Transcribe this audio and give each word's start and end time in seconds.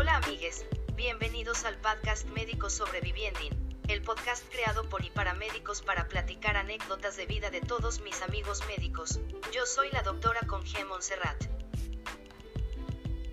Hola 0.00 0.16
amigues, 0.16 0.64
bienvenidos 0.96 1.66
al 1.66 1.76
podcast 1.76 2.26
Médicos 2.30 2.72
Sobreviviendo, 2.72 3.38
el 3.86 4.00
podcast 4.00 4.42
creado 4.50 4.88
por 4.88 5.04
y 5.04 5.10
para 5.10 5.34
médicos 5.34 5.82
para 5.82 6.08
platicar 6.08 6.56
anécdotas 6.56 7.18
de 7.18 7.26
vida 7.26 7.50
de 7.50 7.60
todos 7.60 8.00
mis 8.00 8.22
amigos 8.22 8.62
médicos. 8.66 9.20
Yo 9.54 9.66
soy 9.66 9.88
la 9.92 10.00
doctora 10.00 10.40
Conge 10.46 10.86
Montserrat. 10.86 11.44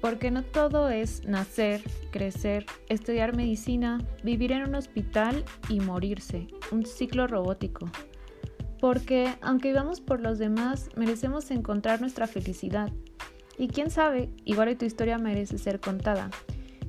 Porque 0.02 0.30
no 0.30 0.44
todo 0.44 0.90
es 0.90 1.24
nacer, 1.24 1.82
crecer, 2.12 2.66
estudiar 2.90 3.34
medicina, 3.34 4.06
vivir 4.22 4.52
en 4.52 4.64
un 4.64 4.76
hospital 4.76 5.46
y 5.70 5.80
morirse, 5.80 6.48
un 6.72 6.86
ciclo 6.86 7.28
robótico. 7.28 7.90
Porque 8.82 9.38
aunque 9.40 9.70
vivamos 9.70 10.02
por 10.02 10.20
los 10.20 10.38
demás, 10.38 10.90
merecemos 10.98 11.50
encontrar 11.50 12.02
nuestra 12.02 12.28
felicidad. 12.28 12.92
Y 13.58 13.70
quién 13.70 13.90
sabe, 13.90 14.30
igual 14.44 14.78
tu 14.78 14.84
historia 14.84 15.18
merece 15.18 15.58
ser 15.58 15.80
contada. 15.80 16.30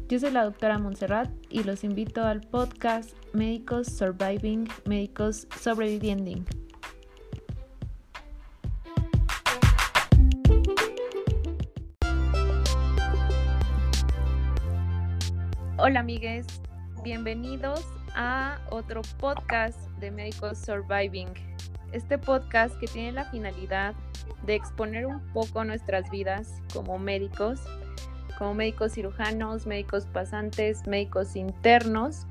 Yo 0.08 0.18
soy 0.18 0.30
la 0.30 0.44
doctora 0.44 0.78
Montserrat 0.78 1.28
y 1.50 1.64
los 1.64 1.84
invito 1.84 2.24
al 2.24 2.40
podcast 2.40 3.10
Médicos 3.34 3.88
Surviving, 3.88 4.66
Médicos 4.86 5.46
Sobreviviendo. 5.60 6.46
Hola 15.76 16.00
amigues, 16.00 16.46
bienvenidos 17.04 17.84
a 18.14 18.60
otro 18.70 19.02
podcast 19.18 19.78
de 20.00 20.10
Médicos 20.10 20.56
Surviving. 20.56 21.28
Este 21.92 22.16
podcast 22.16 22.74
que 22.80 22.86
tiene 22.86 23.12
la 23.12 23.26
finalidad 23.26 23.94
de 24.46 24.54
exponer 24.54 25.04
un 25.04 25.20
poco 25.34 25.64
nuestras 25.64 26.10
vidas 26.10 26.62
como 26.72 26.98
médicos, 26.98 27.60
como 28.38 28.54
médicos 28.54 28.92
cirujanos, 28.92 29.66
médicos 29.66 30.06
pasantes, 30.06 30.86
médicos 30.86 31.34
internos. 31.34 32.24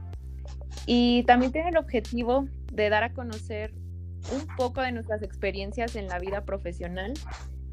Y 0.86 1.24
también 1.24 1.52
tiene 1.52 1.70
el 1.70 1.78
objetivo 1.78 2.48
de 2.72 2.90
dar 2.90 3.04
a 3.04 3.14
conocer 3.14 3.74
un 4.32 4.48
poco 4.56 4.82
de 4.82 4.94
nuestras 4.94 5.22
experiencias 5.22 5.98
en 5.98 6.08
la 6.08 6.18
vida 6.18 6.46
profesional 6.46 7.14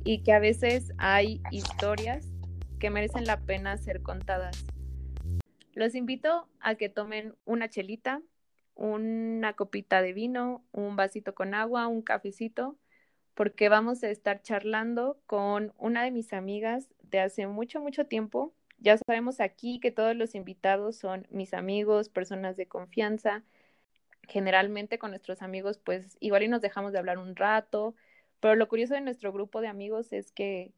y 0.04 0.24
que 0.24 0.32
a 0.32 0.40
veces 0.40 0.92
hay 0.98 1.40
historias 1.52 2.26
que 2.80 2.90
merecen 2.90 3.24
la 3.24 3.38
pena 3.38 3.76
ser 3.76 4.02
contadas. 4.02 4.64
Los 5.72 5.94
invito 5.94 6.48
a 6.58 6.74
que 6.74 6.88
tomen 6.88 7.36
una 7.44 7.68
chelita, 7.68 8.20
una 8.74 9.52
copita 9.52 10.02
de 10.02 10.12
vino, 10.12 10.64
un 10.72 10.96
vasito 10.96 11.36
con 11.36 11.54
agua, 11.54 11.86
un 11.86 12.02
cafecito, 12.02 12.76
porque 13.34 13.68
vamos 13.68 14.02
a 14.02 14.10
estar 14.10 14.42
charlando 14.42 15.20
con 15.26 15.72
una 15.78 16.02
de 16.02 16.10
mis 16.10 16.32
amigas 16.32 16.88
hace 17.20 17.46
mucho, 17.46 17.80
mucho 17.80 18.06
tiempo. 18.06 18.52
Ya 18.78 18.96
sabemos 18.98 19.40
aquí 19.40 19.80
que 19.80 19.90
todos 19.90 20.16
los 20.16 20.34
invitados 20.34 20.96
son 20.96 21.26
mis 21.30 21.54
amigos, 21.54 22.08
personas 22.08 22.56
de 22.56 22.66
confianza. 22.66 23.42
Generalmente 24.28 24.98
con 24.98 25.10
nuestros 25.10 25.42
amigos, 25.42 25.78
pues 25.78 26.16
igual 26.20 26.42
y 26.42 26.48
nos 26.48 26.62
dejamos 26.62 26.92
de 26.92 26.98
hablar 26.98 27.18
un 27.18 27.36
rato, 27.36 27.94
pero 28.40 28.56
lo 28.56 28.68
curioso 28.68 28.94
de 28.94 29.00
nuestro 29.00 29.32
grupo 29.32 29.60
de 29.60 29.68
amigos 29.68 30.12
es 30.12 30.32
que, 30.32 30.72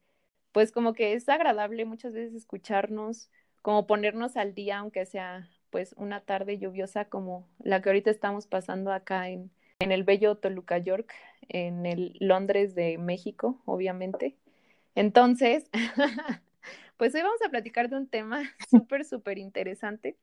pues 0.51 0.71
como 0.71 0.93
que 0.93 1.13
es 1.13 1.27
agradable 1.29 1.85
muchas 1.85 2.13
veces 2.13 2.33
escucharnos, 2.33 3.29
como 3.61 3.87
ponernos 3.87 4.37
al 4.37 4.53
día, 4.53 4.79
aunque 4.79 5.05
sea 5.05 5.49
pues 5.69 5.93
una 5.97 6.21
tarde 6.21 6.57
lluviosa 6.57 7.05
como 7.05 7.47
la 7.59 7.81
que 7.81 7.89
ahorita 7.89 8.09
estamos 8.09 8.47
pasando 8.47 8.91
acá 8.93 9.29
en 9.29 9.51
el 9.79 10.03
bello 10.03 10.35
Toluca, 10.35 10.77
York, 10.77 11.13
en 11.49 11.85
el 11.85 12.15
Londres 12.19 12.75
de 12.75 12.97
México, 12.97 13.61
obviamente. 13.65 14.35
Entonces, 14.97 15.69
pues 16.97 17.13
hoy 17.13 17.21
vamos 17.21 17.39
a 17.45 17.49
platicar 17.49 17.87
de 17.87 17.97
un 17.97 18.07
tema 18.07 18.41
súper, 18.69 19.05
súper 19.05 19.37
interesante, 19.37 20.17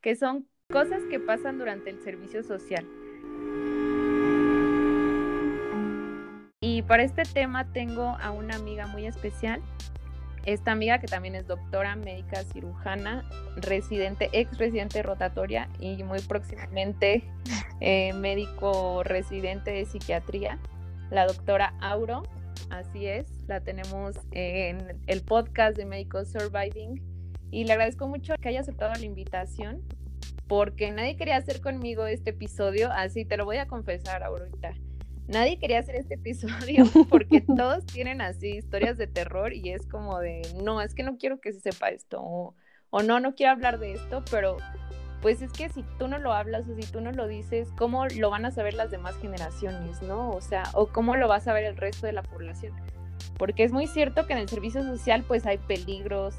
que 0.00 0.16
son 0.16 0.48
cosas 0.72 1.02
que 1.10 1.20
pasan 1.20 1.58
durante 1.58 1.90
el 1.90 2.02
servicio 2.02 2.42
social. 2.42 2.86
Y 6.62 6.80
para 6.80 7.02
este 7.02 7.24
tema 7.24 7.70
tengo 7.74 8.16
a 8.18 8.30
una 8.30 8.56
amiga 8.56 8.86
muy 8.86 9.06
especial 9.06 9.62
esta 10.46 10.72
amiga 10.72 10.98
que 10.98 11.06
también 11.06 11.34
es 11.34 11.46
doctora 11.46 11.96
médica 11.96 12.42
cirujana, 12.44 13.28
residente, 13.56 14.28
ex 14.32 14.56
residente 14.58 15.02
rotatoria 15.02 15.68
y 15.80 16.02
muy 16.02 16.20
próximamente 16.20 17.24
eh, 17.80 18.12
médico 18.12 19.02
residente 19.04 19.70
de 19.70 19.86
psiquiatría, 19.86 20.58
la 21.10 21.26
doctora 21.26 21.74
Auro. 21.80 22.24
Así 22.70 23.06
es, 23.06 23.26
la 23.46 23.60
tenemos 23.60 24.16
en 24.32 25.00
el 25.06 25.22
podcast 25.22 25.76
de 25.76 25.84
Médicos 25.84 26.32
Surviving 26.32 27.02
y 27.50 27.64
le 27.64 27.72
agradezco 27.72 28.08
mucho 28.08 28.34
que 28.40 28.48
haya 28.48 28.60
aceptado 28.60 28.92
la 28.94 29.04
invitación 29.04 29.82
porque 30.48 30.90
nadie 30.90 31.16
quería 31.16 31.36
hacer 31.36 31.60
conmigo 31.60 32.06
este 32.06 32.30
episodio, 32.30 32.90
así 32.92 33.24
te 33.24 33.36
lo 33.36 33.44
voy 33.44 33.56
a 33.56 33.66
confesar 33.66 34.22
ahorita. 34.22 34.74
Nadie 35.26 35.58
quería 35.58 35.78
hacer 35.78 35.96
este 35.96 36.14
episodio 36.14 36.84
porque 37.08 37.40
todos 37.40 37.86
tienen 37.86 38.20
así 38.20 38.58
historias 38.58 38.98
de 38.98 39.06
terror 39.06 39.54
y 39.54 39.70
es 39.70 39.86
como 39.86 40.18
de, 40.18 40.42
no, 40.62 40.82
es 40.82 40.94
que 40.94 41.02
no 41.02 41.16
quiero 41.16 41.40
que 41.40 41.52
se 41.52 41.60
sepa 41.60 41.88
esto 41.88 42.20
o, 42.20 42.54
o, 42.90 43.02
no, 43.02 43.20
no 43.20 43.34
quiero 43.34 43.52
hablar 43.52 43.78
de 43.78 43.94
esto, 43.94 44.22
pero 44.30 44.58
pues 45.24 45.40
es 45.40 45.52
que 45.52 45.70
si 45.70 45.82
tú 45.98 46.06
no 46.06 46.18
lo 46.18 46.34
hablas 46.34 46.68
o 46.68 46.74
si 46.74 46.82
tú 46.82 47.00
no 47.00 47.10
lo 47.10 47.26
dices, 47.26 47.72
¿cómo 47.78 48.04
lo 48.08 48.28
van 48.28 48.44
a 48.44 48.50
saber 48.50 48.74
las 48.74 48.90
demás 48.90 49.16
generaciones, 49.16 50.02
no? 50.02 50.28
O 50.28 50.42
sea, 50.42 50.64
o 50.74 50.88
cómo 50.88 51.16
lo 51.16 51.28
va 51.28 51.36
a 51.36 51.40
saber 51.40 51.64
el 51.64 51.78
resto 51.78 52.06
de 52.06 52.12
la 52.12 52.22
población. 52.22 52.74
Porque 53.38 53.64
es 53.64 53.72
muy 53.72 53.86
cierto 53.86 54.26
que 54.26 54.34
en 54.34 54.40
el 54.40 54.50
servicio 54.50 54.82
social 54.82 55.24
pues 55.26 55.46
hay 55.46 55.56
peligros, 55.56 56.34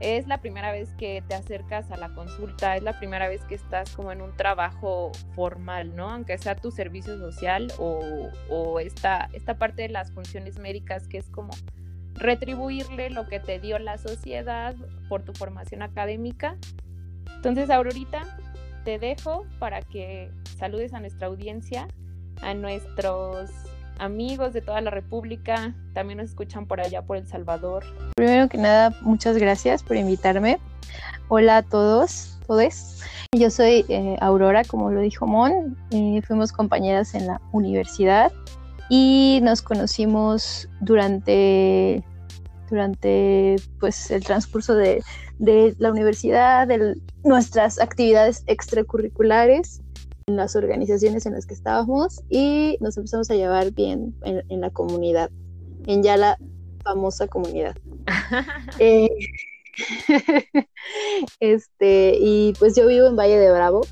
es 0.00 0.26
la 0.26 0.38
primera 0.38 0.72
vez 0.72 0.94
que 0.94 1.22
te 1.28 1.34
acercas 1.34 1.90
a 1.90 1.98
la 1.98 2.14
consulta, 2.14 2.78
es 2.78 2.82
la 2.82 2.98
primera 2.98 3.28
vez 3.28 3.44
que 3.44 3.56
estás 3.56 3.94
como 3.94 4.10
en 4.10 4.22
un 4.22 4.34
trabajo 4.34 5.12
formal, 5.34 5.94
¿no? 5.94 6.08
Aunque 6.08 6.38
sea 6.38 6.56
tu 6.56 6.70
servicio 6.70 7.18
social 7.18 7.70
o, 7.78 8.30
o 8.48 8.80
esta, 8.80 9.28
esta 9.34 9.58
parte 9.58 9.82
de 9.82 9.90
las 9.90 10.12
funciones 10.12 10.58
médicas 10.58 11.08
que 11.08 11.18
es 11.18 11.28
como 11.28 11.50
retribuirle 12.14 13.10
lo 13.10 13.26
que 13.26 13.38
te 13.38 13.60
dio 13.60 13.78
la 13.78 13.98
sociedad 13.98 14.74
por 15.10 15.24
tu 15.24 15.34
formación 15.34 15.82
académica. 15.82 16.56
Entonces, 17.44 17.68
Aurorita, 17.68 18.22
te 18.86 18.98
dejo 18.98 19.44
para 19.58 19.82
que 19.82 20.30
saludes 20.56 20.94
a 20.94 21.00
nuestra 21.00 21.26
audiencia, 21.26 21.86
a 22.40 22.54
nuestros 22.54 23.50
amigos 23.98 24.54
de 24.54 24.62
toda 24.62 24.80
la 24.80 24.90
República, 24.90 25.74
también 25.92 26.20
nos 26.20 26.30
escuchan 26.30 26.66
por 26.66 26.80
allá 26.80 27.02
por 27.02 27.18
El 27.18 27.26
Salvador. 27.26 27.84
Primero 28.16 28.48
que 28.48 28.56
nada, 28.56 28.96
muchas 29.02 29.36
gracias 29.36 29.82
por 29.82 29.98
invitarme. 29.98 30.58
Hola 31.28 31.58
a 31.58 31.62
todos, 31.62 32.38
todos. 32.46 33.02
Yo 33.36 33.50
soy 33.50 33.84
eh, 33.90 34.16
Aurora, 34.22 34.64
como 34.64 34.90
lo 34.90 35.00
dijo 35.00 35.26
Mon, 35.26 35.76
fuimos 36.26 36.50
compañeras 36.50 37.14
en 37.14 37.26
la 37.26 37.42
universidad 37.52 38.32
y 38.88 39.40
nos 39.42 39.60
conocimos 39.60 40.66
durante, 40.80 42.02
durante 42.70 43.56
pues, 43.80 44.10
el 44.10 44.24
transcurso 44.24 44.74
de, 44.74 45.02
de 45.38 45.74
la 45.78 45.90
universidad, 45.90 46.66
de 46.66 46.96
nuestras 47.22 47.80
actividades 47.80 48.42
extracurriculares 48.46 49.82
en 50.26 50.36
las 50.36 50.56
organizaciones 50.56 51.26
en 51.26 51.34
las 51.34 51.46
que 51.46 51.54
estábamos 51.54 52.22
y 52.30 52.78
nos 52.80 52.96
empezamos 52.96 53.30
a 53.30 53.34
llevar 53.34 53.72
bien 53.72 54.14
en, 54.22 54.60
la 54.60 54.70
comunidad, 54.70 55.30
en 55.86 56.02
ya 56.02 56.16
la 56.16 56.38
famosa 56.82 57.26
comunidad. 57.26 57.76
Eh, 58.78 59.08
este, 61.40 62.16
y 62.18 62.52
pues 62.58 62.76
yo 62.76 62.86
vivo 62.86 63.06
en 63.06 63.16
Valle 63.16 63.38
de 63.38 63.50
Bravo, 63.50 63.82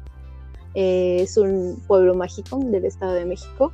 eh, 0.75 1.19
es 1.21 1.37
un 1.37 1.83
pueblo 1.87 2.15
mágico 2.15 2.59
del 2.59 2.85
Estado 2.85 3.13
de 3.13 3.25
México. 3.25 3.71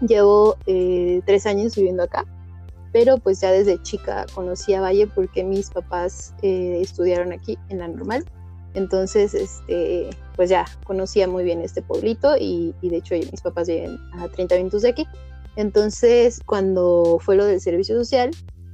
Llevo 0.00 0.56
eh, 0.66 1.20
tres 1.26 1.46
años 1.46 1.74
viviendo 1.74 2.02
acá, 2.02 2.24
pero 2.96 3.18
pues 3.18 3.42
ya 3.42 3.52
desde 3.52 3.82
chica 3.82 4.24
conocí 4.34 4.72
a 4.72 4.80
Valle 4.80 5.06
porque 5.06 5.44
mis 5.44 5.68
papás 5.68 6.32
estudiaron 6.40 7.30
aquí 7.30 7.58
en 7.68 7.80
la 7.80 7.88
normal 7.88 8.24
entonces, 8.76 9.32
este, 9.32 10.10
pues 10.36 10.50
ya 10.50 10.66
conocía 10.84 11.26
muy 11.26 11.44
bien 11.44 11.62
este 11.62 11.80
pueblito 11.80 12.36
y, 12.38 12.74
de 12.82 12.98
hecho 12.98 13.14
mis 13.14 13.40
papás 13.40 13.68
viven 13.68 13.98
a 14.12 14.28
30 14.28 14.54
minutos 14.56 14.82
de 14.82 14.90
aquí. 14.90 15.06
Entonces, 15.56 16.40
cuando 16.44 17.18
fue 17.18 17.36
lo 17.36 17.46
del 17.46 17.58
servicio 17.58 17.96
social, 17.96 18.30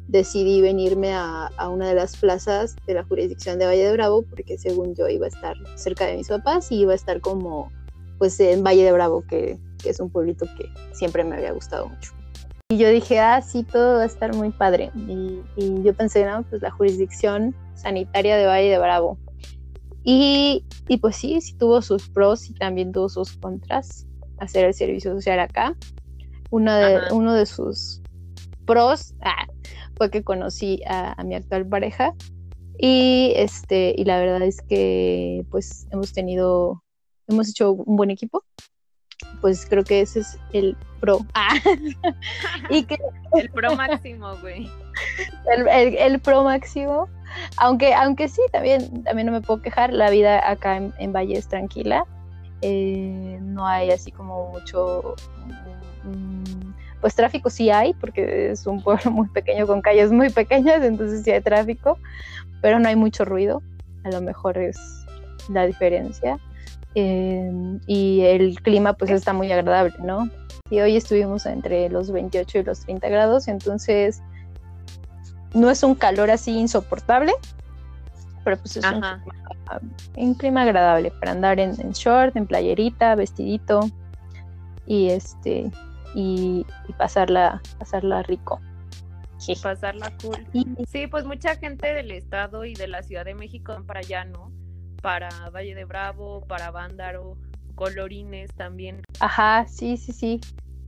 decidí 0.09 0.61
venirme 0.61 1.15
a, 1.15 1.51
una 1.71 1.89
de 1.89 1.95
las 1.95 2.17
plazas 2.17 2.75
de 2.85 2.95
la 2.95 3.05
jurisdicción 3.05 3.61
de 3.61 3.67
Valle 3.67 3.87
de 3.87 3.93
Bravo 3.93 4.23
porque 4.23 4.59
según 4.59 4.97
yo 4.97 5.09
iba 5.09 5.27
a 5.27 5.29
estar 5.29 5.57
cerca 5.77 6.07
de 6.07 6.17
mis 6.17 6.29
papás 6.29 6.73
y 6.73 6.81
iba 6.81 6.93
a 6.93 6.97
estar 6.97 7.21
como 7.21 7.71
pues 8.19 8.39
en 8.41 8.65
Valle 8.65 8.85
de 8.85 8.93
Bravo, 8.93 9.25
que, 9.29 9.59
es 9.85 10.01
un 10.01 10.11
pueblito 10.11 10.47
que 10.57 10.69
siempre 10.93 11.23
me 11.23 11.37
había 11.37 11.53
gustado 11.53 11.89
mucho. 11.89 12.13
Y 12.73 12.79
yo 12.79 12.89
dije, 12.89 13.21
ah, 13.21 13.43
sí, 13.43 13.65
todo 13.65 13.97
va 13.97 14.03
a 14.03 14.07
estar 14.07 14.35
muy 14.35 14.51
padre. 14.51 14.91
Y, 14.95 15.41
y 15.57 15.83
yo 15.83 15.95
pensé, 15.95 16.25
no, 16.25 16.43
pues 16.45 16.63
la 16.63 16.71
jurisdicción 16.71 17.55
sanitaria 17.75 18.37
de 18.37 18.47
Valle 18.47 18.71
de 18.71 18.79
Bravo 18.79 19.19
y, 20.05 20.65
pues 21.01 21.17
sí, 21.17 21.41
sí 21.41 21.55
tuvo 21.55 21.81
sus 21.83 22.09
pros 22.09 22.49
y 22.51 22.55
también 22.55 22.93
tuvo 22.93 23.09
sus 23.09 23.37
contras 23.37 24.07
hacer 24.39 24.65
el 24.65 24.75
servicio 24.75 25.13
social 25.13 25.39
acá. 25.39 25.77
Uno 26.51 26.75
de, 26.75 27.01
uno 27.13 27.33
de 27.35 27.47
sus 27.47 28.03
pros 28.67 29.15
ah, 29.21 29.47
fue 29.97 30.11
que 30.11 30.23
conocí 30.23 30.83
a, 30.87 31.23
mi 31.25 31.35
actual 31.35 31.67
pareja 31.67 32.15
Y 32.79 33.33
este, 33.37 33.95
y 33.97 34.05
la 34.05 34.19
verdad 34.19 34.43
es 34.43 34.61
que 34.61 35.47
pues 35.51 35.87
hemos 35.91 36.13
tenido, 36.13 36.83
hemos 37.29 37.49
hecho 37.49 37.73
un 37.73 37.97
buen 37.97 38.11
equipo. 38.11 38.45
Pues 39.43 39.67
creo 39.69 39.85
que 39.85 40.01
ese 40.01 40.21
es 40.21 40.39
el 40.55 40.75
pro. 41.01 41.19
Ah. 41.35 41.57
y 42.71 42.85
que 42.85 42.97
el 43.35 43.51
pro 43.51 43.77
máximo, 43.77 44.35
güey. 44.37 44.71
El, 45.99 46.21
pro 46.21 46.45
máximo. 46.45 47.09
Aunque, 47.59 47.93
aunque 47.93 48.29
sí, 48.29 48.41
también, 48.53 49.03
también 49.03 49.27
no 49.27 49.33
me 49.33 49.43
puedo 49.43 49.61
quejar. 49.61 49.93
La 49.93 50.09
vida 50.09 50.49
acá 50.49 50.77
en, 50.77 51.13
Valle 51.13 51.37
es 51.37 51.49
tranquila. 51.49 52.07
Eh, 52.63 53.39
no 53.43 53.67
hay 53.67 53.91
así 53.91 54.11
como 54.13 54.53
mucho. 54.53 55.17
Mm, 56.05 56.73
pues 57.01 57.17
tráfico 57.17 57.51
sí 57.51 57.69
hay, 57.69 57.95
porque 57.95 58.53
es 58.53 58.67
un 58.67 58.81
pueblo 58.81 59.11
muy 59.11 59.29
pequeño 59.29 59.67
con 59.67 59.83
calles 59.83 60.13
muy 60.13 60.31
pequeñas, 60.31 60.85
entonces 60.85 61.25
sí 61.25 61.33
hay 61.33 61.41
tráfico, 61.41 61.99
pero 62.61 62.79
no 62.79 62.89
hay 62.89 62.95
mucho 62.95 63.25
ruido. 63.25 63.61
A 64.05 64.11
lo 64.11 64.21
mejor 64.21 64.57
es 64.57 64.79
la 65.49 65.67
diferencia. 65.67 66.39
Eh, 66.95 67.79
y 67.87 68.21
el 68.21 68.61
clima 68.61 68.93
pues 68.93 69.11
está 69.11 69.33
muy 69.33 69.51
agradable, 69.51 69.95
¿no? 70.03 70.29
Y 70.71 70.81
hoy 70.81 70.97
estuvimos 70.97 71.47
entre 71.47 71.89
los 71.89 72.11
28 72.11 72.59
y 72.59 72.63
los 72.65 72.81
30 72.81 73.09
grados, 73.09 73.49
entonces 73.49 74.23
no 75.55 75.71
es 75.71 75.83
un 75.83 75.95
calor 75.95 76.31
así 76.31 76.59
insoportable, 76.59 77.33
pero 78.45 78.57
pues 78.57 78.77
es 78.77 78.85
un 80.17 80.35
clima, 80.35 80.63
agradable 80.63 81.11
para 81.13 81.33
andar 81.33 81.61
en, 81.61 81.75
short, 81.93 82.37
en 82.37 82.47
playerita, 82.47 83.15
vestidito 83.15 83.81
y 84.87 85.11
este 85.11 85.71
y, 86.15 86.67
pasarla, 86.99 87.63
pasarla 87.79 88.23
rico. 88.23 88.61
Sí. 89.39 89.55
Pasarla 89.61 90.13
cool. 90.23 90.47
Sí, 90.87 91.07
pues 91.07 91.25
mucha 91.25 91.57
gente 91.57 91.93
del 91.95 92.11
estado 92.11 92.65
y 92.65 92.75
de 92.75 92.87
la 92.87 93.03
Ciudad 93.03 93.25
de 93.25 93.35
México 93.35 93.73
van 93.73 93.87
para 93.87 94.01
allá, 94.01 94.25
¿no? 94.25 94.53
Para 95.03 95.29
Valle 95.51 95.75
de 95.75 95.85
Bravo, 95.85 96.41
para 96.47 96.71
Vándaro, 96.71 97.37
Colorines 97.75 98.51
también. 98.55 99.03
Ajá, 99.21 99.67
sí, 99.69 99.99
sí, 99.99 100.13
sí 100.13 100.41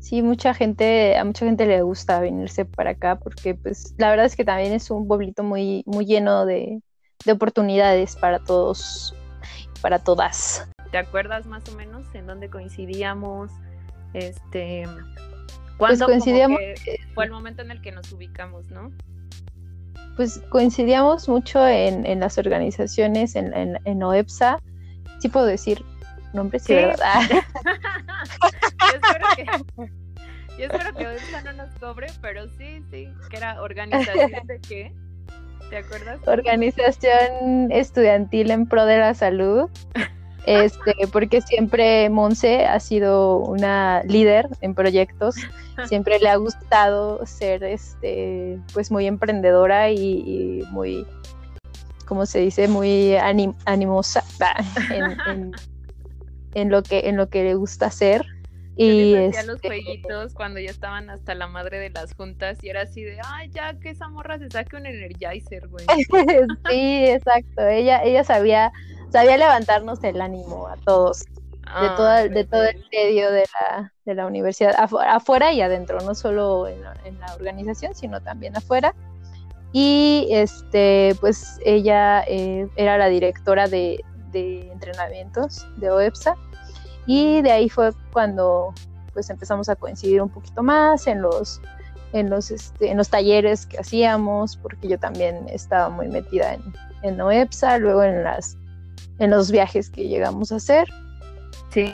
sí, 0.04 0.20
mucha 0.20 0.52
gente, 0.52 1.16
a 1.16 1.24
mucha 1.24 1.46
gente 1.46 1.64
le 1.64 1.80
gusta 1.80 2.20
venirse 2.20 2.66
para 2.66 2.90
acá 2.90 3.18
porque 3.18 3.54
pues 3.54 3.94
la 3.96 4.10
verdad 4.10 4.26
es 4.26 4.36
que 4.36 4.44
también 4.44 4.74
es 4.74 4.90
un 4.90 5.08
pueblito 5.08 5.42
muy, 5.42 5.82
muy 5.86 6.04
lleno 6.04 6.44
de, 6.44 6.82
oportunidades 7.26 8.16
para 8.16 8.38
todos, 8.38 9.14
para 9.80 9.98
todas. 9.98 10.68
¿Te 10.90 10.98
acuerdas 10.98 11.46
más 11.46 11.66
o 11.70 11.74
menos 11.74 12.06
en 12.14 12.26
dónde 12.26 12.50
coincidíamos? 12.50 13.50
Este, 14.12 14.86
pues 15.78 16.02
coincidíamos, 16.02 16.60
fue 17.14 17.24
el 17.24 17.30
momento 17.30 17.62
en 17.62 17.70
el 17.70 17.80
que 17.80 17.92
nos 17.92 18.12
ubicamos, 18.12 18.68
¿no? 18.70 18.92
Pues 20.16 20.40
coincidíamos 20.48 21.28
mucho 21.28 21.66
en, 21.66 22.20
las 22.20 22.38
organizaciones, 22.38 23.34
en, 23.34 23.52
en, 23.54 23.78
en 23.84 24.02
OEPSA, 24.02 24.60
sí 25.18 25.28
puedo 25.28 25.46
decir 25.46 25.84
nombres, 26.34 26.64
sí, 26.64 26.74
¿verdad? 26.74 27.20
yo 30.58 30.64
espero 30.66 30.94
que, 30.94 31.04
yo 31.32 31.40
no 31.44 31.52
nos 31.52 31.74
cobre, 31.78 32.08
pero 32.20 32.48
sí, 32.58 32.82
sí, 32.90 33.08
que 33.30 33.36
era 33.36 33.62
organización 33.62 34.46
de 34.46 34.60
qué, 34.60 34.92
¿te 35.70 35.78
acuerdas? 35.78 36.20
Organización 36.26 37.72
estudiantil 37.72 38.50
en 38.50 38.66
pro 38.66 38.84
de 38.84 38.98
la 38.98 39.14
salud. 39.14 39.70
Este, 40.46 40.94
porque 41.10 41.40
siempre 41.40 42.10
Monse 42.10 42.66
ha 42.66 42.78
sido 42.78 43.38
una 43.38 44.02
líder 44.04 44.48
en 44.60 44.74
proyectos, 44.74 45.36
siempre 45.88 46.18
le 46.18 46.28
ha 46.28 46.36
gustado 46.36 47.24
ser 47.24 47.64
este, 47.64 48.58
pues 48.72 48.90
muy 48.90 49.06
emprendedora 49.06 49.90
y, 49.90 50.62
muy, 50.70 51.06
¿cómo 52.06 52.26
se 52.26 52.40
dice? 52.40 52.68
Muy 52.68 53.16
animosa 53.16 54.22
en, 54.90 55.52
en 56.54 56.70
lo 56.70 56.82
que, 56.82 57.08
en 57.08 57.16
lo 57.16 57.28
que 57.28 57.44
le 57.44 57.54
gusta 57.54 57.86
hacer. 57.86 58.24
Y 58.76 59.14
hacía 59.14 59.44
los 59.44 59.56
este 59.56 59.68
jueguitos 59.68 60.34
cuando 60.34 60.58
ya 60.58 60.70
estaban 60.70 61.08
hasta 61.08 61.34
la 61.34 61.46
madre 61.46 61.78
de 61.78 61.90
las 61.90 62.12
juntas 62.14 62.58
y 62.62 62.70
era 62.70 62.82
así 62.82 63.04
de, 63.04 63.18
ay, 63.24 63.48
ya 63.50 63.78
que 63.78 63.90
esa 63.90 64.08
morra 64.08 64.38
se 64.38 64.50
saque 64.50 64.76
un 64.76 64.86
energizer, 64.86 65.68
güey. 65.68 65.86
sí, 66.70 67.04
exacto. 67.06 67.66
Ella, 67.68 68.02
ella 68.02 68.24
sabía, 68.24 68.72
sabía 69.14 69.36
levantarnos 69.36 70.02
el 70.02 70.20
ánimo 70.20 70.66
a 70.66 70.76
todos. 70.78 71.20
de, 71.20 71.30
ah, 71.66 71.94
todo, 71.96 72.34
de 72.34 72.44
todo 72.44 72.64
el 72.64 72.84
medio 72.92 73.30
de 73.30 73.44
la, 73.54 73.92
de 74.04 74.14
la 74.16 74.26
universidad, 74.26 74.74
afuera 74.76 75.52
y 75.52 75.60
adentro, 75.60 76.00
no 76.00 76.16
solo 76.16 76.66
en 76.66 76.82
la, 76.82 76.96
en 77.04 77.20
la 77.20 77.32
organización, 77.34 77.94
sino 77.94 78.20
también 78.20 78.56
afuera. 78.56 78.92
Y 79.72 80.26
este, 80.30 81.16
pues 81.20 81.60
ella 81.64 82.24
eh, 82.26 82.66
era 82.74 82.98
la 82.98 83.06
directora 83.06 83.68
de, 83.68 84.04
de 84.32 84.68
entrenamientos 84.72 85.64
de 85.76 85.90
OEPSA 85.90 86.34
y 87.06 87.40
de 87.42 87.52
ahí 87.52 87.68
fue 87.68 87.92
cuando 88.12 88.74
pues 89.12 89.30
empezamos 89.30 89.68
a 89.68 89.76
coincidir 89.76 90.22
un 90.22 90.28
poquito 90.28 90.60
más 90.64 91.06
en 91.06 91.22
los 91.22 91.60
en 92.12 92.30
los 92.30 92.50
este, 92.50 92.90
en 92.90 92.96
los 92.96 93.10
talleres 93.10 93.66
que 93.66 93.78
hacíamos 93.78 94.56
porque 94.56 94.88
yo 94.88 94.98
también 94.98 95.48
estaba 95.48 95.88
muy 95.88 96.08
metida 96.08 96.54
en, 96.54 96.62
en 97.02 97.20
OEPSA 97.20 97.78
luego 97.78 98.02
en 98.02 98.24
las 98.24 98.56
en 99.18 99.30
los 99.30 99.50
viajes 99.50 99.90
que 99.90 100.08
llegamos 100.08 100.52
a 100.52 100.56
hacer 100.56 100.88
sí 101.70 101.92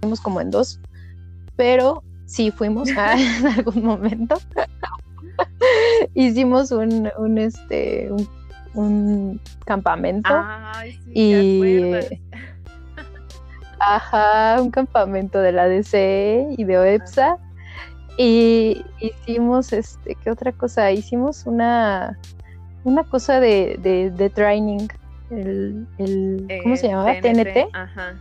fuimos 0.00 0.20
como 0.20 0.40
en 0.40 0.50
dos 0.50 0.80
pero 1.56 2.02
sí 2.26 2.50
fuimos 2.50 2.88
en 2.88 2.98
algún 3.56 3.84
momento 3.84 4.38
hicimos 6.14 6.70
un, 6.70 7.10
un 7.18 7.38
este 7.38 8.10
un 8.10 8.28
un 8.74 9.40
campamento. 9.64 10.30
y 11.12 11.94
ajá, 13.80 14.60
un 14.60 14.70
campamento 14.70 15.40
de 15.40 15.52
la 15.52 15.68
DC 15.68 16.48
y 16.56 16.64
de 16.64 16.78
OEPSA. 16.78 17.38
Y 18.16 18.84
hicimos 19.00 19.72
este, 19.72 20.16
¿qué 20.16 20.30
otra 20.30 20.52
cosa? 20.52 20.90
Hicimos 20.90 21.46
una 21.46 22.18
una 22.84 23.04
cosa 23.04 23.40
de, 23.40 23.78
de, 24.16 24.30
training. 24.30 24.88
El, 25.30 25.86
¿cómo 26.62 26.76
se 26.76 26.86
eh, 26.86 26.90
llamaba? 26.90 27.20
TNT. 27.20 27.68
Ajá. 27.72 28.16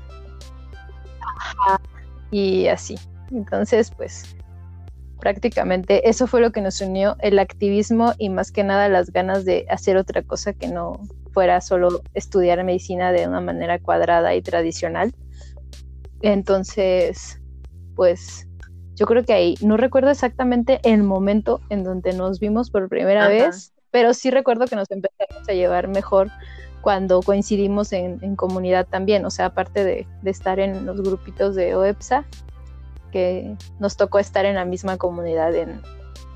Y 2.32 2.68
así. 2.68 2.96
Entonces, 3.32 3.92
pues 3.92 4.36
prácticamente 5.20 6.08
eso 6.10 6.28
fue 6.28 6.42
lo 6.42 6.52
que 6.52 6.62
nos 6.62 6.80
unió, 6.82 7.16
el 7.20 7.40
activismo 7.40 8.14
y 8.18 8.30
más 8.30 8.52
que 8.52 8.64
nada 8.64 8.88
las 8.90 9.12
ganas 9.12 9.46
de 9.46 9.66
hacer 9.70 9.98
otra 9.98 10.22
cosa 10.22 10.54
que 10.54 10.68
no 10.68 11.00
fuera 11.32 11.62
solo 11.62 12.02
estudiar 12.14 12.64
medicina 12.64 13.12
de 13.12 13.28
una 13.28 13.42
manera 13.42 13.80
cuadrada 13.80 14.36
y 14.36 14.42
tradicional. 14.42 15.14
Entonces, 16.22 17.40
pues 17.96 18.48
yo 18.96 19.06
creo 19.06 19.24
que 19.24 19.34
ahí, 19.34 19.56
no 19.62 19.78
recuerdo 19.78 20.10
exactamente 20.10 20.80
el 20.84 21.04
momento 21.04 21.62
en 21.70 21.84
donde 21.84 22.14
nos 22.14 22.40
vimos 22.40 22.72
por 22.72 22.90
primera 22.90 23.28
vez, 23.28 23.74
pero 23.92 24.14
sí 24.14 24.32
recuerdo 24.32 24.66
que 24.66 24.76
nos 24.76 24.90
empezamos 24.90 25.48
a 25.48 25.54
llevar 25.54 25.88
mejor 25.88 26.30
cuando 26.88 27.22
coincidimos 27.22 27.92
en, 27.92 28.38
comunidad 28.38 28.88
también, 28.88 29.26
o 29.26 29.30
sea, 29.30 29.48
aparte 29.48 29.84
de, 29.84 30.08
de 30.22 30.32
estar 30.32 30.58
en 30.58 30.86
los 30.86 31.02
grupitos 31.02 31.54
de 31.54 31.76
OEPSA, 31.76 32.24
que 33.12 33.58
nos 33.78 33.98
tocó 33.98 34.20
estar 34.20 34.46
en 34.46 34.56
la 34.56 34.64
misma 34.64 34.98
comunidad 34.98 35.54
en, 35.54 35.82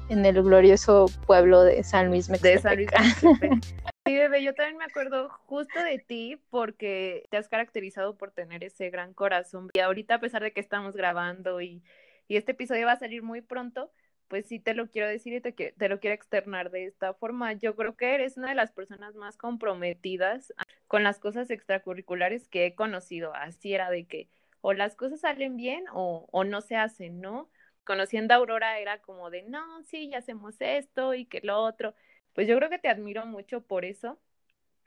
el 0.09 0.43
glorioso 0.43 1.05
pueblo 1.25 1.63
de 1.63 1.85
San 1.85 2.09
Luis 2.09 2.27
Mexicali. 2.27 2.85
Sí, 4.05 4.17
bebé, 4.17 4.43
yo 4.43 4.53
también 4.53 4.75
me 4.75 4.83
acuerdo 4.83 5.29
justo 5.45 5.81
de 5.81 5.99
ti 5.99 6.37
porque 6.49 7.23
te 7.29 7.37
has 7.37 7.47
caracterizado 7.47 8.17
por 8.17 8.31
tener 8.31 8.65
ese 8.65 8.89
gran 8.89 9.13
corazón. 9.13 9.69
Y 9.73 9.79
ahorita, 9.79 10.15
a 10.15 10.19
pesar 10.19 10.43
de 10.43 10.51
que 10.51 10.59
estamos 10.59 10.97
grabando 10.97 11.61
y, 11.61 11.81
este 12.27 12.51
episodio 12.51 12.87
va 12.87 12.93
a 12.93 12.99
salir 12.99 13.23
muy 13.23 13.39
pronto, 13.39 13.89
pues 14.31 14.45
sí 14.45 14.59
te 14.59 14.73
lo 14.73 14.87
quiero 14.87 15.09
decir 15.09 15.33
y 15.33 15.41
te, 15.41 15.51
te 15.51 15.89
lo 15.89 15.99
quiero 15.99 16.13
externar 16.15 16.71
de 16.71 16.85
esta 16.85 17.13
forma. 17.13 17.51
Yo 17.51 17.75
creo 17.75 17.97
que 17.97 18.15
eres 18.15 18.37
una 18.37 18.47
de 18.47 18.55
las 18.55 18.71
personas 18.71 19.13
más 19.15 19.35
comprometidas 19.35 20.53
con 20.87 21.03
las 21.03 21.19
cosas 21.19 21.49
extracurriculares 21.49 22.47
que 22.47 22.65
he 22.65 22.73
conocido. 22.73 23.35
Así 23.35 23.73
era 23.73 23.89
de 23.89 24.05
que 24.05 24.29
o 24.61 24.71
las 24.71 24.95
cosas 24.95 25.19
salen 25.19 25.57
bien 25.57 25.83
o, 25.91 26.45
no 26.45 26.61
se 26.61 26.77
hacen, 26.77 27.19
¿no? 27.19 27.49
Conociendo 27.83 28.33
a 28.33 28.37
Aurora 28.37 28.79
era 28.79 29.01
como 29.01 29.29
de, 29.31 29.43
no, 29.43 29.83
sí, 29.83 30.09
ya 30.09 30.19
hacemos 30.19 30.55
esto 30.61 31.13
y 31.13 31.25
que 31.25 31.41
lo 31.43 31.59
otro. 31.59 31.93
Pues 32.33 32.47
yo 32.47 32.55
creo 32.55 32.69
que 32.69 32.79
te 32.79 32.87
admiro 32.87 33.25
mucho 33.25 33.59
por 33.59 33.83
eso 33.83 34.17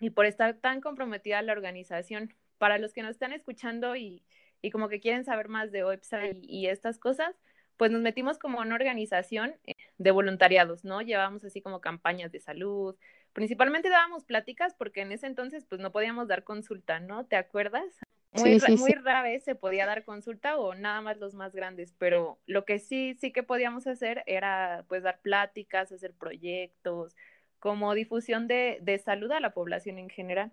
y 0.00 0.08
por 0.08 0.24
estar 0.24 0.54
tan 0.54 0.80
comprometida 0.80 1.40
a 1.40 1.42
la 1.42 1.52
organización. 1.52 2.34
Para 2.56 2.78
los 2.78 2.94
que 2.94 3.02
nos 3.02 3.10
están 3.10 3.34
escuchando 3.34 3.94
y, 3.94 4.24
como 4.72 4.88
que 4.88 5.00
quieren 5.00 5.26
saber 5.26 5.48
más 5.48 5.70
de 5.70 5.84
OEPSA 5.84 6.28
y, 6.40 6.68
estas 6.68 6.98
cosas, 6.98 7.36
pues 7.76 7.90
nos 7.90 8.02
metimos 8.02 8.38
como 8.38 8.60
una 8.60 8.74
organización 8.74 9.54
eh, 9.66 9.74
de 9.98 10.10
voluntariados, 10.10 10.84
¿no? 10.84 11.02
Llevamos 11.02 11.44
así 11.44 11.60
como 11.60 11.80
campañas 11.80 12.32
de 12.32 12.40
salud, 12.40 12.96
principalmente 13.32 13.88
dábamos 13.90 14.24
pláticas 14.24 14.74
porque 14.74 15.02
en 15.02 15.12
ese 15.12 15.26
entonces 15.26 15.64
pues 15.68 15.80
no 15.80 15.92
podíamos 15.92 16.28
dar 16.28 16.44
consulta, 16.44 17.00
¿no? 17.00 17.26
¿Te 17.26 17.36
acuerdas? 17.36 17.84
Muy, 18.32 18.60
muy 18.78 18.92
rara 18.92 19.22
vez 19.22 19.44
se 19.44 19.54
podía 19.54 19.86
dar 19.86 20.04
consulta 20.04 20.56
o 20.56 20.74
nada 20.74 21.00
más 21.00 21.18
los 21.18 21.34
más 21.34 21.54
grandes, 21.54 21.94
pero 21.98 22.38
lo 22.46 22.64
que 22.64 22.80
sí, 22.80 23.14
sí 23.20 23.32
que 23.32 23.44
podíamos 23.44 23.86
hacer 23.86 24.24
era 24.26 24.84
pues 24.88 25.04
dar 25.04 25.20
pláticas, 25.20 25.92
hacer 25.92 26.12
proyectos, 26.14 27.14
como 27.60 27.94
difusión 27.94 28.48
de, 28.48 28.78
de 28.82 28.98
salud 28.98 29.30
a 29.30 29.40
la 29.40 29.54
población 29.54 29.98
en 29.98 30.10
general. 30.10 30.52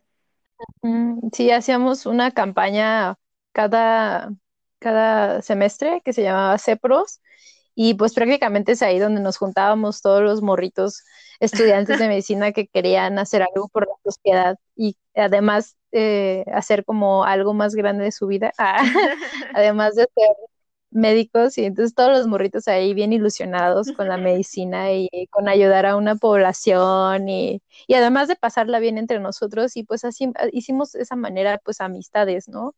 Sí, 1.33 1.51
hacíamos 1.51 2.05
una 2.05 2.31
campaña 2.31 3.15
cada, 3.51 4.33
cada 4.81 5.41
semestre 5.41 6.01
que 6.03 6.11
se 6.11 6.23
llamaba 6.23 6.57
CEPROS 6.57 7.21
y 7.75 7.93
pues 7.93 8.13
prácticamente 8.13 8.73
es 8.73 8.81
ahí 8.81 8.99
donde 8.99 9.21
nos 9.21 9.37
juntábamos 9.37 10.01
todos 10.01 10.21
los 10.21 10.41
morritos 10.41 11.03
estudiantes 11.39 11.99
de 11.99 12.07
medicina 12.09 12.51
que 12.51 12.67
querían 12.67 13.19
hacer 13.19 13.43
algo 13.43 13.69
por 13.69 13.87
la 13.87 13.93
sociedad 14.03 14.57
y 14.75 14.97
además 15.15 15.77
eh, 15.91 16.43
hacer 16.53 16.83
como 16.83 17.23
algo 17.23 17.53
más 17.53 17.75
grande 17.75 18.03
de 18.05 18.11
su 18.11 18.27
vida, 18.27 18.51
ah, 18.57 18.81
además 19.55 19.95
de 19.95 20.07
ser 20.13 20.27
médicos 20.91 21.57
y 21.57 21.65
entonces 21.65 21.95
todos 21.95 22.11
los 22.11 22.27
morritos 22.27 22.67
ahí 22.67 22.93
bien 22.93 23.13
ilusionados 23.13 23.91
con 23.91 24.07
la 24.09 24.17
medicina 24.17 24.91
y 24.93 25.09
con 25.31 25.47
ayudar 25.49 25.85
a 25.85 25.95
una 25.95 26.15
población 26.15 27.29
y, 27.29 27.61
y 27.87 27.93
además 27.95 28.27
de 28.27 28.35
pasarla 28.35 28.79
bien 28.79 28.97
entre 28.97 29.19
nosotros 29.19 29.77
y 29.77 29.83
pues 29.83 30.03
así 30.05 30.31
hicimos 30.51 30.91
de 30.93 31.01
esa 31.03 31.15
manera 31.15 31.59
pues 31.63 31.81
amistades, 31.81 32.47
¿no? 32.49 32.75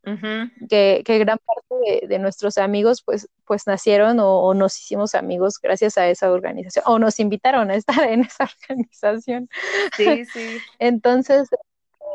Que, 0.69 1.03
que 1.05 1.19
gran 1.19 1.37
parte 1.39 2.01
de, 2.01 2.07
de 2.07 2.19
nuestros 2.19 2.57
amigos 2.57 3.01
pues, 3.03 3.27
pues 3.45 3.67
nacieron 3.67 4.19
o, 4.19 4.39
o 4.41 4.53
nos 4.53 4.79
hicimos 4.79 5.15
amigos 5.15 5.59
gracias 5.61 5.97
a 5.97 6.07
esa 6.07 6.31
organización 6.31 6.85
o 6.87 6.99
nos 6.99 7.19
invitaron 7.19 7.69
a 7.71 7.75
estar 7.75 8.03
en 8.09 8.21
esa 8.21 8.45
organización. 8.69 9.49
Sí, 9.91 10.25
sí. 10.25 10.63
Entonces, 10.79 11.49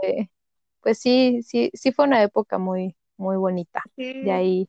eh, 0.03 0.29
pues 0.81 0.99
sí, 0.99 1.43
sí, 1.45 1.71
sí 1.75 1.93
fue 1.93 2.07
una 2.07 2.23
época 2.23 2.59
muy, 2.59 2.97
muy 3.17 3.37
bonita. 3.37 3.85
De 4.21 4.33
ahí 4.33 4.69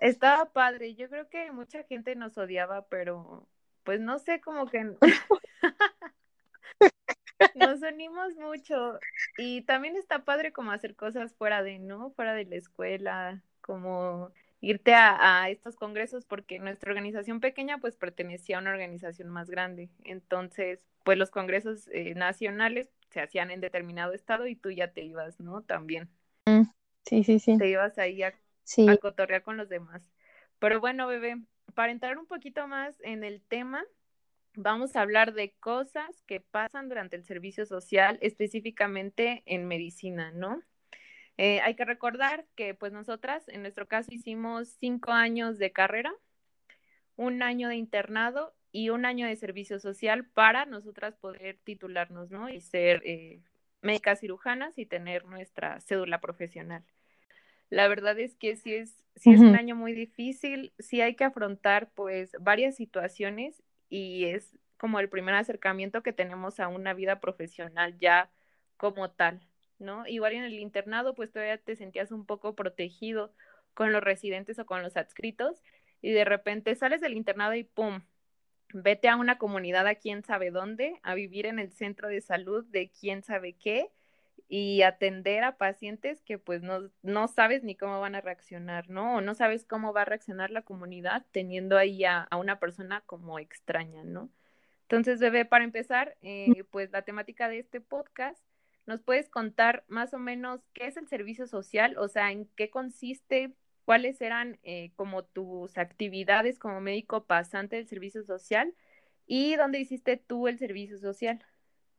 estaba 0.00 0.52
padre. 0.52 0.94
Yo 0.94 1.08
creo 1.08 1.28
que 1.28 1.50
mucha 1.52 1.82
gente 1.84 2.14
nos 2.16 2.36
odiaba, 2.38 2.86
pero 2.88 3.48
pues 3.84 4.00
no 4.00 4.18
sé, 4.18 4.40
como 4.40 4.70
que 4.70 4.96
nos 7.54 7.82
unimos 7.82 8.34
mucho. 8.36 9.00
Y 9.36 9.62
también 9.62 9.96
está 9.96 10.24
padre 10.24 10.52
como 10.52 10.72
hacer 10.72 10.94
cosas 10.96 11.34
fuera 11.34 11.62
de, 11.62 11.78
¿no? 11.78 12.10
Fuera 12.10 12.34
de 12.34 12.44
la 12.44 12.56
escuela, 12.56 13.42
como 13.60 14.30
irte 14.60 14.94
a, 14.94 15.42
a 15.42 15.48
estos 15.50 15.76
congresos, 15.76 16.24
porque 16.26 16.58
nuestra 16.58 16.90
organización 16.90 17.40
pequeña 17.40 17.78
pues 17.78 17.96
pertenecía 17.96 18.58
a 18.58 18.60
una 18.60 18.70
organización 18.72 19.28
más 19.30 19.50
grande. 19.50 19.90
Entonces, 20.04 20.84
pues 21.04 21.18
los 21.18 21.30
congresos 21.30 21.88
eh, 21.92 22.14
nacionales 22.14 22.90
se 23.10 23.20
hacían 23.20 23.50
en 23.50 23.60
determinado 23.60 24.12
estado 24.12 24.46
y 24.46 24.54
tú 24.56 24.70
ya 24.70 24.92
te 24.92 25.02
ibas, 25.02 25.40
¿no? 25.40 25.62
También 25.62 26.08
Mm, 26.46 26.62
Sí, 27.06 27.24
sí, 27.24 27.38
sí. 27.38 27.56
te 27.56 27.68
ibas 27.68 27.98
ahí 27.98 28.22
a 28.22 28.34
a 28.86 28.96
Sí, 28.96 28.98
cotorrear 28.98 29.42
con 29.42 29.56
los 29.56 29.68
demás. 29.68 30.10
Pero 30.58 30.80
bueno, 30.80 31.06
bebé, 31.06 31.42
para 31.74 31.92
entrar 31.92 32.18
un 32.18 32.26
poquito 32.26 32.66
más 32.68 32.96
en 33.02 33.24
el 33.24 33.42
tema, 33.42 33.84
vamos 34.54 34.96
a 34.96 35.02
hablar 35.02 35.32
de 35.32 35.52
cosas 35.60 36.22
que 36.26 36.40
pasan 36.40 36.88
durante 36.88 37.16
el 37.16 37.24
servicio 37.24 37.66
social, 37.66 38.18
específicamente 38.20 39.42
en 39.46 39.66
medicina, 39.66 40.32
¿no? 40.32 40.62
Eh, 41.36 41.60
hay 41.62 41.74
que 41.74 41.84
recordar 41.84 42.46
que 42.54 42.74
pues 42.74 42.92
nosotras, 42.92 43.48
en 43.48 43.62
nuestro 43.62 43.88
caso, 43.88 44.12
hicimos 44.12 44.68
cinco 44.78 45.12
años 45.12 45.58
de 45.58 45.72
carrera, 45.72 46.12
un 47.16 47.42
año 47.42 47.68
de 47.68 47.76
internado 47.76 48.54
y 48.72 48.90
un 48.90 49.04
año 49.04 49.26
de 49.26 49.36
servicio 49.36 49.78
social 49.78 50.26
para 50.26 50.66
nosotras 50.66 51.16
poder 51.16 51.58
titularnos, 51.64 52.30
¿no? 52.30 52.48
Y 52.48 52.60
ser 52.60 53.02
eh, 53.04 53.42
médicas 53.82 54.20
cirujanas 54.20 54.78
y 54.78 54.86
tener 54.86 55.24
nuestra 55.24 55.80
cédula 55.80 56.20
profesional. 56.20 56.84
La 57.70 57.86
verdad 57.86 58.18
es 58.18 58.34
que 58.34 58.56
sí 58.56 58.74
es, 58.74 59.04
sí 59.14 59.32
es 59.32 59.40
un 59.40 59.54
año 59.54 59.76
muy 59.76 59.92
difícil, 59.92 60.72
sí 60.80 61.00
hay 61.00 61.14
que 61.14 61.24
afrontar 61.24 61.90
pues 61.94 62.32
varias 62.40 62.74
situaciones 62.76 63.62
y 63.88 64.24
es 64.24 64.58
como 64.76 64.98
el 64.98 65.08
primer 65.08 65.36
acercamiento 65.36 66.02
que 66.02 66.12
tenemos 66.12 66.58
a 66.58 66.66
una 66.66 66.94
vida 66.94 67.20
profesional 67.20 67.96
ya 67.98 68.30
como 68.76 69.10
tal, 69.10 69.46
¿no? 69.78 70.04
Igual 70.08 70.32
en 70.32 70.44
el 70.44 70.58
internado 70.58 71.14
pues 71.14 71.30
todavía 71.30 71.58
te 71.58 71.76
sentías 71.76 72.10
un 72.10 72.26
poco 72.26 72.56
protegido 72.56 73.32
con 73.72 73.92
los 73.92 74.02
residentes 74.02 74.58
o 74.58 74.66
con 74.66 74.82
los 74.82 74.96
adscritos 74.96 75.62
y 76.02 76.10
de 76.10 76.24
repente 76.24 76.74
sales 76.74 77.00
del 77.00 77.14
internado 77.14 77.54
y 77.54 77.62
¡pum! 77.62 78.02
Vete 78.72 79.08
a 79.08 79.16
una 79.16 79.38
comunidad 79.38 79.86
a 79.86 79.94
quién 79.94 80.24
sabe 80.24 80.50
dónde, 80.50 80.98
a 81.02 81.14
vivir 81.14 81.46
en 81.46 81.58
el 81.60 81.72
centro 81.72 82.08
de 82.08 82.20
salud 82.20 82.64
de 82.66 82.90
quién 82.90 83.22
sabe 83.22 83.52
qué 83.52 83.90
y 84.52 84.82
atender 84.82 85.44
a 85.44 85.56
pacientes 85.56 86.22
que 86.22 86.36
pues 86.36 86.62
no, 86.62 86.90
no 87.02 87.28
sabes 87.28 87.62
ni 87.62 87.76
cómo 87.76 88.00
van 88.00 88.16
a 88.16 88.20
reaccionar, 88.20 88.90
¿no? 88.90 89.16
O 89.16 89.20
no 89.20 89.34
sabes 89.34 89.64
cómo 89.64 89.92
va 89.92 90.02
a 90.02 90.06
reaccionar 90.06 90.50
la 90.50 90.62
comunidad 90.62 91.24
teniendo 91.30 91.78
ahí 91.78 92.04
a, 92.04 92.22
a 92.24 92.36
una 92.36 92.58
persona 92.58 93.02
como 93.06 93.38
extraña, 93.38 94.02
¿no? 94.02 94.28
Entonces, 94.82 95.20
bebé, 95.20 95.44
para 95.44 95.62
empezar, 95.64 96.16
eh, 96.20 96.64
pues 96.72 96.90
la 96.90 97.02
temática 97.02 97.48
de 97.48 97.60
este 97.60 97.80
podcast, 97.80 98.44
¿nos 98.86 99.00
puedes 99.02 99.28
contar 99.28 99.84
más 99.86 100.14
o 100.14 100.18
menos 100.18 100.62
qué 100.72 100.88
es 100.88 100.96
el 100.96 101.06
servicio 101.06 101.46
social? 101.46 101.96
O 101.96 102.08
sea, 102.08 102.32
en 102.32 102.46
qué 102.56 102.70
consiste, 102.70 103.54
cuáles 103.84 104.20
eran 104.20 104.58
eh, 104.64 104.90
como 104.96 105.22
tus 105.22 105.78
actividades 105.78 106.58
como 106.58 106.80
médico 106.80 107.24
pasante 107.24 107.76
del 107.76 107.86
servicio 107.86 108.24
social 108.24 108.74
y 109.26 109.54
dónde 109.54 109.78
hiciste 109.78 110.16
tú 110.16 110.48
el 110.48 110.58
servicio 110.58 110.98
social. 110.98 111.40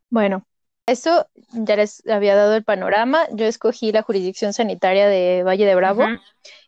Bueno, 0.10 0.46
eso 0.92 1.28
ya 1.54 1.76
les 1.78 2.06
había 2.08 2.36
dado 2.36 2.56
el 2.56 2.64
panorama. 2.64 3.28
Yo 3.34 3.46
escogí 3.46 3.92
la 3.92 4.04
jurisdicción 4.04 4.54
sanitaria 4.54 5.08
de 5.08 5.44
Valle 5.44 5.66
de 5.66 5.76
Bravo. 5.76 6.04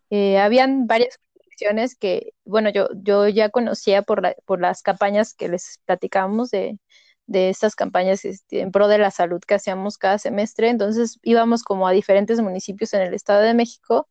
Eh, 0.09 0.39
habían 0.39 0.87
varias 0.87 1.19
jurisdicciones 1.33 1.95
que, 1.95 2.33
bueno, 2.45 2.69
yo, 2.69 2.87
yo 2.95 3.27
ya 3.27 3.49
conocía 3.49 4.01
por 4.03 4.21
la- 4.23 4.35
por 4.45 4.61
las 4.61 4.81
campañas 4.83 5.33
que 5.33 5.49
les 5.49 5.79
platicábamos 5.85 6.49
de, 6.51 6.79
de 7.27 7.49
estas 7.49 7.75
campañas 7.75 8.25
este, 8.25 8.61
en 8.61 8.71
pro 8.71 8.87
de 8.87 8.97
la 8.99 9.11
salud 9.11 9.41
que 9.47 9.55
hacíamos 9.55 9.97
cada 9.97 10.17
semestre. 10.19 10.69
Entonces 10.69 11.19
íbamos 11.23 11.63
como 11.63 11.87
a 11.87 11.91
diferentes 11.91 12.39
municipios 12.41 12.93
en 12.93 13.01
el 13.01 13.13
Estado 13.13 13.41
de 13.41 13.53
México 13.53 14.09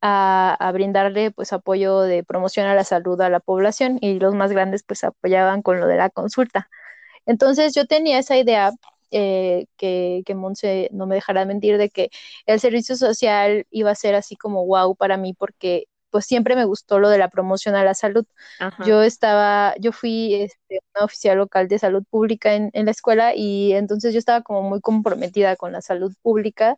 a, 0.00 0.54
a 0.58 0.72
brindarle 0.72 1.30
pues 1.30 1.52
apoyo 1.52 2.00
de 2.02 2.24
promoción 2.24 2.66
a 2.66 2.74
la 2.74 2.84
salud 2.84 3.20
a 3.20 3.30
la 3.30 3.40
población 3.40 3.98
y 4.00 4.18
los 4.20 4.34
más 4.34 4.52
grandes 4.52 4.82
pues 4.82 5.04
apoyaban 5.04 5.62
con 5.62 5.80
lo 5.80 5.86
de 5.86 5.96
la 5.96 6.10
consulta. 6.10 6.68
Entonces 7.26 7.74
yo 7.74 7.86
tenía 7.86 8.18
esa 8.18 8.36
idea 8.36 8.72
eh, 9.10 9.66
que, 9.76 10.22
que 10.26 10.34
Monse 10.34 10.88
no 10.92 11.06
me 11.06 11.16
dejará 11.16 11.44
mentir 11.44 11.78
de 11.78 11.90
que 11.90 12.10
el 12.46 12.60
servicio 12.60 12.96
social 12.96 13.66
iba 13.70 13.90
a 13.90 13.94
ser 13.94 14.14
así 14.14 14.36
como 14.36 14.64
wow 14.66 14.94
para 14.96 15.16
mí 15.16 15.34
porque 15.34 15.84
pues 16.10 16.26
siempre 16.26 16.54
me 16.56 16.64
gustó 16.64 16.98
lo 17.00 17.08
de 17.08 17.18
la 17.18 17.28
promoción 17.28 17.74
a 17.74 17.82
la 17.84 17.94
salud. 17.94 18.24
Ajá, 18.58 18.84
Yo 18.86 19.02
estaba, 19.02 19.74
yo 19.80 19.92
fui 19.92 20.34
este, 20.34 20.80
una 20.94 21.04
oficial 21.06 21.38
local 21.38 21.68
de 21.68 21.78
salud 21.78 22.04
pública 22.08 22.54
en, 22.54 22.70
en 22.72 22.84
la 22.86 22.90
escuela 22.92 23.32
y 23.34 23.72
entonces 23.72 24.12
yo 24.12 24.18
estaba 24.18 24.42
como 24.42 24.62
muy 24.62 24.80
comprometida 24.80 25.56
con 25.56 25.72
la 25.72 25.80
salud 25.82 26.14
pública 26.22 26.76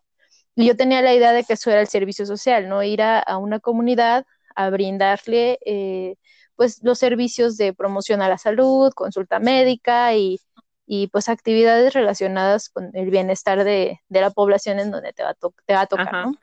y 0.54 0.66
yo 0.66 0.76
tenía 0.76 1.02
la 1.02 1.14
idea 1.14 1.32
de 1.32 1.44
que 1.44 1.54
eso 1.54 1.70
era 1.70 1.80
el 1.80 1.88
servicio 1.88 2.26
social, 2.26 2.68
¿no? 2.68 2.82
Ir 2.82 3.02
a, 3.02 3.18
a 3.20 3.38
una 3.38 3.60
comunidad 3.60 4.24
a 4.54 4.70
brindarle 4.70 5.58
eh, 5.66 6.16
pues 6.56 6.82
los 6.82 6.98
servicios 6.98 7.56
de 7.58 7.74
promoción 7.74 8.22
a 8.22 8.28
la 8.28 8.38
salud, 8.38 8.92
consulta 8.94 9.38
médica 9.40 10.14
y, 10.14 10.40
y 10.86 11.08
pues 11.08 11.28
actividades 11.28 11.92
relacionadas 11.94 12.68
con 12.68 12.90
el 12.94 13.10
bienestar 13.10 13.64
de, 13.64 14.00
de 14.08 14.20
la 14.20 14.30
población 14.30 14.78
en 14.78 14.90
donde 14.90 15.12
te 15.12 15.22
va 15.24 15.30
a, 15.30 15.34
to- 15.34 15.54
te 15.66 15.74
va 15.74 15.82
a 15.82 15.86
tocar, 15.86 16.08
ajá, 16.08 16.22
¿no? 16.26 16.34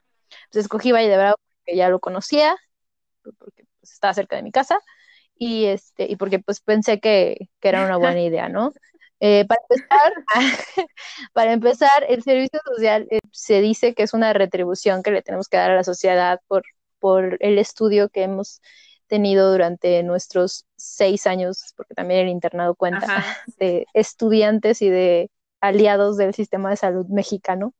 Entonces 0.46 0.66
escogí 0.66 0.92
Valle 0.92 1.10
de 1.10 1.18
Bravo 1.18 1.38
porque 1.58 1.78
ya 1.78 1.90
lo 1.90 2.00
conocía, 2.00 2.56
porque 3.24 3.66
pues, 3.80 3.94
estaba 3.94 4.14
cerca 4.14 4.36
de 4.36 4.44
mi 4.44 4.52
casa 4.52 4.80
y, 5.38 5.66
este, 5.66 6.12
y 6.12 6.16
porque 6.16 6.40
pues 6.40 6.62
pensé 6.62 7.00
que, 7.00 7.50
que 7.60 7.70
era 7.70 7.86
una 7.86 7.98
buena 7.98 8.22
idea, 8.22 8.50
¿no? 8.50 8.74
Eh, 9.20 9.46
para 9.46 9.62
empezar, 9.70 10.14
para 11.34 11.54
empezar, 11.54 12.06
el 12.10 12.24
servicio 12.24 12.60
social 12.66 13.08
eh, 13.10 13.20
se 13.32 13.62
dice 13.62 13.94
que 13.94 14.04
es 14.04 14.14
una 14.14 14.34
retribución 14.34 15.02
que 15.04 15.12
le 15.12 15.22
tenemos 15.22 15.48
que 15.48 15.58
dar 15.58 15.72
a 15.72 15.76
la 15.76 15.84
sociedad 15.86 16.42
por, 16.48 16.64
por 17.00 17.38
el 17.40 17.58
estudio 17.58 18.10
que 18.10 18.24
hemos 18.24 18.62
tenido 19.14 19.52
durante 19.52 20.02
nuestros 20.02 20.66
seis 20.76 21.28
años, 21.28 21.72
porque 21.78 21.94
también 21.94 22.22
el 22.22 22.30
internado 22.30 22.74
cuenta, 22.74 23.06
ajá, 23.06 23.38
de 23.60 23.86
estudiantes 23.94 24.82
y 24.82 24.90
de 24.90 25.30
aliados 25.62 26.18
del 26.18 26.34
sistema 26.34 26.72
de 26.72 26.78
salud 26.78 27.06
mexicano, 27.10 27.76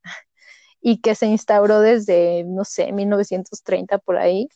y 0.80 1.02
que 1.02 1.16
se 1.16 1.26
instauró 1.26 1.80
desde, 1.80 2.44
no 2.44 2.66
sé, 2.66 2.92
1930 2.92 3.98
por 3.98 4.18
ahí, 4.18 4.48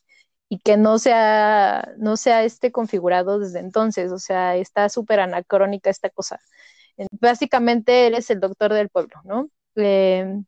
y 0.50 0.60
que 0.60 0.77
no 0.77 1.00
se 1.00 1.13
ha, 1.13 1.93
no 1.98 2.15
se 2.15 2.31
ha 2.31 2.43
este 2.43 2.72
configurado 2.72 3.39
desde 3.39 3.57
entonces, 3.57 4.12
o 4.12 4.19
sea, 4.19 4.55
está 4.55 4.88
súper 4.89 5.19
anacrónica 5.19 5.89
esta 5.89 6.12
cosa. 6.12 6.39
Básicamente 7.19 8.05
eres 8.05 8.29
el 8.29 8.39
doctor 8.39 8.72
del 8.72 8.89
pueblo, 8.89 9.19
¿no? 9.24 9.50
Eh, 9.77 10.43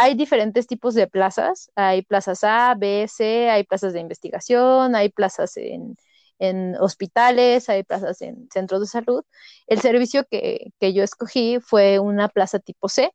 hay 0.00 0.14
diferentes 0.14 0.68
tipos 0.68 0.94
de 0.94 1.08
plazas, 1.08 1.72
hay 1.74 2.02
plazas 2.02 2.44
A, 2.44 2.76
B, 2.78 3.08
C, 3.08 3.50
hay 3.50 3.64
plazas 3.64 3.92
de 3.92 3.98
investigación, 4.00 4.94
hay 4.94 5.08
plazas 5.08 5.56
en, 5.56 5.96
en 6.38 6.76
hospitales, 6.76 7.68
hay 7.68 7.82
plazas 7.82 8.22
en 8.22 8.48
centros 8.52 8.80
de 8.80 8.86
salud. 8.86 9.24
El 9.66 9.80
servicio 9.80 10.24
que, 10.30 10.72
que 10.78 10.92
yo 10.92 11.02
escogí 11.02 11.58
fue 11.60 11.98
una 11.98 12.28
plaza 12.28 12.60
tipo 12.60 12.88
C, 12.88 13.10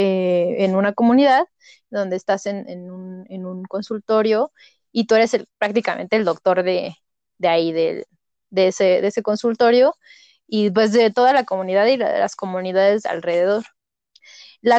eh, 0.00 0.56
en 0.64 0.74
una 0.74 0.92
comunidad 0.92 1.46
donde 1.90 2.16
estás 2.16 2.46
en, 2.46 2.68
en, 2.68 2.90
un, 2.90 3.26
en 3.30 3.46
un, 3.46 3.62
consultorio 3.64 4.50
y 4.90 5.06
tú 5.06 5.14
eres 5.14 5.34
el, 5.34 5.46
prácticamente 5.58 6.16
el 6.16 6.24
doctor 6.24 6.64
de, 6.64 6.96
de 7.38 7.48
ahí, 7.48 7.70
de, 7.72 8.06
de, 8.50 8.68
ese, 8.68 9.00
de 9.02 9.06
ese 9.06 9.22
consultorio 9.22 9.94
y 10.48 10.70
pues 10.72 10.92
de 10.92 11.12
toda 11.12 11.32
la 11.32 11.44
comunidad 11.44 11.86
y 11.86 11.96
de 11.96 12.18
las 12.18 12.34
comunidades 12.36 13.06
alrededor. 13.06 13.64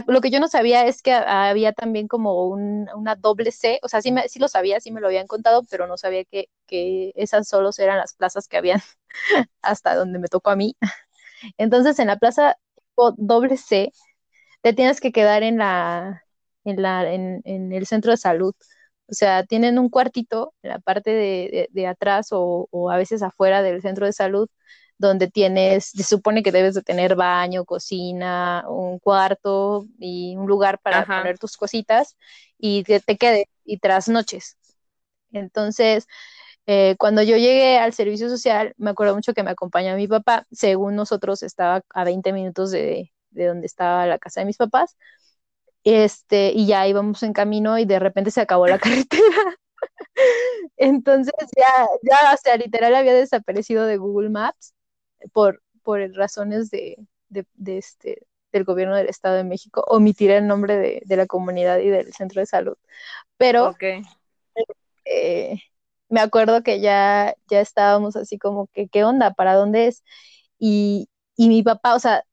Lo 0.07 0.21
que 0.21 0.31
yo 0.31 0.39
no 0.39 0.47
sabía 0.47 0.85
es 0.87 1.01
que 1.01 1.13
había 1.13 1.73
también 1.73 2.07
como 2.07 2.47
una 2.47 3.15
doble 3.15 3.51
C, 3.51 3.79
o 3.83 3.87
sea, 3.87 4.01
sí, 4.01 4.11
me, 4.11 4.27
sí 4.29 4.39
lo 4.39 4.47
sabía, 4.47 4.79
sí 4.79 4.91
me 4.91 5.01
lo 5.01 5.07
habían 5.07 5.27
contado, 5.27 5.63
pero 5.69 5.87
no 5.87 5.97
sabía 5.97 6.23
que, 6.25 6.49
esas 7.15 7.47
solo 7.47 7.69
eran 7.77 7.97
las 7.97 8.13
plazas 8.15 8.47
que 8.47 8.57
habían 8.57 8.81
hasta 9.61 9.95
donde 9.95 10.19
me 10.19 10.27
tocó 10.27 10.51
a 10.51 10.55
mí. 10.55 10.75
Entonces, 11.57 11.99
en 11.99 12.07
la 12.07 12.17
plaza 12.17 12.57
doble 13.17 13.57
C, 13.57 13.91
te 14.61 14.73
tienes 14.73 15.01
que 15.01 15.11
quedar 15.11 15.43
en 15.43 15.57
la, 15.57 16.23
el 16.65 17.85
centro 17.87 18.11
de 18.11 18.17
salud. 18.17 18.53
O 19.07 19.13
sea, 19.13 19.43
tienen 19.45 19.77
un 19.79 19.89
cuartito 19.89 20.53
en 20.63 20.69
la 20.71 20.79
parte 20.79 21.11
de, 21.71 21.87
atrás 21.87 22.29
o, 22.31 22.67
a 22.91 22.97
veces 22.97 23.21
afuera 23.23 23.61
del 23.61 23.81
centro 23.81 24.05
de 24.05 24.13
salud 24.13 24.49
donde 24.97 25.29
tienes, 25.29 25.85
se 25.87 26.03
supone 26.03 26.43
que 26.43 26.51
debes 26.51 26.75
de 26.75 26.81
tener 26.81 27.15
baño, 27.15 27.65
cocina, 27.65 28.63
un 28.67 28.99
cuarto 28.99 29.87
y 29.99 30.35
un 30.37 30.47
lugar 30.47 30.79
para 30.79 31.05
poner 31.05 31.37
tus 31.37 31.57
cositas 31.57 32.17
y 32.57 32.83
que 32.83 32.99
te 32.99 33.17
quede 33.17 33.49
y 33.65 33.79
tras 33.79 34.07
noches. 34.07 34.57
Entonces, 35.31 36.07
eh, 36.67 36.95
cuando 36.97 37.21
yo 37.23 37.37
llegué 37.37 37.77
al 37.77 37.93
servicio 37.93 38.29
social, 38.29 38.73
me 38.77 38.91
acuerdo 38.91 39.15
mucho 39.15 39.33
que 39.33 39.43
me 39.43 39.51
acompañó 39.51 39.95
mi 39.95 40.07
papá, 40.07 40.47
según 40.51 40.95
nosotros 40.95 41.43
estaba 41.43 41.81
a 41.93 42.03
20 42.03 42.33
minutos 42.33 42.71
de, 42.71 43.11
de 43.31 43.45
donde 43.47 43.67
estaba 43.67 44.05
la 44.07 44.19
casa 44.19 44.41
de 44.41 44.45
mis 44.45 44.57
papás, 44.57 44.97
este, 45.83 46.51
y 46.53 46.67
ya 46.67 46.87
íbamos 46.87 47.21
en 47.23 47.33
camino 47.33 47.77
y 47.77 47.85
de 47.85 47.99
repente 47.99 48.31
se 48.31 48.41
acabó 48.41 48.67
la 48.67 48.79
carretera. 48.79 49.57
Entonces 50.77 51.33
ya, 51.57 51.87
ya, 52.03 52.33
o 52.33 52.37
sea, 52.41 52.57
literal 52.57 52.95
había 52.95 53.13
desaparecido 53.13 53.85
de 53.85 53.97
Google 53.97 54.29
Maps 54.29 54.73
por, 55.33 55.61
por 55.83 55.99
razones 56.15 56.69
de, 56.69 56.97
de, 57.29 57.77
este, 57.77 58.25
del 58.51 58.63
gobierno 58.63 58.95
del 58.95 59.07
Estado 59.07 59.35
de 59.35 59.43
México, 59.43 59.83
omitir 59.87 60.31
el 60.31 60.47
nombre 60.47 60.77
de, 60.77 61.01
de 61.05 61.17
la 61.17 61.25
comunidad 61.25 61.79
y 61.79 61.89
del 61.89 62.13
centro 62.13 62.41
de 62.41 62.45
salud. 62.45 62.77
Pero 63.37 63.75
eh, 65.05 65.59
me 66.09 66.21
acuerdo 66.21 66.63
que 66.63 66.79
ya, 66.79 67.35
ya 67.49 67.59
estábamos 67.61 68.15
así 68.15 68.37
como 68.37 68.67
que, 68.67 68.87
¿qué 68.87 69.03
onda? 69.03 69.33
¿Para 69.33 69.55
dónde 69.55 69.87
es? 69.87 70.03
Y, 70.59 71.09
y 71.35 71.49
mi 71.49 71.63
papá, 71.63 71.95
o 71.95 71.99
sea, 71.99 72.23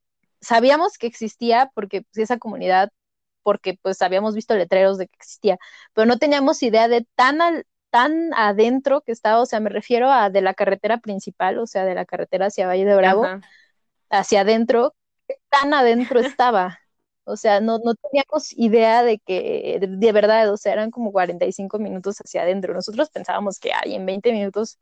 sabíamos 0.41 0.99
que 0.99 1.07
existía 1.07 1.71
porque 1.75 2.03
pues, 2.03 2.19
esa 2.19 2.39
comunidad, 2.39 2.91
porque 3.43 3.79
pues 3.83 4.03
habíamos 4.03 4.35
visto 4.35 4.55
letreros 4.55 4.99
de 4.99 5.09
que 5.09 5.17
existía, 5.17 5.59
pero 5.95 6.07
no 6.07 6.19
teníamos 6.19 6.63
idea 6.63 6.89
de 6.89 7.07
tan 7.17 7.41
al, 7.41 7.67
tan 7.93 8.33
adentro 8.35 9.03
que 9.03 9.13
estaba, 9.13 9.43
o 9.43 9.47
sea, 9.47 9.61
me 9.61 9.69
refiero 9.69 10.11
a 10.11 10.31
de 10.31 10.41
la 10.41 10.55
carretera 10.55 10.97
principal, 10.99 11.59
o 11.59 11.67
sea, 11.67 11.85
de 11.85 11.95
la 11.95 12.07
carretera 12.07 12.47
hacia 12.47 12.67
Valle 12.67 12.87
de 12.87 12.97
Bravo, 12.97 13.27
hacia 14.09 14.41
adentro, 14.41 14.95
tan 15.51 15.75
adentro 15.75 16.19
estaba. 16.41 16.81
O 17.25 17.37
sea, 17.37 17.61
no, 17.61 17.79
no 17.85 17.95
teníamos 17.95 18.53
idea 18.57 19.03
de 19.05 19.19
que, 19.19 19.79
de, 19.81 20.13
verdad, 20.13 20.51
o 20.51 20.57
sea, 20.57 20.73
eran 20.73 20.91
como 20.91 21.13
45 21.13 21.79
minutos 21.79 22.17
hacia 22.19 22.43
adentro. 22.43 22.73
Nosotros 22.73 23.11
pensábamos 23.11 23.61
que 23.61 23.73
ay, 23.75 23.95
en 23.95 24.07
20 24.07 24.33
minutos 24.33 24.79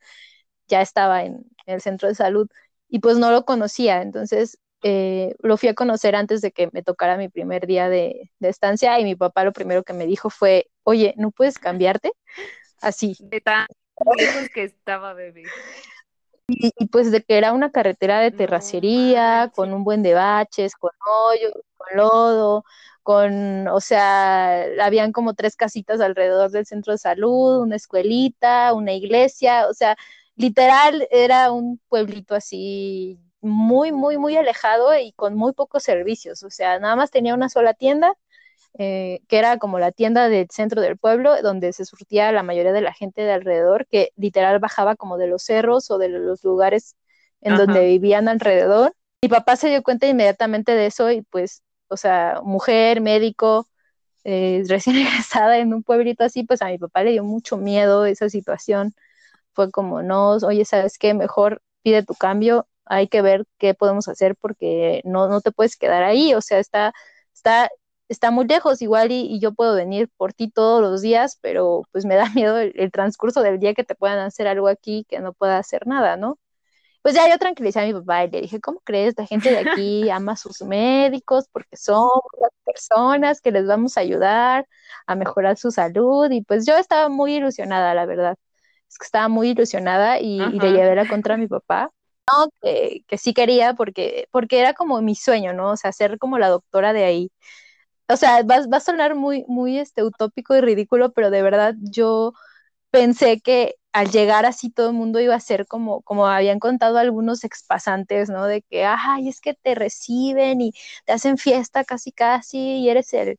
ya 0.69 0.81
estaba 0.81 1.25
en, 1.25 1.45
el 1.67 1.81
centro 1.81 2.09
de 2.09 2.15
salud 2.15 2.49
y 2.89 3.01
pues 3.01 3.19
no 3.19 3.33
lo 3.33 3.45
conocía. 3.45 4.03
Entonces, 4.03 4.57
eh, 4.83 5.35
lo 5.41 5.57
fui 5.57 5.69
a 5.69 5.75
conocer 5.75 6.15
antes 6.15 6.43
de 6.43 6.53
que 6.53 6.71
me 6.73 6.85
tocara 6.85 7.17
mi 7.17 7.29
primer 7.29 7.67
día 7.67 7.89
de, 7.89 8.31
de, 8.39 8.49
estancia 8.49 8.99
y 9.01 9.05
mi 9.05 9.17
papá 9.17 9.45
lo 9.45 9.53
primero 9.53 9.83
que 9.83 9.95
me 9.95 10.07
dijo 10.07 10.31
fue, 10.31 10.71
oye, 10.85 11.15
¿no 11.19 11.33
puedes 11.33 11.59
cambiarte? 11.59 12.13
Así. 12.81 13.17
De 13.21 13.41
tan 13.41 13.67
que 14.55 14.65
estaba 14.65 15.15
bebé. 15.15 15.45
Y, 16.49 16.73
pues 16.89 17.13
de 17.13 17.23
que 17.23 17.39
era 17.39 17.53
una 17.53 17.71
carretera 17.71 18.19
de 18.21 18.33
terracería, 18.33 19.53
con 19.55 19.73
un 19.73 19.85
buen 19.85 20.03
de 20.03 20.15
baches, 20.15 20.75
con 20.75 20.91
hoyo, 21.07 21.53
con 21.77 21.97
lodo, 21.97 22.65
con, 23.05 23.69
o 23.69 23.81
sea, 23.81 24.65
habían 24.83 25.13
como 25.13 25.35
tres 25.35 25.55
casitas 25.55 26.01
alrededor 26.01 26.51
del 26.51 26.67
centro 26.67 26.93
de 26.93 26.99
salud, 26.99 27.61
una 27.61 27.77
escuelita, 27.77 28.75
una 28.75 28.93
iglesia, 28.93 29.69
o 29.69 29.75
sea, 29.75 29.97
literal 30.35 31.07
era 31.13 31.53
un 31.53 31.81
pueblito 31.89 32.35
así 32.35 33.21
muy, 33.41 33.93
muy, 33.93 34.19
muy 34.19 34.37
alejado 34.37 34.97
y 34.99 35.13
con 35.13 35.37
muy 35.37 35.53
pocos 35.53 35.85
servicios, 35.85 36.43
o 36.43 36.51
sea, 36.51 36.81
nada 36.81 36.97
más 36.97 37.13
tenía 37.13 37.35
una 37.35 37.49
sola 37.49 37.75
tienda 37.75 38.15
eh, 38.79 39.21
que 39.29 39.39
era 39.39 39.59
como 39.59 39.79
la 39.79 39.93
tienda 39.93 40.29
del 40.29 40.49
centro 40.51 40.81
del 40.81 40.97
pueblo, 40.97 41.41
donde 41.43 41.73
se 41.73 41.85
surtía 41.85 42.33
la 42.33 42.43
mayoría 42.43 42.73
de 42.73 42.81
la 42.81 42.93
gente 42.93 43.23
de 43.23 43.33
alrededor, 43.33 43.87
que 43.87 44.13
literal 44.17 44.59
bajaba 44.59 44.97
como 44.97 45.19
de 45.19 45.27
los 45.27 45.43
cerros 45.43 45.91
o 45.91 45.99
de 45.99 46.09
los 46.09 46.45
lugares 46.45 46.97
en 47.41 47.57
donde 47.57 47.85
vivían 47.87 48.29
alrededor. 48.29 48.95
Mi 49.23 49.29
papá 49.29 49.57
se 49.57 49.69
dio 49.69 49.83
cuenta 49.83 50.07
inmediatamente 50.07 50.73
de 50.73 50.87
eso 50.87 51.11
y 51.11 51.23
pues, 51.23 51.63
o 51.89 51.97
sea, 51.97 52.41
mujer, 52.45 53.01
médico, 53.01 53.67
eh, 54.25 54.63
recién 54.69 54.97
egresada 54.97 55.59
en 55.59 55.75
un 55.75 55.83
pueblito 55.83 56.25
así, 56.25 56.45
pues 56.45 56.63
a 56.63 56.67
mi 56.67 56.79
papá 56.79 57.03
le 57.03 57.13
dio 57.13 57.25
mucho 57.25 57.57
miedo 57.57 58.07
esa 58.07 58.29
situación. 58.31 58.95
Fue 59.53 59.71
como, 59.71 60.03
no, 60.03 60.33
oye, 60.37 60.65
¿sabes 60.65 60.99
qué? 60.99 61.15
Mejor 61.15 61.63
pide 61.83 62.05
tu 62.05 62.15
cambio, 62.15 62.69
hay 62.85 63.09
que 63.09 63.23
ver 63.23 63.45
qué 63.59 63.75
podemos 63.75 64.09
hacer 64.09 64.37
porque 64.37 65.01
no, 65.05 65.29
no 65.29 65.41
te 65.41 65.53
puedes 65.53 65.77
quedar 65.77 66.03
ahí, 66.03 66.35
o 66.35 66.41
sea, 66.41 66.59
está, 66.59 66.93
está 67.35 67.71
está 68.11 68.31
muy 68.33 68.47
lejos 68.47 68.83
igual 68.83 69.13
y, 69.13 69.39
yo 69.41 69.55
puedo 69.55 69.75
venir 69.75 70.11
por 70.17 70.33
ti 70.35 70.51
todos 70.51 70.83
los 70.83 71.01
días, 71.01 71.39
pero 71.41 71.85
pues 71.93 72.05
me 72.05 72.17
da 72.17 72.25
miedo 72.35 72.59
el, 72.59 72.93
transcurso 72.93 73.43
del 73.43 73.59
día 73.61 73.75
que 73.75 73.85
te 73.85 73.95
puedan 73.95 74.19
hacer 74.19 74.49
algo 74.49 74.69
aquí 74.69 75.07
que 75.09 75.21
no 75.21 75.33
pueda 75.33 75.59
hacer 75.59 75.87
nada, 75.87 76.17
¿no? 76.17 76.39
Pues 77.03 77.15
ya 77.15 77.29
yo 77.31 77.39
tranquilicé 77.39 77.81
a 77.81 77.87
mi 77.87 77.95
papá 77.95 78.25
y 78.25 78.31
le 78.31 78.43
dije, 78.43 78.61
¿cómo 78.61 78.81
crees? 78.85 79.15
La 79.17 79.27
gente 79.27 79.51
de 79.51 79.59
aquí 79.59 80.11
ama 80.11 80.33
a 80.33 80.37
sus 80.37 80.61
médicos 80.63 81.47
porque 81.53 81.77
somos 81.77 82.11
las 82.41 82.51
personas 82.65 83.41
que 83.41 83.53
les 83.53 83.67
vamos 83.67 83.97
a 83.97 84.01
ayudar 84.01 84.67
a 85.07 85.15
mejorar 85.15 85.57
su 85.57 85.71
salud 85.71 86.31
y 86.31 86.43
pues 86.43 86.67
yo 86.67 86.77
estaba 86.77 87.09
muy 87.09 87.37
ilusionada, 87.37 87.95
la 87.95 88.07
verdad. 88.07 88.37
Es 88.89 88.99
que 88.99 89.05
estaba 89.07 89.29
muy 89.29 89.51
ilusionada 89.51 90.21
y, 90.21 90.39
le 90.39 90.73
llevé 90.73 90.95
la 90.97 91.09
contra 91.09 91.35
a 91.35 91.39
mi 91.39 91.47
papá. 91.49 91.91
No, 92.33 92.49
que, 92.63 93.05
que, 93.09 93.19
sí 93.19 93.35
quería 93.35 93.75
porque, 93.75 94.29
porque 94.31 94.61
era 94.61 94.75
como 94.75 95.01
mi 95.03 95.15
sueño, 95.15 95.53
¿no? 95.53 95.71
O 95.73 95.77
sea, 95.77 95.93
ser 95.93 96.19
como 96.19 96.39
la 96.39 96.49
doctora 96.49 96.93
de 96.93 97.05
ahí 97.05 97.33
o 98.13 98.17
sea, 98.17 98.43
va, 98.43 98.67
va, 98.67 98.77
a 98.79 98.81
sonar 98.81 99.15
muy, 99.15 99.45
muy 99.49 99.79
este, 99.79 100.03
utópico 100.05 100.57
y 100.57 100.61
ridículo, 100.61 101.13
pero 101.13 101.31
de 101.31 101.43
verdad 101.43 101.75
yo 101.81 102.33
pensé 102.91 103.41
que 103.41 103.77
al 103.93 104.11
llegar 104.11 104.47
así 104.47 104.71
todo 104.71 104.91
el 104.91 104.97
mundo 104.97 105.21
iba 105.21 105.35
a 105.35 105.41
ser 105.41 105.67
como, 105.67 106.03
como 106.03 106.27
habían 106.27 106.59
contado 106.61 106.99
algunos 106.99 107.45
expasantes, 107.45 108.31
¿no? 108.31 108.47
De 108.47 108.63
que, 108.63 108.85
ay, 108.87 109.29
es 109.29 109.41
que 109.41 109.55
te 109.55 109.75
reciben 109.75 110.61
y 110.61 110.73
te 111.07 111.13
hacen 111.13 111.39
fiesta 111.39 111.85
casi 111.85 112.13
casi 112.13 112.59
y 112.59 112.89
eres 112.91 113.13
el, 113.15 113.39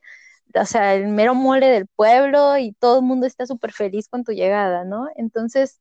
o 0.55 0.65
sea, 0.65 0.95
el 0.95 1.07
mero 1.10 1.36
mole 1.36 1.67
del 1.67 1.88
pueblo 1.88 2.57
y 2.57 2.73
todo 2.73 2.99
el 2.99 3.05
mundo 3.05 3.25
está 3.27 3.45
súper 3.45 3.71
feliz 3.73 4.07
con 4.10 4.23
tu 4.23 4.34
llegada, 4.34 4.84
¿no? 4.86 5.07
Entonces, 5.15 5.79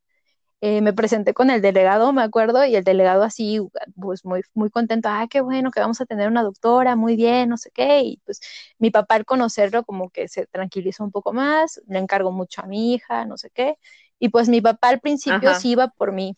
eh, 0.60 0.82
me 0.82 0.92
presenté 0.92 1.32
con 1.34 1.50
el 1.50 1.62
delegado, 1.62 2.12
me 2.12 2.22
acuerdo, 2.22 2.64
y 2.66 2.76
el 2.76 2.84
delegado 2.84 3.22
así, 3.22 3.60
pues 4.00 4.24
muy, 4.24 4.42
muy 4.54 4.70
contento, 4.70 5.08
ah, 5.10 5.26
qué 5.30 5.40
bueno 5.40 5.70
que 5.70 5.80
vamos 5.80 6.00
a 6.00 6.06
tener 6.06 6.28
una 6.28 6.42
doctora, 6.42 6.96
muy 6.96 7.16
bien, 7.16 7.48
no 7.48 7.56
sé 7.56 7.70
qué, 7.72 8.02
y 8.02 8.18
pues 8.24 8.40
mi 8.78 8.90
papá 8.90 9.16
al 9.16 9.24
conocerlo 9.24 9.84
como 9.84 10.10
que 10.10 10.28
se 10.28 10.46
tranquilizó 10.46 11.04
un 11.04 11.12
poco 11.12 11.32
más, 11.32 11.80
le 11.88 11.98
encargó 11.98 12.32
mucho 12.32 12.62
a 12.62 12.66
mi 12.66 12.94
hija, 12.94 13.24
no 13.26 13.38
sé 13.38 13.50
qué, 13.50 13.76
y 14.18 14.28
pues 14.28 14.48
mi 14.48 14.60
papá 14.60 14.88
al 14.90 15.00
principio 15.00 15.54
sí 15.54 15.70
iba 15.70 15.88
por 15.88 16.12
mí 16.12 16.36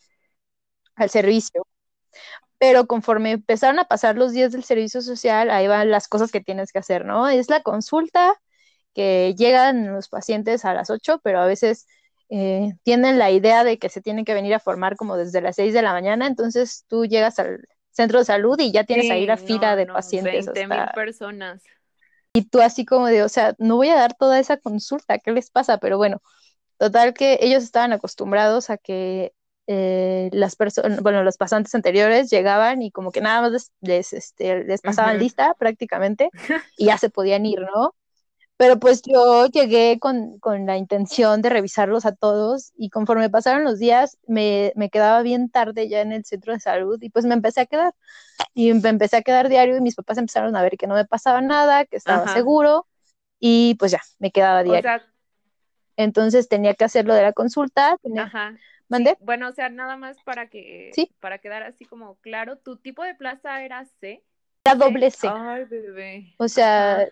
al 0.95 1.09
servicio, 1.09 1.65
pero 2.57 2.87
conforme 2.87 3.31
empezaron 3.31 3.79
a 3.79 3.85
pasar 3.85 4.17
los 4.17 4.31
días 4.33 4.51
del 4.51 4.63
servicio 4.63 5.01
social, 5.01 5.49
ahí 5.51 5.67
van 5.67 5.91
las 5.91 6.07
cosas 6.07 6.31
que 6.31 6.41
tienes 6.41 6.71
que 6.71 6.79
hacer, 6.79 7.05
¿no? 7.05 7.27
Es 7.27 7.49
la 7.49 7.61
consulta, 7.63 8.35
que 8.93 9.35
llegan 9.37 9.93
los 9.93 10.09
pacientes 10.09 10.65
a 10.65 10.73
las 10.73 10.89
8, 10.89 11.19
pero 11.23 11.39
a 11.41 11.45
veces 11.47 11.87
eh, 12.35 12.73
tienen 12.81 13.19
la 13.19 13.29
idea 13.29 13.63
de 13.63 13.77
que 13.77 13.89
se 13.89 14.01
tienen 14.01 14.25
que 14.25 14.33
venir 14.33 14.55
a 14.55 14.59
formar 14.59 14.95
como 14.95 15.17
desde 15.17 15.39
las 15.39 15.55
6 15.55 15.71
de 15.71 15.83
la 15.83 15.93
mañana, 15.93 16.25
entonces 16.25 16.83
tú 16.87 17.05
llegas 17.05 17.37
al 17.37 17.67
centro 17.91 18.17
de 18.17 18.25
salud 18.25 18.59
y 18.59 18.71
ya 18.71 18.85
tienes 18.85 19.11
ahí 19.11 19.27
la 19.27 19.37
fila 19.37 19.75
de 19.75 19.85
pacientes. 19.85 20.47
20 20.47 20.67
mil 20.67 20.85
personas. 20.95 21.61
Y 22.33 22.45
tú 22.45 22.59
así 22.59 22.85
como 22.85 23.05
de, 23.05 23.21
o 23.21 23.29
sea, 23.29 23.53
no 23.59 23.75
voy 23.75 23.89
a 23.89 23.95
dar 23.95 24.15
toda 24.15 24.39
esa 24.39 24.57
consulta, 24.57 25.19
¿qué 25.19 25.31
les 25.31 25.51
pasa? 25.51 25.77
Pero 25.77 25.97
bueno, 25.97 26.23
total 26.79 27.13
que 27.13 27.37
ellos 27.39 27.61
estaban 27.61 27.93
acostumbrados 27.93 28.71
a 28.71 28.77
que 28.77 29.33
eh, 29.67 30.31
las 30.33 30.55
personas, 30.55 31.01
bueno, 31.03 31.23
los 31.23 31.37
pasantes 31.37 31.75
anteriores 31.75 32.31
llegaban 32.31 32.81
y 32.81 32.89
como 32.89 33.11
que 33.11 33.21
nada 33.21 33.41
más 33.41 33.51
les, 33.51 33.71
les, 33.81 34.11
este, 34.11 34.63
les 34.63 34.81
pasaban 34.81 35.19
lista 35.19 35.53
prácticamente 35.59 36.31
y 36.77 36.85
ya 36.85 36.97
se 36.97 37.11
podían 37.11 37.45
ir, 37.45 37.61
¿no? 37.61 37.93
Pero 38.57 38.79
pues 38.79 39.01
yo 39.01 39.47
llegué 39.47 39.97
con, 39.99 40.39
la 40.65 40.77
intención 40.77 41.41
de 41.41 41.49
revisarlos 41.49 42.05
a 42.05 42.15
todos 42.15 42.71
y 42.77 42.89
conforme 42.89 43.29
pasaron 43.29 43.63
los 43.63 43.79
días 43.79 44.17
me, 44.27 44.73
quedaba 44.91 45.21
bien 45.21 45.49
tarde 45.49 45.89
ya 45.89 46.01
en 46.01 46.11
el 46.11 46.23
centro 46.23 46.53
de 46.53 46.59
salud 46.59 47.01
y 47.01 47.09
pues 47.09 47.25
me 47.25 47.33
empecé 47.33 47.61
a 47.61 47.65
quedar. 47.65 47.93
Y 48.53 48.73
me 48.73 48.89
empecé 48.89 49.17
a 49.17 49.21
quedar 49.21 49.49
diario 49.49 49.77
y 49.77 49.81
mis 49.81 49.95
papás 49.95 50.17
empezaron 50.17 50.55
a 50.55 50.61
ver 50.61 50.77
que 50.77 50.87
no 50.87 50.95
me 50.95 51.05
pasaba 51.05 51.41
nada, 51.41 51.85
que 51.85 51.97
estaba 51.97 52.27
seguro 52.27 52.87
y 53.39 53.75
pues 53.75 53.91
ya, 53.91 54.01
me 54.19 54.31
quedaba 54.31 54.63
diario. 54.63 55.01
Entonces 55.97 56.47
tenía 56.47 56.73
que 56.73 56.85
hacer 56.85 57.05
lo 57.05 57.13
de 57.13 57.23
la 57.23 57.33
consulta, 57.33 57.97
me 58.03 58.29
¿Mande? 58.89 59.17
bueno, 59.21 59.47
o 59.47 59.51
sea, 59.51 59.69
nada 59.69 59.97
más 59.97 60.17
para 60.23 60.49
que, 60.49 60.91
Sí. 60.93 61.09
para 61.19 61.39
quedar 61.39 61.63
así 61.63 61.85
como 61.85 62.15
claro, 62.17 62.57
¿tu 62.57 62.77
tipo 62.77 63.01
de 63.03 63.15
plaza 63.15 63.63
era 63.63 63.85
C? 63.85 64.23
Era 64.65 64.75
doble 64.75 65.09
C. 65.09 65.27
Ay, 65.31 65.65
bebé. 65.65 66.35
O 66.37 66.47
sea, 66.47 66.97
Ajá. 66.97 67.07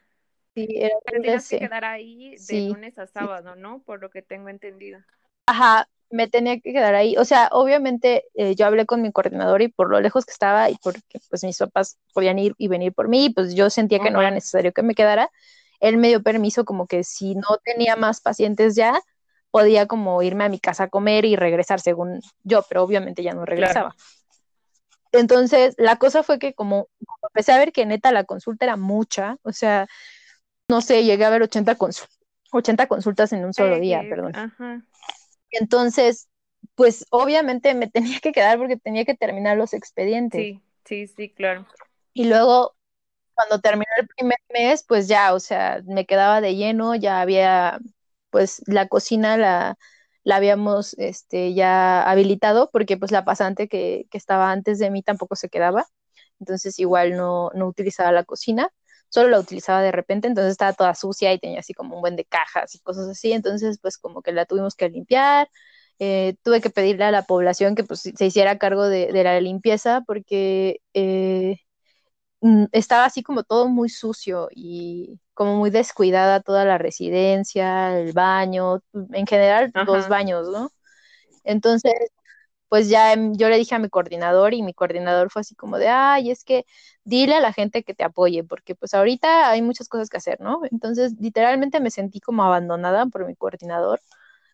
Sí, 0.56 0.68
era 0.76 0.96
doble 1.06 1.22
tenías 1.22 1.50
que 1.50 1.60
quedar 1.60 1.86
ahí 1.86 2.32
de 2.32 2.38
Sí, 2.38 2.70
lunes 2.70 2.98
a 3.00 3.08
sábado, 3.08 3.56
¿no? 3.56 3.82
Por 3.84 4.02
lo 4.02 4.10
que 4.10 4.22
tengo 4.22 4.50
entendido. 4.50 5.00
Ajá, 5.46 5.88
me 6.10 6.28
tenía 6.28 6.60
que 6.60 6.74
quedar 6.74 6.96
ahí. 6.96 7.18
O 7.18 7.26
sea, 7.26 7.50
obviamente 7.52 8.26
eh, 8.36 8.56
yo 8.56 8.66
hablé 8.66 8.86
con 8.86 9.02
mi 9.02 9.12
coordinador 9.12 9.62
y 9.62 9.70
por 9.70 9.90
lo 9.90 10.00
lejos 10.00 10.26
que 10.26 10.32
estaba 10.32 10.70
y 10.70 10.76
porque 10.84 11.20
pues 11.30 11.44
mis 11.44 11.58
papás 11.58 11.98
podían 12.14 12.40
ir 12.40 12.54
y 12.58 12.68
venir 12.68 12.94
por 12.94 13.08
mí, 13.08 13.30
pues 13.30 13.56
yo 13.56 13.70
sentía 13.70 14.00
que 14.00 14.12
no 14.12 14.22
era 14.22 14.32
necesario 14.32 14.74
que 14.74 14.84
me 14.84 14.96
quedara. 14.96 15.32
Él 15.80 15.98
me 15.98 16.10
dio 16.10 16.22
permiso 16.22 16.64
como 16.64 16.86
que 16.86 17.04
si 17.04 17.36
no 17.36 17.58
tenía 17.64 17.96
más 17.96 18.22
pacientes 18.22 18.76
ya, 18.76 19.02
podía 19.50 19.88
como 19.88 20.22
irme 20.22 20.44
a 20.44 20.50
mi 20.50 20.60
casa 20.60 20.84
a 20.84 20.90
comer 20.90 21.26
y 21.26 21.36
regresar 21.36 21.80
según 21.80 22.22
yo, 22.44 22.64
pero 22.70 22.84
obviamente 22.84 23.24
ya 23.24 23.34
no 23.34 23.46
regresaba. 23.46 23.96
Entonces, 25.12 25.76
la 25.78 25.98
cosa 25.98 26.24
fue 26.24 26.40
que 26.40 26.54
como, 26.54 26.88
como 27.06 27.28
empecé 27.30 27.52
a 27.52 27.58
ver 27.58 27.74
que 27.74 27.86
neta 27.86 28.12
la 28.14 28.24
consulta 28.24 28.66
era 28.66 28.78
mucha, 28.78 29.38
o 29.44 29.52
sea, 29.52 29.88
no 30.71 30.81
sé, 30.81 31.03
llegué 31.03 31.25
a 31.25 31.29
ver 31.29 31.43
80, 31.43 31.77
consul- 31.77 32.07
80 32.51 32.88
consultas 32.88 33.31
en 33.34 33.45
un 33.45 33.53
solo 33.53 33.79
día, 33.79 33.99
Eh, 34.01 34.10
perdón. 34.10 34.36
Ajá. 34.36 34.81
Entonces, 35.51 36.29
pues 36.75 37.05
obviamente 37.12 37.73
me 37.75 37.88
tenía 37.91 38.19
que 38.19 38.31
quedar 38.31 38.57
porque 38.57 38.77
tenía 38.77 39.05
que 39.05 39.15
terminar 39.15 39.57
los 39.57 39.73
expedientes. 39.73 40.41
Sí, 40.41 40.62
sí, 40.86 41.07
sí, 41.07 41.29
claro. 41.29 41.67
Y 42.13 42.25
luego, 42.25 42.75
cuando 43.34 43.60
terminó 43.60 43.91
el 43.99 44.07
primer 44.07 44.39
mes, 44.53 44.84
pues 44.88 45.07
ya, 45.07 45.34
o 45.34 45.39
sea, 45.39 45.81
me 45.86 46.05
quedaba 46.05 46.41
de 46.41 46.55
lleno, 46.55 46.95
ya 46.95 47.21
había, 47.21 47.79
pues 48.29 48.62
la 48.67 48.88
cocina 48.88 49.38
la, 49.38 49.77
la 50.23 50.36
habíamos 50.38 50.93
este, 50.99 51.53
ya 51.53 52.03
habilitado 52.10 52.69
porque 52.71 52.97
pues 52.97 53.12
la 53.12 53.25
pasante 53.25 53.67
que, 53.67 54.07
que 54.12 54.17
estaba 54.17 54.51
antes 54.51 54.79
de 54.79 54.91
mí 54.91 55.03
tampoco 55.03 55.36
se 55.36 55.49
quedaba. 55.49 55.86
Entonces 56.39 56.79
igual 56.79 57.15
no, 57.17 57.51
no 57.53 57.67
utilizaba 57.67 58.12
la 58.12 58.23
cocina, 58.23 58.69
solo 59.12 59.30
la 59.30 59.39
utilizaba 59.41 59.84
de 59.84 59.93
repente, 59.93 60.28
entonces 60.30 60.54
estaba 60.54 60.74
toda 60.74 60.95
sucia 60.95 61.34
y 61.34 61.39
tenía 61.39 61.62
así 61.62 61.76
como 61.76 61.95
un 61.97 62.02
buen 62.02 62.17
de 62.17 62.26
cajas 62.26 62.76
y 62.76 62.80
cosas 62.82 63.10
así. 63.10 63.34
Entonces 63.34 63.80
pues 63.82 64.00
como 64.00 64.24
que 64.24 64.34
la 64.34 64.45
tuvimos 64.47 64.76
que 64.76 64.89
limpiar. 64.89 65.50
Eh, 66.00 66.36
tuve 66.43 66.62
que 66.62 66.71
pedirle 66.71 67.06
a 67.06 67.12
la 67.12 67.24
población 67.26 67.76
que 67.76 67.86
pues 67.86 68.02
se 68.02 68.26
hiciera 68.26 68.58
cargo 68.60 68.86
de, 68.89 69.13
de 69.13 69.24
la 69.24 69.39
limpieza 69.41 70.02
porque 70.08 70.82
eh, 70.95 71.58
mm, 72.41 72.65
estaba 72.71 73.06
así 73.06 73.24
como 73.24 73.43
todo 73.43 73.67
muy 73.69 73.89
sucio 73.89 74.50
y 74.52 75.19
como 75.34 75.58
muy 75.58 75.69
descuidada 75.71 76.41
toda 76.41 76.65
la 76.65 76.78
residencia, 76.78 78.00
el 78.00 78.13
baño, 78.13 78.82
en 79.13 79.28
general 79.28 79.74
dos 79.76 80.08
Ajá. 80.08 80.10
baños, 80.10 80.47
¿no? 80.50 80.71
Entonces, 81.43 81.93
pues 82.71 82.89
ya 82.89 83.13
em, 83.13 83.36
yo 83.38 83.49
le 83.49 83.57
dije 83.60 83.75
a 83.75 83.79
mi 83.79 83.89
coordinador 83.89 84.55
y 84.55 84.63
mi 84.63 84.73
coordinador 84.73 85.31
fue 85.31 85.41
así 85.41 85.55
como 85.55 85.77
de, 85.79 85.89
ay, 85.89 86.31
es 86.31 86.45
que 86.45 86.65
dile 87.05 87.36
a 87.36 87.41
la 87.41 87.53
gente 87.53 87.84
que 87.84 87.95
te 87.95 88.05
apoye, 88.05 88.43
porque 88.45 88.75
pues 88.75 88.95
ahorita 88.95 89.51
hay 89.51 89.62
muchas 89.63 89.89
cosas 89.89 90.10
que 90.10 90.17
hacer, 90.17 90.41
¿no? 90.41 90.62
Entonces, 90.71 91.13
literalmente 91.19 91.81
me 91.81 91.91
sentí 91.91 92.21
como 92.21 92.43
abandonada 92.45 93.07
por 93.07 93.27
mi 93.27 93.36
coordinador, 93.38 94.01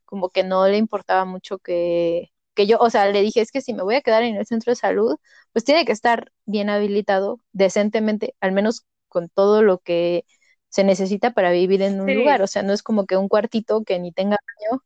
como 0.05 0.29
que 0.29 0.43
no 0.43 0.67
le 0.67 0.77
importaba 0.77 1.25
mucho 1.25 1.59
que, 1.59 2.31
que 2.55 2.67
yo, 2.67 2.77
o 2.79 2.89
sea, 2.89 3.07
le 3.11 3.21
dije, 3.21 3.41
es 3.41 3.51
que 3.51 3.61
si 3.61 3.73
me 3.73 3.83
voy 3.83 3.95
a 3.95 4.01
quedar 4.01 4.23
en 4.23 4.35
el 4.35 4.45
centro 4.45 4.71
de 4.71 4.75
salud, 4.77 5.17
pues 5.53 5.65
tiene 5.65 5.85
que 5.85 5.91
estar 5.91 6.31
bien 6.45 6.69
habilitado, 6.69 7.39
decentemente, 7.53 8.35
al 8.41 8.51
menos 8.53 8.85
con 9.09 9.29
todo 9.29 9.61
lo 9.63 9.79
que 9.79 10.25
se 10.69 10.83
necesita 10.83 11.31
para 11.33 11.51
vivir 11.51 11.81
en 11.81 12.01
un 12.01 12.13
Sí. 12.13 12.13
lugar, 12.15 12.41
o 12.41 12.47
sea, 12.47 12.63
no 12.63 12.73
es 12.73 12.83
como 12.83 13.05
que 13.05 13.17
un 13.17 13.29
cuartito 13.29 13.83
que 13.83 13.99
ni 13.99 14.11
tenga 14.11 14.37
baño. 14.69 14.83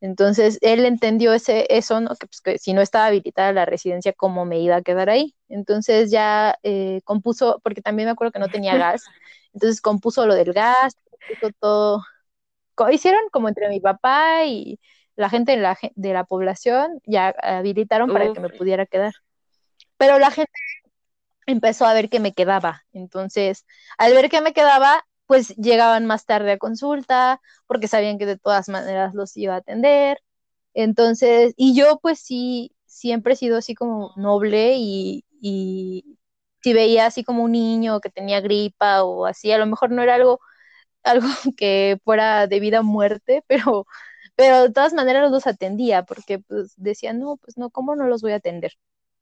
Entonces, 0.00 0.58
él 0.60 0.84
entendió 0.84 1.32
ese, 1.32 1.66
eso, 1.74 2.00
¿no? 2.00 2.10
Que, 2.16 2.26
pues, 2.26 2.40
que 2.42 2.58
si 2.58 2.72
no 2.74 2.82
estaba 2.82 3.06
habilitada 3.06 3.52
la 3.52 3.64
residencia, 3.64 4.12
¿cómo 4.12 4.44
me 4.44 4.60
iba 4.60 4.76
a 4.76 4.82
quedar 4.82 5.10
ahí? 5.10 5.34
Entonces 5.48 6.10
ya 6.10 6.58
eh, 6.62 7.00
compuso, 7.04 7.60
porque 7.64 7.82
también 7.82 8.06
me 8.08 8.12
acuerdo 8.12 8.32
que 8.32 8.38
no 8.38 8.50
tenía 8.50 8.76
gas, 8.76 9.04
entonces 9.54 9.80
compuso 9.80 10.26
lo 10.26 10.34
del 10.34 10.52
gas, 10.52 10.94
compuso 11.10 11.50
todo, 11.60 12.04
co- 12.74 12.90
hicieron 12.90 13.20
como 13.32 13.48
entre 13.48 13.68
mi 13.70 13.80
papá 13.80 14.44
y 14.46 14.80
la 15.16 15.30
gente 15.30 15.52
de 15.52 15.58
la, 15.58 15.76
gen- 15.76 15.92
de 15.96 16.12
la 16.14 16.24
población, 16.24 17.00
ya 17.06 17.30
habilitaron 17.42 18.12
para 18.12 18.28
que 18.30 18.40
me 18.40 18.50
pudiera 18.50 18.86
quedar. 18.86 19.14
Pero 19.98 20.18
la 20.18 20.30
gente 20.32 20.52
empezó 21.46 21.86
a 21.86 21.94
ver 21.94 22.08
que 22.10 22.20
me 22.20 22.32
quedaba. 22.34 22.82
Entonces, 22.92 23.66
al 23.98 24.12
ver 24.14 24.28
que 24.30 24.40
me 24.40 24.52
quedaba, 24.52 25.04
pues 25.26 25.54
llegaban 25.56 26.06
más 26.06 26.26
tarde 26.26 26.52
a 26.52 26.58
consulta, 26.58 27.40
porque 27.66 27.88
sabían 27.88 28.18
que 28.18 28.26
de 28.26 28.38
todas 28.38 28.68
maneras 28.68 29.14
los 29.14 29.36
iba 29.36 29.54
a 29.54 29.58
atender. 29.58 30.18
Entonces, 30.74 31.54
y 31.56 31.74
yo 31.76 31.98
pues 32.00 32.20
sí, 32.20 32.72
siempre 32.86 33.34
he 33.34 33.36
sido 33.36 33.56
así 33.58 33.74
como 33.74 34.12
noble 34.16 34.74
y, 34.76 35.24
y 35.40 36.18
si 36.62 36.72
veía 36.72 37.06
así 37.06 37.24
como 37.24 37.44
un 37.44 37.52
niño 37.52 38.00
que 38.00 38.10
tenía 38.10 38.40
gripa 38.40 39.02
o 39.04 39.26
así, 39.26 39.52
a 39.52 39.58
lo 39.58 39.66
mejor 39.66 39.90
no 39.90 40.02
era 40.02 40.14
algo, 40.16 40.40
algo 41.04 41.28
que 41.56 41.98
fuera 42.04 42.46
de 42.46 42.60
vida 42.60 42.80
o 42.80 42.82
muerte, 42.84 43.44
pero, 43.48 43.86
pero 44.36 44.62
de 44.64 44.72
todas 44.72 44.92
maneras 44.94 45.30
los 45.30 45.46
atendía, 45.46 46.04
porque 46.04 46.38
pues 46.40 46.74
decía, 46.76 47.12
no, 47.12 47.36
pues 47.38 47.56
no, 47.58 47.70
¿cómo 47.70 47.96
no 47.96 48.06
los 48.08 48.22
voy 48.22 48.32
a 48.32 48.36
atender? 48.36 48.72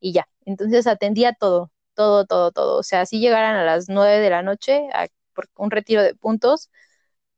Y 0.01 0.13
ya, 0.13 0.29
entonces 0.45 0.87
atendía 0.87 1.33
todo, 1.35 1.71
todo, 1.95 2.27
todo, 2.27 2.53
todo. 2.53 2.79
O 2.79 2.83
sea, 2.83 3.07
si 3.07 3.21
llegaran 3.21 3.57
a 3.57 3.65
las 3.65 3.89
nueve 3.89 4.19
de 4.21 4.31
la 4.31 4.43
noche 4.43 4.89
a, 4.93 5.09
por 5.35 5.49
un 5.57 5.71
retiro 5.73 6.03
de 6.03 6.15
puntos, 6.17 6.71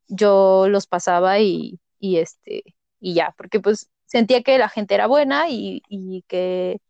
yo 0.09 0.69
los 0.69 0.87
pasaba 0.87 1.39
y, 1.41 1.81
y 1.99 2.19
este, 2.19 2.63
y 3.01 3.15
ya, 3.15 3.35
porque 3.37 3.61
pues 3.61 3.91
sentía 4.07 4.43
que 4.43 4.59
la 4.59 4.69
gente 4.69 4.95
era 4.95 5.07
buena 5.07 5.49
y, 5.51 5.83
y 5.89 6.25
que 6.29 6.81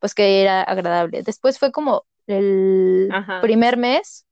pues 0.00 0.14
que 0.14 0.42
era 0.42 0.62
agradable. 0.62 1.22
Después 1.24 1.58
fue 1.58 1.72
como 1.72 2.06
el 2.28 3.18
Ajá. 3.18 3.40
primer 3.40 3.76
mes, 3.78 4.26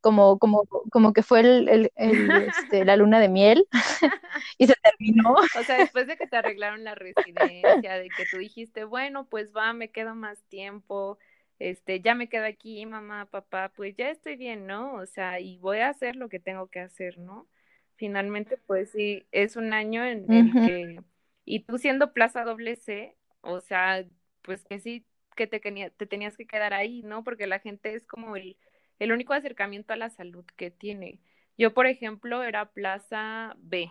como, 0.00 0.38
como, 0.38 0.64
como 0.92 1.12
que 1.12 1.22
fue 1.22 1.40
el, 1.40 1.68
el- 1.68 1.92
el, 1.96 2.36
este, 2.38 2.84
la 2.84 2.96
luna 2.96 3.20
de 3.20 3.28
miel 3.28 3.68
y 4.58 4.66
se 4.66 4.74
terminó. 4.82 5.36
O 5.52 5.64
sea, 5.64 5.76
después 5.78 6.06
de 6.06 6.16
que 6.16 6.26
te 6.26 6.36
arreglaron 6.36 6.84
la 6.84 6.94
residencia, 6.94 7.94
de 7.94 8.12
que 8.12 8.26
tú 8.26 8.36
dijiste, 8.36 8.84
bueno, 8.84 9.28
pues 9.28 9.50
va, 9.56 9.72
me 9.72 9.90
quedo 9.90 10.14
más 10.14 10.42
tiempo, 10.44 11.18
este, 11.58 12.00
ya 12.00 12.14
me 12.14 12.28
quedo 12.28 12.44
aquí, 12.46 12.84
mamá, 12.86 13.26
papá, 13.26 13.72
pues 13.76 13.96
ya 13.96 14.10
estoy 14.10 14.36
bien, 14.36 14.66
¿no? 14.66 14.94
O 14.94 15.06
sea, 15.06 15.40
y 15.40 15.58
voy 15.58 15.78
a 15.78 15.88
hacer 15.90 16.16
lo 16.16 16.28
que 16.28 16.40
tengo 16.40 16.68
que 16.68 16.80
hacer, 16.80 17.18
¿no? 17.18 17.48
Finalmente, 17.96 18.58
pues 18.58 18.90
sí, 18.92 19.26
es 19.32 19.56
un 19.56 19.72
año 19.72 20.04
en 20.06 20.32
el 20.32 20.56
que, 20.58 21.02
y 21.44 21.60
tú 21.64 21.78
siendo 21.78 22.12
Plaza 22.12 22.44
Doble 22.44 22.76
C, 22.76 23.16
o 23.40 23.60
sea, 23.60 24.04
pues 24.42 24.64
que 24.64 24.78
sí, 24.80 25.06
que 25.36 25.46
te, 25.46 25.60
te 25.60 26.06
tenías 26.06 26.36
que 26.36 26.46
quedar 26.46 26.74
ahí, 26.74 27.02
¿no? 27.02 27.24
Porque 27.24 27.46
la 27.46 27.58
gente 27.60 27.94
es 27.94 28.06
como 28.06 28.36
el, 28.36 28.56
el 28.98 29.12
único 29.12 29.32
acercamiento 29.34 29.92
a 29.92 29.96
la 29.96 30.10
salud 30.10 30.44
que 30.56 30.70
tiene. 30.70 31.20
Yo, 31.56 31.74
por 31.74 31.86
ejemplo, 31.86 32.42
era 32.42 32.70
Plaza 32.72 33.54
B. 33.58 33.90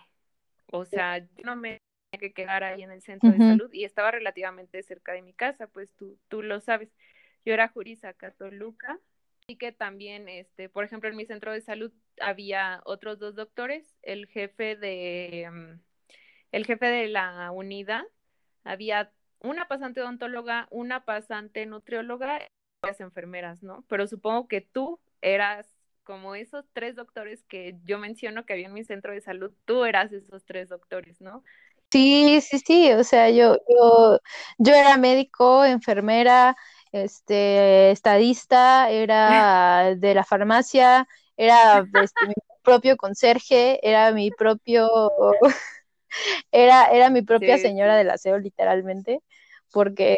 O 0.68 0.86
sea, 0.86 1.20
yo 1.20 1.28
no 1.44 1.56
me 1.56 1.82
tenía 2.12 2.20
que 2.30 2.34
quedar 2.34 2.64
ahí 2.64 2.84
en 2.84 2.92
el 2.92 3.02
centro 3.02 3.32
de 3.32 3.42
salud 3.42 3.70
y 3.74 3.86
estaba 3.86 4.12
relativamente 4.12 4.82
cerca 4.84 5.14
de 5.14 5.22
mi 5.22 5.34
casa, 5.34 5.68
pues 5.68 5.90
tú, 5.96 6.20
tú 6.28 6.42
lo 6.44 6.60
sabes. 6.62 6.90
Yo 7.48 7.54
era 7.54 7.70
Jurisaca, 7.70 8.32
Toluca, 8.32 9.00
y 9.48 9.56
que 9.56 9.72
también, 9.72 10.28
este, 10.28 10.68
por 10.68 10.84
ejemplo, 10.84 11.10
en 11.10 11.16
mi 11.16 11.26
centro 11.26 11.54
de 11.54 11.62
salud 11.62 11.94
había 12.20 12.82
otros 12.84 13.20
dos 13.20 13.36
doctores, 13.36 13.96
el 14.02 14.28
jefe 14.28 14.76
de, 14.76 15.50
mm, 15.50 15.80
el 16.52 16.66
jefe 16.66 16.88
de 16.88 17.08
la 17.08 17.50
unidad, 17.52 18.04
había 18.66 19.14
una 19.40 19.70
pasante 19.70 20.02
odontóloga, 20.02 20.68
una 20.72 21.06
pasante 21.06 21.66
nutrióloga 21.66 22.44
y 22.44 22.48
varias 22.82 23.00
enfermeras, 23.00 23.64
¿no? 23.64 23.86
Pero 23.88 24.08
supongo 24.08 24.50
que 24.50 24.60
tú 24.60 25.00
eras 25.22 25.74
como 26.04 26.36
esos 26.36 26.66
tres 26.74 26.98
doctores 26.98 27.44
que 27.44 27.78
yo 27.86 27.98
menciono 27.98 28.46
que 28.46 28.52
había 28.52 28.68
en 28.68 28.74
mi 28.74 28.84
centro 28.84 29.14
de 29.14 29.22
salud, 29.22 29.54
tú 29.64 29.86
eras 29.86 30.12
esos 30.12 30.44
tres 30.44 30.68
doctores, 30.68 31.22
¿no? 31.22 31.46
Sí, 31.90 32.42
sí, 32.42 32.60
sí, 32.60 32.92
o 32.92 33.04
sea, 33.06 33.30
yo, 33.30 33.58
yo, 33.70 34.20
yo 34.58 34.74
era 34.74 34.98
médico, 34.98 35.64
enfermera, 35.64 36.58
este, 36.92 37.92
estadista, 37.92 38.90
era 38.92 39.96
de 39.96 40.14
la 40.16 40.24
farmacia, 40.24 41.08
era 41.38 41.86
este, 41.94 42.28
mi 42.28 42.34
propio 42.64 42.98
conserje, 42.98 43.80
era 43.88 44.12
mi 44.12 44.32
propio, 44.32 44.90
era, 46.52 46.86
era 46.92 47.10
mi 47.10 47.22
propia 47.22 47.58
Sí, 47.58 47.60
señora 47.60 47.96
del 47.96 48.10
aseo, 48.10 48.38
literalmente, 48.40 49.22
porque, 49.72 50.18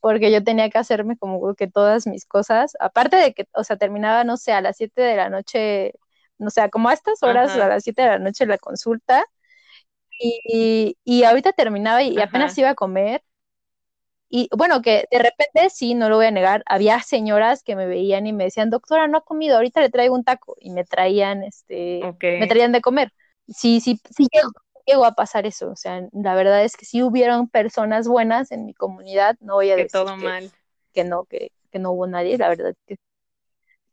porque 0.00 0.32
yo 0.32 0.42
tenía 0.44 0.70
que 0.70 0.78
hacerme 0.78 1.16
como 1.18 1.54
que 1.54 1.68
todas 1.68 2.06
mis 2.06 2.26
cosas, 2.26 2.72
aparte 2.80 3.16
de 3.16 3.34
que, 3.34 3.46
o 3.54 3.64
sea, 3.64 3.76
terminaba, 3.76 4.24
no 4.24 4.36
sé, 4.36 4.52
a 4.52 4.60
las 4.60 4.76
7 4.76 5.02
de 5.02 5.16
la 5.16 5.30
noche, 5.30 5.92
no 6.38 6.50
sé, 6.50 6.68
como 6.70 6.88
a 6.88 6.94
estas 6.94 7.22
horas, 7.22 7.54
Ajá. 7.54 7.56
a 7.56 7.68
las 7.68 7.84
7 7.84 8.02
de 8.02 8.08
la 8.08 8.18
noche 8.18 8.46
la 8.46 8.58
consulta, 8.58 9.24
y, 10.18 10.96
y 11.04 11.24
ahorita 11.24 11.52
terminaba 11.52 12.02
y 12.02 12.20
apenas 12.20 12.56
iba 12.58 12.70
a 12.70 12.74
comer. 12.74 13.22
Y 14.30 14.48
bueno, 14.56 14.80
que 14.82 15.06
de 15.10 15.18
repente 15.18 15.70
sí, 15.70 15.94
no 15.94 16.08
lo 16.08 16.16
voy 16.16 16.26
a 16.26 16.30
negar, 16.30 16.62
había 16.66 17.00
señoras 17.02 17.62
que 17.64 17.76
me 17.76 17.86
veían 17.86 18.26
y 18.28 18.32
me 18.32 18.44
decían, 18.44 18.70
doctora, 18.70 19.08
no 19.08 19.18
ha 19.18 19.24
comido, 19.24 19.56
ahorita 19.56 19.80
le 19.80 19.90
traigo 19.90 20.14
un 20.14 20.24
taco. 20.24 20.56
Y 20.60 20.70
me 20.70 20.84
traían, 20.84 21.42
este, 21.44 22.14
me 22.38 22.46
traían 22.46 22.72
de 22.72 22.80
comer. 22.80 23.12
Sí, 23.48 23.80
sí, 23.80 24.00
sí 24.16 24.28
llegó, 24.32 24.50
llegó 24.86 25.04
a 25.04 25.14
pasar 25.14 25.46
eso. 25.46 25.70
O 25.70 25.76
sea, 25.76 26.02
la 26.12 26.34
verdad 26.36 26.64
es 26.64 26.76
que 26.76 26.86
sí 26.86 27.02
hubieron 27.02 27.48
personas 27.48 28.06
buenas 28.08 28.52
en 28.52 28.66
mi 28.66 28.74
comunidad, 28.74 29.36
no 29.40 29.54
voy 29.54 29.70
a 29.72 29.76
Que 29.76 29.82
decir 29.82 29.90
todo 29.92 30.16
que, 30.16 30.24
mal. 30.24 30.50
que 30.94 31.04
no, 31.04 31.24
que, 31.24 31.52
que 31.72 31.78
no 31.80 31.92
hubo 31.92 32.06
nadie, 32.06 32.38
la 32.38 32.48
verdad 32.48 32.74
que 32.86 32.96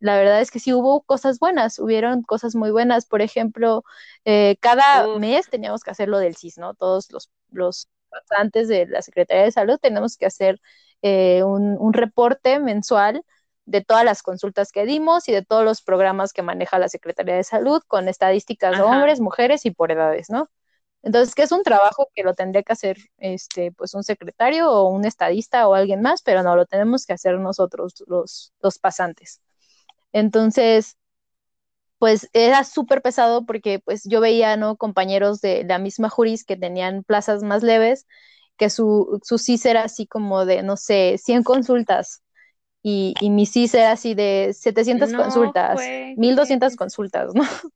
la 0.00 0.16
verdad 0.16 0.40
es 0.40 0.50
que 0.50 0.60
sí 0.60 0.72
hubo 0.72 1.02
cosas 1.02 1.38
buenas, 1.40 1.78
hubieron 1.78 2.22
cosas 2.22 2.54
muy 2.54 2.70
buenas. 2.70 3.06
Por 3.06 3.20
ejemplo, 3.22 3.84
eh, 4.24 4.56
cada 4.60 5.18
mes 5.18 5.48
teníamos 5.50 5.82
que 5.82 5.90
hacer 5.90 6.08
lo 6.08 6.18
del 6.18 6.36
CIS, 6.36 6.58
¿no? 6.58 6.74
Todos 6.74 7.10
los, 7.10 7.30
los 7.50 7.88
pasantes 8.08 8.68
de 8.68 8.86
la 8.86 9.02
Secretaría 9.02 9.44
de 9.44 9.52
Salud 9.52 9.78
tenemos 9.80 10.16
que 10.16 10.26
hacer 10.26 10.60
eh, 11.02 11.42
un, 11.44 11.76
un 11.78 11.92
reporte 11.92 12.58
mensual 12.60 13.22
de 13.66 13.82
todas 13.84 14.04
las 14.04 14.22
consultas 14.22 14.72
que 14.72 14.86
dimos 14.86 15.28
y 15.28 15.32
de 15.32 15.44
todos 15.44 15.64
los 15.64 15.82
programas 15.82 16.32
que 16.32 16.42
maneja 16.42 16.78
la 16.78 16.88
Secretaría 16.88 17.36
de 17.36 17.44
Salud 17.44 17.82
con 17.86 18.08
estadísticas 18.08 18.72
de 18.72 18.82
Ajá. 18.82 18.86
hombres, 18.86 19.20
mujeres 19.20 19.66
y 19.66 19.70
por 19.70 19.92
edades, 19.92 20.30
¿no? 20.30 20.48
Entonces, 21.02 21.34
que 21.34 21.42
es 21.42 21.52
un 21.52 21.62
trabajo 21.62 22.08
que 22.14 22.22
lo 22.22 22.34
tendría 22.34 22.62
que 22.62 22.72
hacer 22.72 22.98
este, 23.18 23.72
pues 23.72 23.94
un 23.94 24.02
secretario 24.02 24.70
o 24.70 24.88
un 24.88 25.04
estadista 25.04 25.68
o 25.68 25.74
alguien 25.74 26.02
más, 26.02 26.22
pero 26.22 26.42
no, 26.42 26.56
lo 26.56 26.66
tenemos 26.66 27.06
que 27.06 27.12
hacer 27.12 27.38
nosotros, 27.38 28.02
los, 28.06 28.52
los 28.60 28.78
pasantes. 28.78 29.40
Entonces, 30.12 30.96
pues 31.98 32.28
era 32.32 32.64
súper 32.64 33.02
pesado 33.02 33.44
porque 33.46 33.80
pues 33.80 34.04
yo 34.04 34.20
veía, 34.20 34.56
¿no? 34.56 34.76
Compañeros 34.76 35.40
de 35.40 35.64
la 35.64 35.78
misma 35.78 36.08
juris 36.10 36.44
que 36.44 36.56
tenían 36.56 37.04
plazas 37.04 37.42
más 37.42 37.62
leves, 37.62 38.06
que 38.56 38.70
su, 38.70 39.20
su 39.24 39.38
CIS 39.38 39.66
era 39.66 39.84
así 39.84 40.06
como 40.06 40.44
de, 40.46 40.62
no 40.62 40.76
sé, 40.76 41.16
100 41.18 41.42
consultas 41.42 42.22
y, 42.82 43.14
y 43.20 43.30
mi 43.30 43.46
CIS 43.46 43.74
era 43.74 43.92
así 43.92 44.14
de 44.14 44.54
700 44.54 45.10
No 45.12 45.18
consultas, 45.24 45.74
juegues. 45.74 46.18
1200 46.18 46.76
consultas, 46.76 47.34
¿no? 47.34 47.44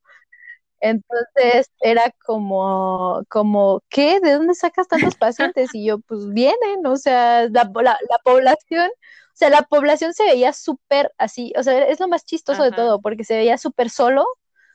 Entonces 0.81 1.71
era 1.81 2.13
como, 2.27 3.23
como, 3.29 3.83
¿qué? 3.89 4.19
¿De 4.21 4.33
dónde 4.33 4.55
sacas 4.55 4.89
tantos 4.89 5.15
pacientes? 5.17 5.75
Y 5.75 5.87
yo, 5.87 6.01
pues 6.01 6.29
vienen, 6.31 6.85
o 6.87 6.97
sea, 6.97 7.49
la, 7.49 7.71
la, 7.75 7.97
la 8.11 8.19
población, 8.25 8.91
o 9.35 9.37
sea, 9.37 9.51
la 9.51 9.63
población 9.63 10.15
se 10.15 10.25
veía 10.25 10.53
súper 10.53 11.13
así, 11.19 11.53
o 11.59 11.63
sea, 11.63 11.87
es 11.89 12.01
lo 12.01 12.09
más 12.09 12.25
chistoso 12.25 12.63
de 12.63 12.73
todo, 12.73 13.01
porque 13.01 13.25
se 13.25 13.37
veía 13.37 13.59
súper 13.59 13.91
solo, 13.91 14.23
o 14.23 14.29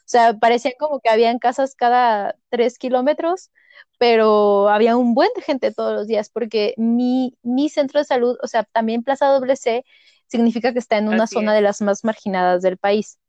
sea, 0.06 0.34
parecía 0.36 0.72
como 0.80 1.00
que 1.00 1.10
habían 1.10 1.40
casas 1.40 1.76
cada 1.76 2.36
tres 2.50 2.78
kilómetros, 2.78 3.52
pero 3.98 4.70
había 4.70 4.98
un 4.98 5.14
buen 5.14 5.30
de 5.36 5.42
gente 5.42 5.74
todos 5.74 5.94
los 5.94 6.08
días, 6.08 6.30
porque 6.30 6.74
mi, 6.78 7.38
mi 7.44 7.70
centro 7.70 8.00
de 8.00 8.06
salud, 8.06 8.38
o 8.44 8.48
sea, 8.48 8.64
también 8.64 9.04
Plaza 9.04 9.28
WC, 9.28 9.86
significa 10.28 10.74
que 10.74 10.80
está 10.80 10.98
en 10.98 11.10
una 11.10 11.26
Así 11.26 11.28
zona 11.28 11.54
es. 11.54 11.56
de 11.56 11.62
las 11.62 11.82
más 11.82 12.04
marginadas 12.04 12.62
del 12.62 12.78
país. 12.78 13.20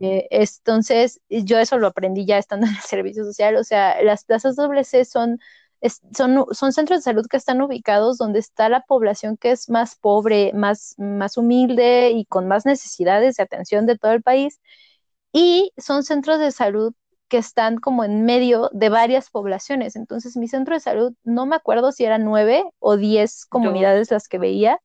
Eh, 0.00 0.26
entonces, 0.30 1.20
yo 1.28 1.58
eso 1.58 1.78
lo 1.78 1.88
aprendí 1.88 2.24
ya 2.26 2.38
estando 2.38 2.66
en 2.66 2.74
el 2.74 2.78
servicio 2.82 3.24
social, 3.24 3.56
o 3.56 3.64
sea, 3.64 4.00
las 4.02 4.24
plazas 4.24 4.56
WC 4.56 5.04
son, 5.04 5.38
es- 5.80 6.00
son, 6.16 6.46
son 6.52 6.72
centros 6.72 7.00
de 7.00 7.02
salud 7.02 7.26
que 7.30 7.36
están 7.36 7.62
ubicados 7.62 8.18
donde 8.18 8.38
está 8.40 8.68
la 8.68 8.82
población 8.82 9.36
que 9.36 9.52
es 9.52 9.68
más 9.70 9.96
pobre, 9.96 10.52
más, 10.54 10.94
más 10.98 11.36
humilde 11.36 12.10
y 12.12 12.24
con 12.26 12.48
más 12.48 12.66
necesidades 12.66 13.36
de 13.36 13.42
atención 13.44 13.86
de 13.86 13.98
todo 13.98 14.12
el 14.12 14.22
país, 14.22 14.60
y 15.32 15.72
son 15.76 16.02
centros 16.04 16.38
de 16.40 16.50
salud 16.52 16.94
que 17.28 17.38
están 17.38 17.76
como 17.78 18.04
en 18.04 18.24
medio 18.24 18.70
de 18.72 18.88
varias 18.88 19.30
poblaciones. 19.30 19.96
Entonces, 19.96 20.36
mi 20.36 20.48
centro 20.48 20.74
de 20.74 20.80
salud, 20.80 21.14
no 21.24 21.46
me 21.46 21.56
acuerdo 21.56 21.92
si 21.92 22.04
eran 22.04 22.24
nueve 22.24 22.64
o 22.78 22.96
diez 22.96 23.44
comunidades 23.46 24.10
las 24.10 24.28
que 24.28 24.38
veía, 24.38 24.80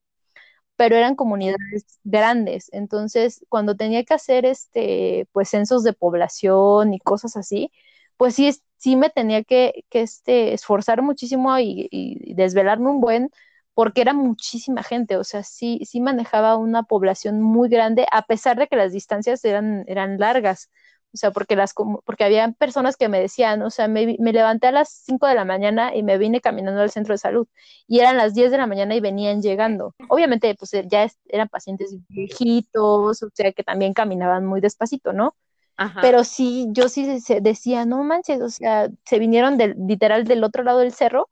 pero 0.76 0.96
eran 0.96 1.16
comunidades 1.16 1.98
grandes. 2.04 2.68
Entonces, 2.72 3.44
cuando 3.48 3.76
tenía 3.76 4.04
que 4.04 4.14
hacer 4.14 4.44
este, 4.46 5.28
pues 5.32 5.50
censos 5.50 5.84
de 5.84 5.92
población 5.92 6.94
y 6.94 7.00
cosas 7.00 7.36
así, 7.36 7.70
pues 8.16 8.34
sí, 8.34 8.50
sí 8.76 8.96
me 8.96 9.10
tenía 9.10 9.44
que, 9.44 9.84
que 9.90 10.02
este, 10.02 10.52
esforzar 10.54 11.02
muchísimo 11.02 11.58
y, 11.58 11.88
desvelarme 12.34 12.90
un 12.90 13.00
buen, 13.00 13.30
porque 13.74 14.02
era 14.02 14.12
muchísima 14.12 14.82
gente, 14.82 15.16
o 15.16 15.24
sea, 15.24 15.42
sí, 15.42 15.80
sí 15.84 16.00
manejaba 16.00 16.56
una 16.56 16.84
población 16.84 17.40
muy 17.42 17.68
grande, 17.68 18.06
a 18.12 18.22
pesar 18.22 18.58
de 18.58 18.68
que 18.68 18.76
las 18.76 18.92
distancias 18.92 19.44
eran, 19.44 19.84
eran 19.88 20.18
largas. 20.18 20.70
O 21.14 21.16
sea, 21.16 21.30
porque, 21.30 21.54
las, 21.54 21.74
porque 22.04 22.24
había 22.24 22.50
personas 22.52 22.96
que 22.96 23.08
me 23.08 23.20
decían, 23.20 23.62
o 23.62 23.70
sea, 23.70 23.86
me, 23.86 24.16
me 24.18 24.32
levanté 24.32 24.66
a 24.66 24.72
las 24.72 24.90
5 24.90 25.28
de 25.28 25.36
la 25.36 25.44
mañana 25.44 25.94
y 25.94 26.02
me 26.02 26.18
vine 26.18 26.40
caminando 26.40 26.80
al 26.80 26.90
centro 26.90 27.14
de 27.14 27.18
salud 27.18 27.46
y 27.86 28.00
eran 28.00 28.16
las 28.16 28.34
10 28.34 28.50
de 28.50 28.58
la 28.58 28.66
mañana 28.66 28.96
y 28.96 29.00
venían 29.00 29.40
llegando. 29.40 29.94
Obviamente, 30.08 30.54
pues 30.56 30.72
ya 30.90 31.08
eran 31.26 31.48
pacientes 31.48 31.96
viejitos, 32.08 33.22
o 33.22 33.28
sea, 33.32 33.52
que 33.52 33.62
también 33.62 33.92
caminaban 33.94 34.44
muy 34.44 34.60
despacito, 34.60 35.12
¿no? 35.12 35.36
Ajá. 35.76 36.00
Pero 36.02 36.24
sí, 36.24 36.66
yo 36.70 36.88
sí 36.88 37.06
decía, 37.40 37.84
no 37.84 38.02
manches, 38.04 38.40
o 38.40 38.48
sea, 38.50 38.88
se 39.04 39.18
vinieron 39.18 39.56
del, 39.58 39.74
literal 39.86 40.24
del 40.24 40.44
otro 40.44 40.62
lado 40.62 40.78
del 40.80 40.92
cerro, 40.92 41.28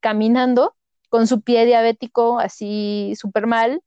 caminando, 0.00 0.74
con 1.08 1.26
su 1.26 1.40
pie 1.42 1.64
diabético 1.66 2.38
así 2.38 3.14
súper 3.16 3.46
mal, 3.46 3.80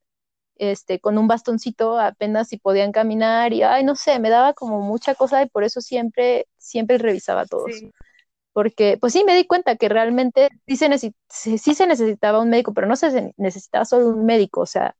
este, 0.55 0.99
con 0.99 1.17
un 1.17 1.27
bastoncito 1.27 1.99
apenas 1.99 2.49
si 2.49 2.57
podían 2.57 2.91
caminar 2.91 3.53
y, 3.53 3.63
ay, 3.63 3.83
no 3.83 3.95
sé, 3.95 4.19
me 4.19 4.29
daba 4.29 4.53
como 4.53 4.81
mucha 4.81 5.15
cosa 5.15 5.41
y 5.43 5.47
por 5.49 5.63
eso 5.63 5.81
siempre, 5.81 6.47
siempre 6.57 6.97
revisaba 6.97 7.41
a 7.41 7.45
todos 7.45 7.71
Sí. 7.75 7.91
porque 8.53 8.97
pues 8.99 9.13
sí 9.13 9.23
me 9.25 9.35
di 9.35 9.45
cuenta 9.47 9.75
que 9.77 9.89
realmente 9.89 10.49
sí 10.67 10.75
se, 10.75 10.97
sí, 11.29 11.57
sí 11.57 11.75
se 11.75 11.87
necesitaba 11.87 12.41
un 12.41 12.49
médico, 12.49 12.73
pero 12.73 12.87
no 12.87 12.95
se 12.95 13.33
necesitaba 13.37 13.85
solo 13.85 14.09
un 14.09 14.25
médico, 14.25 14.61
o 14.61 14.65
sea, 14.65 14.95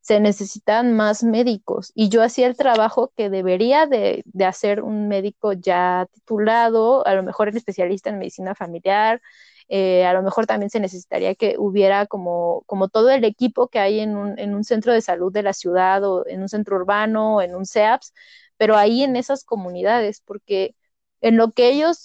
se 0.00 0.20
necesitaban 0.20 0.94
más 0.94 1.22
médicos 1.22 1.92
y 1.94 2.08
yo 2.08 2.22
hacía 2.22 2.46
el 2.46 2.56
trabajo 2.56 3.12
que 3.16 3.30
debería 3.30 3.86
de, 3.86 4.22
de 4.26 4.44
hacer 4.46 4.82
un 4.82 5.08
médico 5.08 5.52
ya 5.52 6.06
titulado, 6.12 7.06
a 7.06 7.14
lo 7.14 7.22
mejor 7.22 7.48
el 7.48 7.56
especialista 7.56 8.10
en 8.10 8.18
medicina 8.18 8.54
familiar, 8.54 9.20
eh, 9.68 10.04
a 10.06 10.12
lo 10.14 10.22
mejor 10.22 10.46
también 10.46 10.70
se 10.70 10.80
necesitaría 10.80 11.34
que 11.34 11.56
hubiera 11.58 12.06
como, 12.06 12.62
como 12.66 12.88
todo 12.88 13.10
el 13.10 13.24
equipo 13.24 13.68
que 13.68 13.78
hay 13.78 14.00
en 14.00 14.16
un, 14.16 14.38
en 14.38 14.54
un 14.54 14.64
centro 14.64 14.92
de 14.92 15.00
salud 15.02 15.32
de 15.32 15.42
la 15.42 15.52
ciudad 15.52 16.02
o 16.04 16.26
en 16.26 16.42
un 16.42 16.48
centro 16.48 16.76
urbano 16.76 17.36
o 17.36 17.42
en 17.42 17.54
un 17.54 17.66
CEAPS, 17.66 18.12
pero 18.56 18.76
ahí 18.76 19.02
en 19.04 19.16
esas 19.16 19.44
comunidades, 19.44 20.20
porque 20.22 20.74
en 21.20 21.36
lo 21.36 21.52
que 21.52 21.68
ellos 21.70 22.02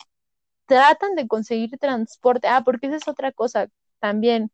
tratan 0.65 1.15
de 1.15 1.27
conseguir 1.27 1.77
transporte. 1.79 2.47
Ah, 2.47 2.63
porque 2.65 2.88
esa 2.88 2.97
es 2.97 3.08
otra 3.08 3.31
cosa 3.31 3.69
también. 3.99 4.51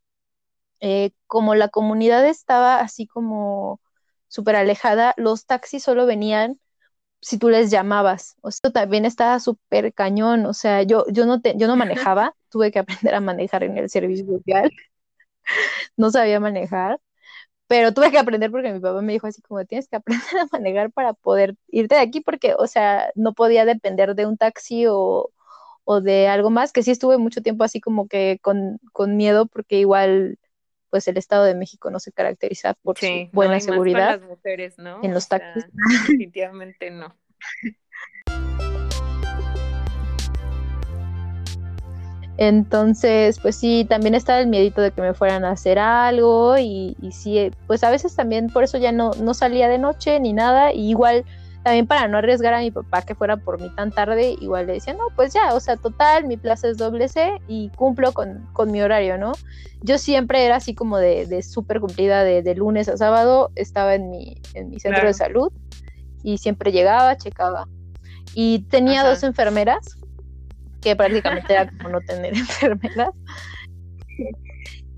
Eh, 0.82 1.12
como 1.28 1.56
la 1.56 1.70
comunidad 1.70 2.26
estaba 2.28 2.80
así 2.82 3.08
como 3.08 3.82
súper 4.28 4.56
alejada, 4.56 5.13
los 5.17 5.46
taxis 5.46 5.84
solo 5.84 6.06
venían 6.08 6.60
si 7.22 7.38
tú 7.39 7.50
les 7.50 7.72
llamabas. 7.72 8.36
O 8.41 8.52
sea, 8.52 8.72
también 8.72 9.06
estaba 9.06 9.39
súper 9.39 9.94
cañón. 9.94 10.46
O 10.46 10.54
sea, 10.54 10.84
yo, 10.84 11.06
yo 11.12 11.26
no 11.26 11.41
te, 11.41 11.56
yo 11.58 11.67
no 11.67 11.76
manejaba, 11.78 12.36
tuve 12.50 12.72
que 12.72 12.80
aprender 12.80 13.15
a 13.15 13.22
manejar 13.22 13.63
en 13.63 13.78
el 13.78 13.89
servicio 13.89 14.26
social, 14.28 14.72
no 15.98 16.12
sabía 16.12 16.39
manejar. 16.39 17.00
Pero 17.67 17.94
tuve 17.94 18.12
que 18.12 18.20
aprender 18.20 18.52
porque 18.52 18.74
mi 18.74 18.80
papá 18.80 19.02
me 19.02 19.13
dijo 19.13 19.28
así 19.28 19.41
como 19.44 19.65
tienes 19.65 19.88
que 19.89 19.98
aprender 19.98 20.39
a 20.39 20.48
manejar 20.52 20.91
para 20.91 21.13
poder 21.13 21.56
irte 21.70 21.96
de 21.96 22.02
aquí 22.02 22.22
porque, 22.22 22.56
o 22.58 22.67
sea, 22.67 23.12
no 23.15 23.34
podía 23.34 23.65
depender 23.65 24.15
de 24.15 24.26
un 24.28 24.38
taxi 24.38 24.86
o, 24.88 25.32
o 25.86 26.02
de 26.02 26.28
algo 26.30 26.50
más, 26.52 26.74
que 26.74 26.84
sí 26.84 26.91
estuve 26.91 27.17
mucho 27.20 27.41
tiempo 27.44 27.63
así 27.65 27.82
como 27.82 28.08
que 28.10 28.39
con, 28.44 28.80
con 28.94 29.17
miedo 29.17 29.48
porque 29.48 29.80
igual 29.80 30.39
pues 30.91 31.08
el 31.08 31.17
Estado 31.17 31.45
de 31.45 31.56
México 31.56 31.89
no 31.89 31.99
se 31.99 32.12
caracteriza 32.12 32.75
por 32.84 32.97
Sí, 32.99 33.08
su 33.08 33.13
no, 33.25 33.30
buena 33.34 33.54
con 33.54 33.62
seguridad. 33.62 34.19
las 34.19 34.30
mujeres, 34.30 34.77
¿no? 34.77 34.99
en 35.01 35.13
los 35.15 35.25
O 35.25 35.27
sea, 35.30 35.39
taxis. 35.39 35.65
definitivamente 36.08 36.91
no. 36.91 37.15
Entonces, 42.38 43.39
pues 43.39 43.56
sí, 43.56 43.86
también 43.88 44.15
estaba 44.15 44.39
el 44.39 44.47
miedito 44.47 44.82
de 44.82 44.91
que 44.91 45.01
me 45.01 45.13
fueran 45.13 45.45
a 45.45 45.51
hacer 45.51 45.77
algo 45.77 46.58
y, 46.58 46.95
y 47.01 47.12
sí, 47.12 47.51
pues 47.67 47.84
a 47.84 47.91
veces 47.91 48.15
también 48.15 48.47
por 48.47 48.63
eso 48.63 48.77
ya 48.77 48.91
no, 48.91 49.12
no 49.21 49.34
salía 49.34 49.67
de 49.67 49.77
noche 49.77 50.19
ni 50.19 50.34
nada, 50.34 50.73
y 50.73 50.89
igual 50.89 51.23
también 51.63 51.86
para 51.88 52.08
no 52.08 52.17
arriesgar 52.17 52.54
a 52.54 52.60
mi 52.60 52.71
papá 52.71 53.02
que 53.04 53.15
fuera 53.15 53.38
por 53.38 53.60
mí 53.62 53.69
tan 53.76 53.91
tarde, 53.91 54.36
igual 54.39 54.67
le 54.67 54.74
decía, 54.74 54.93
no, 54.93 55.04
pues 55.15 55.34
ya, 55.34 55.54
o 55.54 55.60
sea, 55.60 55.78
total, 55.78 56.26
mi 56.26 56.38
plaza 56.38 56.67
es 56.67 56.78
doble 56.78 57.08
C 57.08 57.32
y 57.47 57.69
cumplo 57.76 58.13
con, 58.13 58.47
con 58.54 58.71
mi 58.71 58.82
horario, 58.82 59.17
¿no? 59.17 59.34
Yo 59.82 59.97
siempre 59.97 60.45
era 60.45 60.58
así 60.58 60.74
como 60.76 60.97
de, 60.97 61.26
de 61.26 61.43
súper 61.43 61.80
cumplida, 61.80 62.24
de, 62.24 62.41
de 62.41 62.56
lunes 62.56 62.88
a 62.89 62.97
sábado, 62.97 63.52
estaba 63.56 63.95
en 63.95 64.10
mi, 64.10 64.36
en 64.54 64.69
mi 64.69 64.80
centro 64.80 65.02
Claro. 65.02 65.08
de 65.08 65.13
salud 65.13 65.52
y 66.24 66.38
siempre 66.38 66.71
llegaba, 66.71 67.15
checaba. 67.17 67.67
Y 68.34 68.60
tenía 68.69 69.02
Ajá. 69.02 69.10
dos 69.10 69.24
enfermeras, 69.24 69.97
que 70.82 70.95
prácticamente 70.95 71.54
era 71.54 71.69
como 71.69 71.89
no 71.89 72.02
tener 72.02 72.34
enfermeras, 72.38 73.10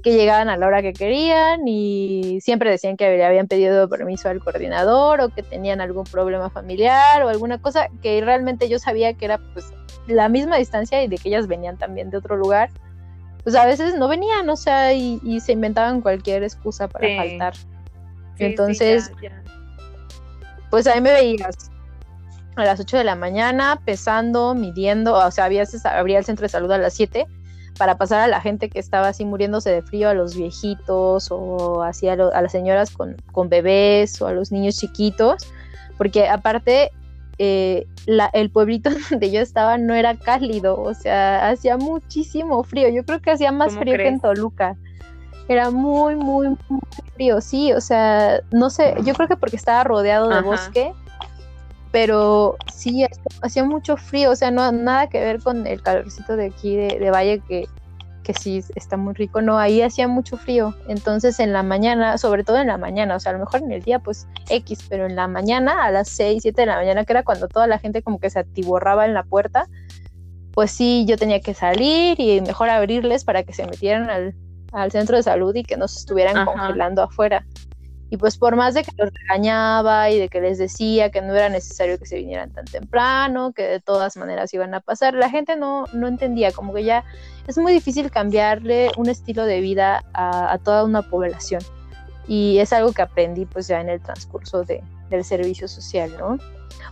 que 0.04 0.14
llegaban 0.14 0.50
a 0.50 0.58
la 0.58 0.68
hora 0.68 0.82
que 0.82 0.92
querían 0.92 1.66
y 1.66 2.40
siempre 2.42 2.70
decían 2.70 2.98
que 2.98 3.10
le 3.16 3.24
habían 3.26 3.48
pedido 3.48 3.88
permiso 3.88 4.28
al 4.30 4.40
coordinador 4.40 5.22
o 5.22 5.30
que 5.30 5.44
tenían 5.44 5.80
algún 5.80 6.04
problema 6.04 6.50
familiar 6.50 7.24
o 7.24 7.30
alguna 7.30 7.58
cosa 7.58 7.88
que 8.02 8.20
realmente 8.22 8.68
yo 8.68 8.80
sabía 8.80 9.14
que 9.14 9.24
era 9.26 9.40
pues 9.54 9.74
la 10.08 10.28
misma 10.28 10.58
distancia 10.58 11.02
y 11.02 11.08
de 11.08 11.18
que 11.18 11.30
ellas 11.30 11.48
venían 11.48 11.78
también 11.78 12.10
de 12.10 12.18
otro 12.18 12.36
lugar. 12.36 12.70
Pues 13.44 13.56
a 13.56 13.66
veces 13.66 13.96
no 13.96 14.08
venían, 14.10 14.50
o 14.50 14.56
sea, 14.58 14.94
y, 14.94 15.20
y 15.24 15.40
se 15.40 15.54
inventaban 15.54 16.02
cualquier 16.02 16.44
excusa 16.44 16.88
para 16.90 17.08
Sí. 17.08 17.16
faltar. 17.18 17.56
Sí, 17.56 17.66
sí, 18.38 18.44
Entonces, 18.46 19.12
ya, 19.22 19.30
ya. 19.30 19.44
pues 20.70 20.86
ahí 20.88 21.00
me 21.02 21.12
veías 21.12 21.56
a 22.56 22.66
las 22.66 22.80
8 22.80 22.98
de 22.98 23.04
la 23.04 23.16
mañana, 23.16 23.82
pesando, 23.86 24.54
midiendo, 24.54 25.16
o 25.16 25.32
sea, 25.32 25.46
había, 25.46 25.64
abría 25.86 26.20
el 26.20 26.26
centro 26.26 26.44
de 26.44 26.50
salud 26.50 26.72
a 26.72 26.78
las 26.78 26.94
7 26.94 27.26
para 27.78 27.98
pasar 27.98 28.20
a 28.22 28.28
la 28.28 28.42
gente 28.42 28.70
que 28.70 28.80
estaba 28.80 29.08
así 29.08 29.26
muriéndose 29.26 29.70
de 29.72 29.82
frío, 29.82 30.10
a 30.10 30.14
los 30.14 30.36
viejitos 30.36 31.30
o 31.32 31.82
así 31.84 32.08
a, 32.08 32.16
las 32.16 32.52
señoras 32.52 32.92
con, 32.92 33.16
con, 33.32 33.50
bebés 33.50 34.22
o 34.22 34.28
a 34.28 34.34
los 34.34 34.52
niños 34.52 34.78
chiquitos, 34.78 35.48
porque 35.98 36.28
aparte 36.28 36.92
eh, 37.40 37.88
el 38.06 38.50
pueblito 38.52 38.90
donde 39.10 39.32
yo 39.32 39.42
estaba 39.42 39.78
no 39.78 39.94
era 39.94 40.16
cálido, 40.16 40.80
o 40.80 40.94
sea, 40.94 41.50
hacía 41.50 41.78
muchísimo 41.78 42.64
frío, 42.64 42.90
yo 42.90 43.04
creo 43.06 43.22
que 43.22 43.32
hacía 43.32 43.52
más 43.52 43.74
frío 43.76 43.98
que 43.98 44.08
en 44.08 44.20
Toluca. 44.20 44.76
Era 45.50 45.72
muy, 45.72 46.16
muy, 46.16 46.48
muy 46.70 46.80
frío, 47.16 47.42
sí, 47.42 47.74
o 47.74 47.82
sea, 47.82 48.40
no 48.52 48.70
sé, 48.70 48.96
yo 49.04 49.14
creo 49.14 49.28
que 49.28 49.36
porque 49.36 49.58
estaba 49.58 49.84
rodeado 49.84 50.30
de 50.30 50.42
bosque, 50.42 50.94
pero 51.94 52.58
sí, 52.74 53.06
hacía 53.44 53.64
mucho 53.64 53.98
frío, 53.98 54.32
o 54.32 54.36
sea, 54.36 54.50
no 54.50 54.72
nada 54.72 55.10
que 55.10 55.20
ver 55.20 55.40
con 55.40 55.68
el 55.68 55.84
calorcito 55.84 56.36
de 56.36 56.48
aquí 56.48 56.76
de, 56.76 57.12
Valle, 57.12 57.40
que, 57.48 57.68
que 58.24 58.34
sí 58.34 58.64
está 58.74 58.98
muy 58.98 59.14
rico, 59.14 59.44
no, 59.44 59.60
ahí 59.60 59.84
hacía 59.84 60.08
mucho 60.08 60.36
frío, 60.36 60.74
entonces 60.88 61.40
en 61.40 61.54
la 61.54 61.62
mañana, 61.62 62.18
sobre 62.18 62.44
todo 62.44 62.58
en 62.58 62.66
la 62.66 62.80
mañana, 62.80 63.16
o 63.16 63.20
sea, 63.20 63.30
a 63.30 63.34
lo 63.34 63.42
mejor 63.42 63.62
en 63.62 63.72
el 63.72 63.84
día 63.84 64.00
pues 64.00 64.26
X, 64.50 64.88
pero 64.90 65.06
en 65.06 65.16
la 65.16 65.28
mañana, 65.28 65.86
a 65.86 65.92
las 65.92 66.10
6, 66.10 66.42
7 66.42 66.62
de 66.62 66.66
la 66.66 66.78
mañana, 66.78 67.06
que 67.06 67.14
era 67.14 67.22
cuando 67.22 67.48
toda 67.48 67.68
la 67.68 67.78
gente 67.78 68.02
como 68.02 68.20
que 68.20 68.32
se 68.32 68.40
atiborraba 68.40 69.06
en 69.06 69.14
la 69.14 69.22
puerta, 69.22 69.68
pues 70.52 70.72
sí, 70.72 71.06
yo 71.08 71.16
tenía 71.16 71.42
que 71.42 71.54
salir 71.54 72.20
y 72.20 72.42
mejor 72.42 72.72
abrirles 72.72 73.24
para 73.24 73.44
que 73.44 73.54
se 73.54 73.68
metieran 73.68 74.10
al, 74.10 74.34
al 74.72 74.92
centro 74.92 75.16
de 75.16 75.22
salud 75.22 75.54
y 75.54 75.62
que 75.62 75.78
no 75.78 75.88
se 75.88 76.00
estuvieran 76.00 76.44
congelando 76.44 77.04
afuera. 77.04 77.46
Y 78.14 78.18
pues 78.18 78.38
por 78.38 78.56
más 78.56 78.76
de 78.76 78.84
que 78.84 78.92
los 78.96 79.12
regañaba 79.12 80.12
y 80.12 80.20
de 80.20 80.30
que 80.30 80.40
les 80.40 80.60
decía 80.60 81.10
que 81.10 81.20
no 81.20 81.34
era 81.34 81.50
necesario 81.50 81.98
que 81.98 82.06
se 82.06 82.18
vinieran 82.18 82.52
tan 82.52 82.66
temprano, 82.66 83.54
que 83.54 83.64
de 83.64 83.80
todas 83.80 84.18
maneras 84.18 84.54
iban 84.54 84.72
a 84.76 84.82
pasar, 84.82 85.16
la 85.16 85.32
gente 85.32 85.56
no, 85.56 85.86
no 85.94 86.08
entendía, 86.08 86.52
como 86.52 86.76
que 86.76 86.84
ya 86.84 87.04
es 87.48 87.58
muy 87.58 87.74
difícil 87.74 88.12
cambiarle 88.12 88.92
un 88.98 89.10
estilo 89.10 89.46
de 89.46 89.62
vida 89.62 90.04
a, 90.14 90.60
toda 90.64 90.84
una 90.84 91.02
población. 91.02 91.64
Y 92.28 92.60
es 92.60 92.72
algo 92.72 92.92
que 92.92 93.02
aprendí 93.02 93.48
pues 93.48 93.68
ya 93.68 93.82
en 93.82 93.90
el 93.90 94.00
transcurso 94.00 94.64
de, 94.64 94.84
del 95.10 95.24
servicio 95.24 95.68
social, 95.68 96.16
¿no? 96.20 96.38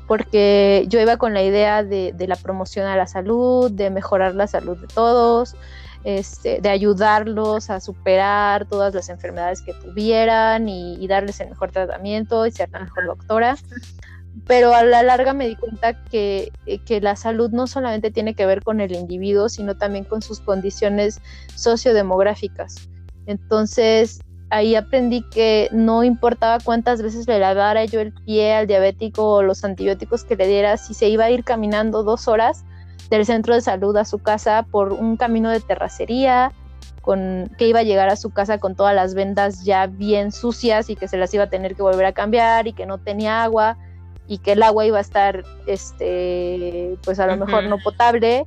Porque 0.08 0.86
yo 0.88 1.00
iba 1.00 1.18
con 1.18 1.36
la 1.36 1.44
idea 1.44 1.84
de, 1.84 2.14
de 2.14 2.28
la 2.28 2.36
promoción 2.36 2.88
a 2.88 2.96
la 2.96 3.06
salud, 3.06 3.70
de 3.70 3.92
mejorar 3.92 4.34
la 4.34 4.48
salud 4.48 4.76
de 4.76 4.88
todos, 4.88 5.56
este, 6.04 6.62
de 6.62 6.70
ayudarlos 6.70 7.70
a 7.70 7.80
superar 7.80 8.66
todas 8.66 8.94
las 8.94 9.10
enfermedades 9.10 9.62
que 9.62 9.74
tuvieran 9.74 10.68
y, 10.68 11.08
darles 11.08 11.40
el 11.40 11.50
mejor 11.50 11.72
tratamiento 11.72 12.46
y 12.46 12.52
ser 12.52 12.70
la 12.72 12.80
mejor 12.80 13.06
doctora. 13.06 13.58
Pero 14.48 14.74
a 14.74 14.84
la 14.84 15.04
larga 15.04 15.34
me 15.34 15.48
di 15.48 15.56
cuenta 15.56 16.04
que, 16.06 16.52
eh, 16.66 16.80
que 16.86 17.02
la 17.02 17.16
salud 17.16 17.52
no 17.52 17.68
solamente 17.68 18.12
tiene 18.12 18.34
que 18.34 18.46
ver 18.46 18.64
con 18.64 18.80
el 18.80 18.94
individuo, 18.94 19.50
sino 19.50 19.76
también 19.76 20.06
con 20.06 20.22
sus 20.22 20.40
condiciones 20.40 21.20
sociodemográficas. 21.56 22.90
Entonces, 23.26 24.22
ahí 24.52 24.76
aprendí 24.76 25.24
que 25.30 25.70
no 25.72 26.04
importaba 26.04 26.60
cuántas 26.64 27.02
veces 27.02 27.28
le 27.28 27.40
lavara 27.40 27.86
yo 27.86 28.00
el 28.00 28.14
pie 28.14 28.54
al 28.54 28.68
diabético 28.68 29.36
o 29.36 29.44
los 29.44 29.64
antibióticos 29.64 30.24
que 30.24 30.36
le 30.36 30.48
diera, 30.48 30.78
si 30.78 30.94
se 30.94 31.10
iba 31.10 31.26
a 31.26 31.32
ir 31.32 31.44
caminando 31.44 32.04
dos 32.04 32.28
horas, 32.28 32.66
del 33.10 33.26
centro 33.26 33.54
de 33.54 33.62
salud 33.62 33.96
a 33.98 34.06
su 34.06 34.20
casa 34.20 34.66
por 34.70 34.94
un 34.94 35.18
camino 35.18 35.50
de 35.50 35.60
terracería, 35.60 36.52
con, 37.02 37.50
que 37.58 37.68
iba 37.68 37.80
a 37.80 37.84
llegar 37.84 38.10
a 38.10 38.16
su 38.16 38.30
casa 38.30 38.60
con 38.60 38.76
todas 38.76 38.96
las 38.96 39.14
vendas 39.14 39.64
ya 39.64 39.88
bien 39.88 40.32
sucias 40.32 40.90
y 40.90 40.96
que 40.96 41.08
se 41.08 41.18
las 41.18 41.34
iba 41.34 41.46
a 41.46 41.50
tener 41.50 41.76
que 41.76 41.82
volver 41.82 42.06
a 42.06 42.14
cambiar 42.14 42.68
y 42.68 42.74
que 42.74 42.86
no 42.86 43.00
tenía 43.00 43.44
agua 43.44 43.78
y 44.28 44.38
que 44.38 44.54
el 44.54 44.64
agua 44.64 44.86
iba 44.86 44.98
a 44.98 45.02
estar, 45.02 45.44
este, 45.66 46.98
pues 47.04 47.20
a 47.20 47.28
lo 47.28 47.38
mejor 47.38 47.66
no 47.66 47.80
potable 47.80 48.46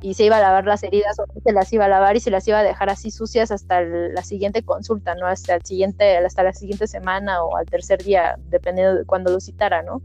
y 0.00 0.14
se 0.14 0.24
iba 0.24 0.36
a 0.36 0.40
lavar 0.40 0.66
las 0.66 0.82
heridas 0.82 1.18
o 1.18 1.26
se 1.40 1.52
las 1.52 1.72
iba 1.72 1.84
a 1.84 1.88
lavar 1.88 2.16
y 2.16 2.20
se 2.20 2.30
las 2.30 2.46
iba 2.48 2.58
a 2.58 2.62
dejar 2.62 2.90
así 2.90 3.10
sucias 3.10 3.50
hasta 3.50 3.82
la 3.82 4.22
siguiente 4.22 4.62
consulta, 4.62 5.14
¿no? 5.14 5.26
Hasta 5.26 5.54
el 5.54 5.64
siguiente, 5.64 6.16
hasta 6.18 6.42
la 6.42 6.52
siguiente 6.52 6.86
semana 6.86 7.42
o 7.42 7.56
al 7.56 7.66
tercer 7.66 8.02
día, 8.02 8.36
dependiendo 8.48 8.94
de 8.94 9.04
cuándo 9.04 9.30
lo 9.30 9.40
citara, 9.40 9.82
¿no? 9.82 10.02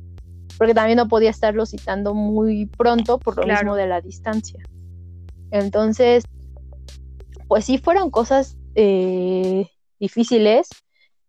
Porque 0.61 0.75
también 0.75 0.97
no 0.97 1.07
podía 1.07 1.31
estarlo 1.31 1.65
citando 1.65 2.13
muy 2.13 2.67
pronto 2.67 3.17
por 3.17 3.35
lo 3.35 3.51
mismo 3.51 3.75
de 3.75 3.87
la 3.87 3.99
distancia. 3.99 4.63
Entonces, 5.49 6.23
pues 7.47 7.65
sí 7.65 7.79
fueron 7.79 8.11
cosas 8.11 8.57
eh, 8.75 9.65
difíciles. 9.99 10.69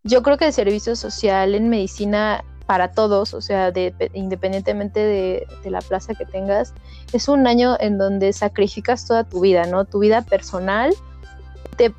Yo 0.03 0.23
creo 0.23 0.37
que 0.37 0.45
el 0.49 0.53
servicio 0.53 0.97
social 0.97 1.55
en 1.55 1.71
medicina 1.71 2.45
para 2.67 2.93
todos, 2.93 3.33
o 3.33 3.41
sea, 3.41 3.73
independientemente 4.13 5.01
de, 5.01 5.47
la 5.65 5.81
plaza 5.81 6.13
que 6.13 6.27
tengas, 6.27 6.75
es 7.15 7.27
un 7.27 7.47
año 7.47 7.79
en 7.81 7.97
donde 7.97 8.35
sacrificas 8.35 9.07
toda 9.07 9.25
tu 9.25 9.41
vida, 9.41 9.65
¿no? 9.65 9.87
Tu 9.87 10.01
vida 10.01 10.21
personal 10.21 10.93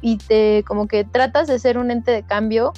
y 0.02 0.18
te 0.18 0.64
como 0.68 0.88
que 0.88 1.04
tratas 1.04 1.48
de 1.48 1.58
ser 1.58 1.80
un 1.80 1.90
ente 1.90 2.12
de 2.12 2.22
cambio 2.22 2.74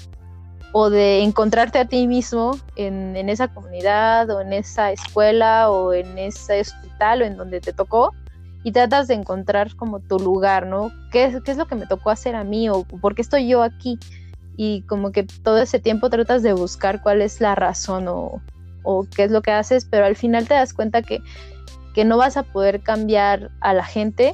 o 0.78 0.90
de 0.90 1.24
encontrarte 1.24 1.80
a 1.80 1.86
ti 1.86 2.06
mismo 2.06 2.60
en, 2.76 3.16
esa 3.30 3.48
comunidad 3.48 4.30
o 4.30 4.42
en 4.42 4.52
esa 4.52 4.92
escuela 4.92 5.70
o 5.70 5.94
en 5.94 6.18
ese 6.18 6.60
hospital 6.60 7.22
o 7.22 7.26
en 7.26 7.38
donde 7.38 7.62
te 7.62 7.72
tocó 7.72 8.12
y 8.62 8.74
tratas 8.74 9.08
de 9.08 9.14
encontrar 9.14 9.74
como 9.78 10.02
tu 10.02 10.20
lugar, 10.20 10.68
¿no? 10.68 10.92
¿Qué 11.14 11.24
es, 11.24 11.42
qué 11.44 11.52
es 11.52 11.58
lo 11.58 11.66
que 11.66 11.76
me 11.76 11.88
tocó 11.88 12.10
hacer 12.10 12.36
a 12.36 12.44
mí 12.44 12.68
o 12.68 12.84
por 12.84 13.16
qué 13.16 13.22
estoy 13.22 13.48
yo 13.48 13.64
aquí? 13.64 13.98
Y 14.58 14.82
como 14.82 15.14
que 15.14 15.24
todo 15.24 15.60
ese 15.60 15.80
tiempo 15.80 16.10
tratas 16.10 16.44
de 16.44 16.52
buscar 16.52 17.02
cuál 17.02 17.22
es 17.22 17.40
la 17.40 17.56
razón 17.56 18.10
o, 18.10 18.42
o 18.84 19.08
qué 19.16 19.24
es 19.24 19.32
lo 19.32 19.42
que 19.42 19.52
haces, 19.52 19.88
pero 19.90 20.06
al 20.06 20.18
final 20.18 20.46
te 20.46 20.56
das 20.56 20.74
cuenta 20.74 21.02
que, 21.02 21.22
que 21.94 22.04
no 22.04 22.18
vas 22.18 22.36
a 22.36 22.44
poder 22.44 22.82
cambiar 22.82 23.50
a 23.62 23.74
la 23.74 23.86
gente 23.86 24.34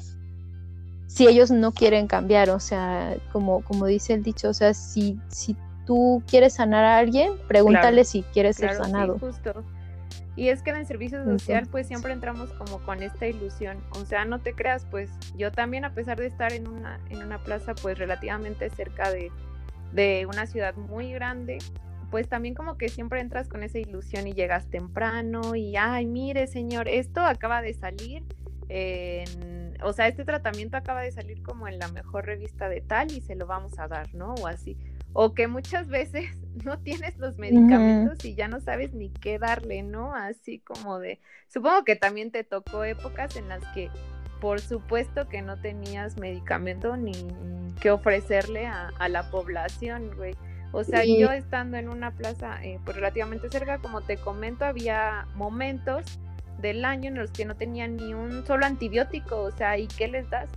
si 1.06 1.28
ellos 1.28 1.52
no 1.52 1.72
quieren 1.72 2.08
cambiar, 2.08 2.50
o 2.50 2.60
sea, 2.60 3.16
como, 3.32 3.64
como 3.64 3.86
dice 3.86 4.14
el 4.14 4.24
dicho, 4.24 4.50
o 4.50 4.54
sea, 4.56 4.74
si, 4.74 5.20
si 5.28 5.56
tú 5.92 6.24
quieres 6.26 6.54
sanar 6.54 6.86
a 6.86 7.00
alguien, 7.00 7.34
pregúntale 7.50 8.06
si 8.06 8.24
quieres 8.24 8.56
ser 8.56 8.76
sanado. 8.76 9.20
justo. 9.20 9.66
Y 10.38 10.48
es 10.48 10.64
que 10.64 10.70
en 10.70 10.78
el 10.78 10.86
servicio 10.86 11.22
social 11.26 11.68
pues 11.70 11.86
siempre 11.86 12.14
entramos 12.14 12.54
como 12.54 12.80
con 12.86 13.04
esta 13.04 13.28
ilusión, 13.28 13.78
o 13.92 14.06
sea, 14.06 14.24
no 14.24 14.40
te 14.40 14.54
creas, 14.54 14.88
pues 14.90 15.10
yo 15.36 15.52
también 15.52 15.84
a 15.84 15.94
pesar 15.94 16.18
de 16.18 16.28
estar 16.28 16.54
en 16.54 16.70
una, 16.70 17.02
en 17.10 17.22
una 17.22 17.40
plaza 17.40 17.76
pues 17.76 17.98
relativamente 17.98 18.70
cerca 18.70 19.12
de, 19.12 19.34
de 19.92 20.26
una 20.28 20.46
ciudad 20.46 20.76
muy 20.76 21.12
grande, 21.12 21.58
pues 22.10 22.30
también 22.30 22.56
como 22.56 22.78
que 22.78 22.88
siempre 22.88 23.20
entras 23.20 23.50
con 23.50 23.62
esa 23.62 23.78
ilusión 23.78 24.26
y 24.26 24.32
llegas 24.32 24.68
temprano 24.68 25.56
y, 25.56 25.76
ay, 25.76 26.06
mire 26.06 26.48
señor, 26.48 26.88
esto 26.88 27.20
acaba 27.20 27.62
de 27.62 27.74
salir, 27.74 28.24
en, 28.70 29.78
o 29.84 29.92
sea, 29.92 30.08
este 30.08 30.24
tratamiento 30.24 30.78
acaba 30.78 31.02
de 31.02 31.12
salir 31.12 31.44
como 31.44 31.68
en 31.68 31.80
la 31.80 31.90
mejor 31.90 32.26
revista 32.26 32.70
de 32.70 32.80
tal 32.80 33.12
y 33.12 33.20
se 33.20 33.36
lo 33.36 33.46
vamos 33.46 33.78
a 33.78 33.90
dar, 33.90 34.16
¿no? 34.16 34.36
O 34.36 34.48
así 34.48 34.78
o 35.14 35.34
que 35.34 35.48
muchas 35.48 35.88
veces 35.88 36.30
no 36.66 36.80
tienes 36.80 37.18
los 37.18 37.38
medicamentos 37.38 38.24
y 38.26 38.36
ya 38.36 38.48
no 38.48 38.60
sabes 38.60 38.94
ni 38.94 39.10
qué 39.10 39.40
darle, 39.40 39.84
¿no? 39.84 40.14
Así 40.14 40.60
como 40.60 41.00
de, 41.00 41.20
supongo 41.48 41.84
que 41.84 41.96
también 41.96 42.32
te 42.32 42.44
tocó 42.44 42.84
épocas 42.84 43.36
en 43.36 43.50
las 43.50 43.66
que 43.74 43.90
por 44.40 44.60
supuesto 44.60 45.30
que 45.30 45.44
no 45.44 45.58
tenías 45.58 46.18
medicamento 46.18 46.98
ni 46.98 47.14
que 47.80 47.92
ofrecerle 47.92 48.66
a, 48.66 48.92
la 49.08 49.30
población, 49.30 50.12
güey. 50.18 50.36
O 50.72 50.84
sea, 50.84 51.04
yo 51.06 51.32
estando 51.32 51.78
en 51.78 51.90
una 51.90 52.12
plaza 52.12 52.64
eh, 52.64 52.80
pues 52.84 52.96
relativamente 52.98 53.50
cerca, 53.50 53.78
como 53.78 54.02
te 54.02 54.18
comento, 54.18 54.66
había 54.66 55.28
momentos 55.36 56.20
del 56.60 56.86
año 56.86 57.10
en 57.10 57.16
los 57.16 57.32
que 57.32 57.46
no 57.46 57.56
tenían 57.56 57.98
ni 57.98 58.14
un 58.14 58.46
solo 58.46 58.66
antibiótico, 58.66 59.42
o 59.42 59.52
sea, 59.52 59.78
¿y 59.78 59.88
qué 59.88 60.08
les 60.08 60.30
das? 60.30 60.50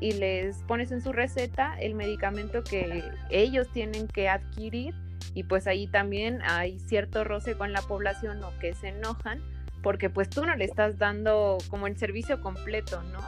Y 0.00 0.12
les 0.12 0.56
pones 0.64 0.92
en 0.92 1.00
su 1.00 1.12
receta 1.12 1.76
el 1.80 1.94
medicamento 1.94 2.62
que 2.64 3.04
ellos 3.30 3.68
tienen 3.72 4.08
que 4.08 4.28
adquirir 4.28 4.94
y 5.34 5.44
pues 5.44 5.66
ahí 5.66 5.86
también 5.86 6.40
hay 6.42 6.78
cierto 6.80 7.24
roce 7.24 7.54
con 7.54 7.72
la 7.72 7.82
población 7.82 8.42
o 8.42 8.52
que 8.58 8.74
se 8.74 8.88
enojan 8.88 9.40
porque 9.82 10.10
pues 10.10 10.30
tú 10.30 10.44
no 10.44 10.56
le 10.56 10.64
estás 10.64 10.98
dando 10.98 11.58
como 11.68 11.86
el 11.86 11.96
servicio 11.98 12.40
completo, 12.40 13.02
¿no? 13.12 13.20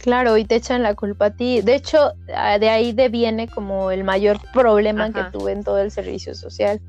Claro, 0.00 0.36
y 0.36 0.44
te 0.44 0.54
echan 0.54 0.84
la 0.84 0.94
culpa 0.94 1.26
a 1.26 1.30
ti. 1.30 1.60
De 1.60 1.74
hecho, 1.74 2.12
ah, 2.34 2.58
de 2.58 2.70
ahí 2.70 2.92
deviene 2.92 3.48
como 3.48 3.90
el 3.90 4.04
mayor 4.04 4.38
problema 4.52 5.12
que 5.12 5.24
tuve 5.32 5.52
en 5.52 5.64
todo 5.64 5.80
el 5.80 5.90
servicio 5.90 6.34
social. 6.36 6.80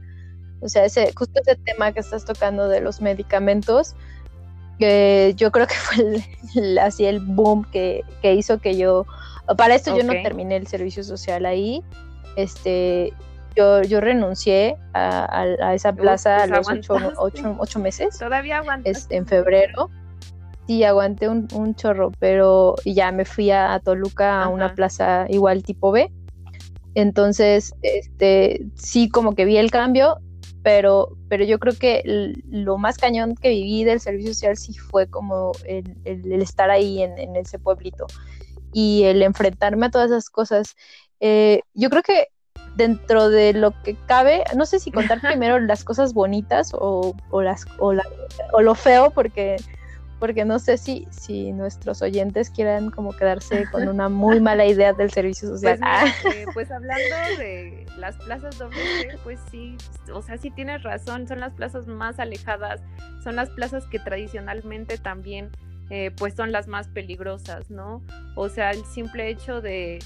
O 0.62 0.70
sea, 0.70 0.86
ese, 0.86 1.12
justo 1.16 1.42
ese 1.42 1.56
tema 1.56 1.92
que 1.92 2.02
estás 2.02 2.24
tocando 2.26 2.68
de 2.68 2.82
los 2.82 3.02
medicamentos, 3.02 3.96
que 4.80 5.34
yo 5.36 5.52
creo 5.52 5.68
que 5.68 5.76
fue 5.76 6.24
así 6.82 7.06
el 7.06 7.20
boom 7.20 7.66
que, 7.72 8.04
hizo 8.24 8.60
que 8.60 8.78
yo, 8.78 9.06
para 9.58 9.76
esto 9.76 9.96
yo 9.96 10.04
no 10.04 10.14
terminé 10.24 10.56
el 10.56 10.68
servicio 10.68 11.04
social 11.04 11.46
ahí, 11.46 11.84
este, 12.36 13.14
yo, 13.56 13.82
yo 13.84 14.00
renuncié 14.00 14.78
a, 14.94 15.74
esa 15.74 15.94
plaza 15.94 16.46
pues 16.48 16.68
a 16.70 16.76
los 16.76 16.90
ocho, 17.58 17.80
meses. 17.80 18.18
Todavía 18.18 18.60
aguanté. 18.60 18.92
Este, 18.92 19.18
en 19.18 19.28
febrero. 19.28 19.90
Sí, 20.68 20.84
aguanté 20.84 21.28
un, 21.28 21.76
chorro, 21.76 22.12
pero 22.20 22.76
ya 22.86 23.12
me 23.12 23.26
fui 23.26 23.52
a, 23.52 23.80
Toluca 23.84 24.44
a 24.44 24.50
una 24.50 24.76
plaza 24.76 25.26
igual 25.28 25.64
tipo 25.64 25.92
B. 25.92 26.12
Entonces, 26.96 27.74
este, 27.82 28.66
sí, 28.76 29.10
como 29.10 29.34
que 29.36 29.46
vi 29.46 29.58
el 29.58 29.72
cambio 29.72 30.20
pero, 30.64 31.18
pero 31.30 31.44
yo 31.46 31.60
creo 31.60 31.74
que 31.76 32.34
lo 32.50 32.78
más 32.78 32.98
cañón 32.98 33.36
que 33.36 33.50
viví 33.50 33.84
del 33.84 34.00
servicio 34.00 34.34
social 34.34 34.58
sí 34.58 34.74
fue 34.74 35.08
como 35.08 35.52
el, 35.66 36.42
estar 36.42 36.70
ahí 36.70 37.02
en, 37.02 37.36
ese 37.36 37.60
pueblito 37.60 38.08
y 38.74 39.04
el 39.04 39.22
enfrentarme 39.22 39.88
a 39.88 39.92
todas 39.92 40.12
esas 40.12 40.30
cosas. 40.30 40.76
Eh, 41.20 41.62
yo 41.74 41.90
creo 41.90 42.04
que 42.04 42.28
dentro 42.76 43.30
de 43.30 43.54
lo 43.54 43.72
que 43.84 43.96
cabe, 44.06 44.44
no 44.56 44.66
sé 44.66 44.80
si 44.80 44.92
contar 44.92 45.22
primero 45.22 45.60
las 45.60 45.84
cosas 45.84 46.14
bonitas 46.14 46.72
o, 46.74 47.16
las, 47.32 47.66
o, 47.78 47.94
o 48.54 48.62
lo 48.62 48.76
feo, 48.76 49.12
porque 49.12 49.58
porque 50.20 50.46
no 50.46 50.60
sé 50.60 50.78
si, 50.78 51.08
si 51.12 51.52
nuestros 51.54 52.02
oyentes 52.02 52.50
quieran 52.50 52.92
como 52.92 53.16
quedarse 53.16 53.66
con 53.72 53.88
una 53.88 54.10
muy 54.10 54.40
mala 54.42 54.66
idea 54.66 54.94
del 54.94 55.12
servicio 55.12 55.50
pues 55.50 55.62
social. 55.62 56.14
Pues, 56.22 56.46
pues 56.54 56.72
hablando 56.72 57.16
de 57.38 57.86
las 57.98 58.18
plazas 58.18 58.58
doble 58.58 59.18
pues 59.24 59.40
sí, 59.50 59.78
o 60.14 60.22
sea, 60.22 60.38
sí 60.38 60.52
tienes 60.52 60.84
razón, 60.84 61.28
son 61.28 61.40
las 61.40 61.54
plazas 61.54 61.88
más 61.88 62.20
alejadas, 62.20 62.82
son 63.24 63.36
las 63.36 63.50
plazas 63.50 63.86
que 63.88 64.00
tradicionalmente 64.00 64.98
también 64.98 65.50
eh, 65.90 66.12
pues 66.18 66.36
son 66.36 66.52
las 66.52 66.68
más 66.68 66.88
peligrosas, 66.88 67.70
¿no? 67.72 68.04
O 68.36 68.50
sea, 68.50 68.72
el 68.72 68.84
simple 68.86 69.30
hecho 69.30 69.62
de 69.62 70.00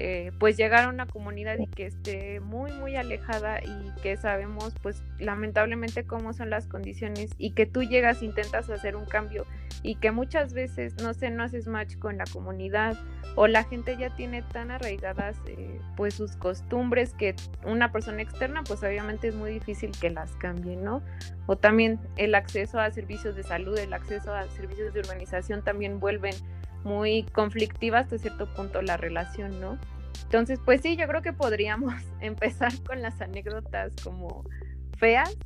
eh, 0.00 0.30
pues 0.38 0.56
llegar 0.56 0.84
a 0.84 0.88
una 0.90 1.06
comunidad 1.06 1.58
y 1.58 1.66
que 1.66 1.86
esté 1.86 2.38
muy 2.38 2.70
muy 2.70 2.94
alejada 2.94 3.58
y 3.60 4.00
que 4.00 4.16
sabemos 4.16 4.72
pues 4.80 5.02
lamentablemente 5.18 6.04
cómo 6.04 6.32
son 6.32 6.50
las 6.50 6.68
condiciones 6.68 7.32
y 7.36 7.50
que 7.50 7.66
tú 7.66 7.82
llegas 7.82 8.22
intentas 8.22 8.70
hacer 8.70 8.94
un 8.94 9.06
cambio 9.06 9.44
y 9.82 9.96
que 9.96 10.12
muchas 10.12 10.52
veces 10.52 10.94
no 11.02 11.14
sé 11.14 11.30
no 11.30 11.42
haces 11.42 11.66
match 11.66 11.98
con 11.98 12.16
la 12.16 12.26
comunidad 12.32 12.96
o 13.34 13.48
la 13.48 13.64
gente 13.64 13.96
ya 13.96 14.14
tiene 14.14 14.42
tan 14.42 14.70
arraigadas 14.70 15.36
eh, 15.48 15.80
pues 15.96 16.14
sus 16.14 16.36
costumbres 16.36 17.12
que 17.14 17.34
una 17.66 17.90
persona 17.90 18.22
externa 18.22 18.62
pues 18.62 18.84
obviamente 18.84 19.26
es 19.26 19.34
muy 19.34 19.50
difícil 19.50 19.90
que 20.00 20.10
las 20.10 20.30
cambie 20.36 20.76
no 20.76 21.02
o 21.46 21.56
también 21.56 21.98
el 22.16 22.36
acceso 22.36 22.78
a 22.78 22.88
servicios 22.92 23.34
de 23.34 23.42
salud 23.42 23.76
el 23.76 23.92
acceso 23.92 24.32
a 24.32 24.46
servicios 24.50 24.94
de 24.94 25.00
urbanización 25.00 25.64
también 25.64 25.98
vuelven 25.98 26.34
muy 26.84 27.24
conflictiva 27.32 28.00
hasta 28.00 28.18
cierto 28.18 28.46
punto 28.54 28.82
la 28.82 28.96
relación, 28.96 29.60
¿no? 29.60 29.78
Entonces, 30.24 30.60
pues 30.64 30.82
sí, 30.82 30.96
yo 30.96 31.06
creo 31.06 31.22
que 31.22 31.32
podríamos 31.32 31.94
empezar 32.20 32.72
con 32.86 33.02
las 33.02 33.20
anécdotas 33.20 33.94
como 34.02 34.44
feas, 34.98 35.36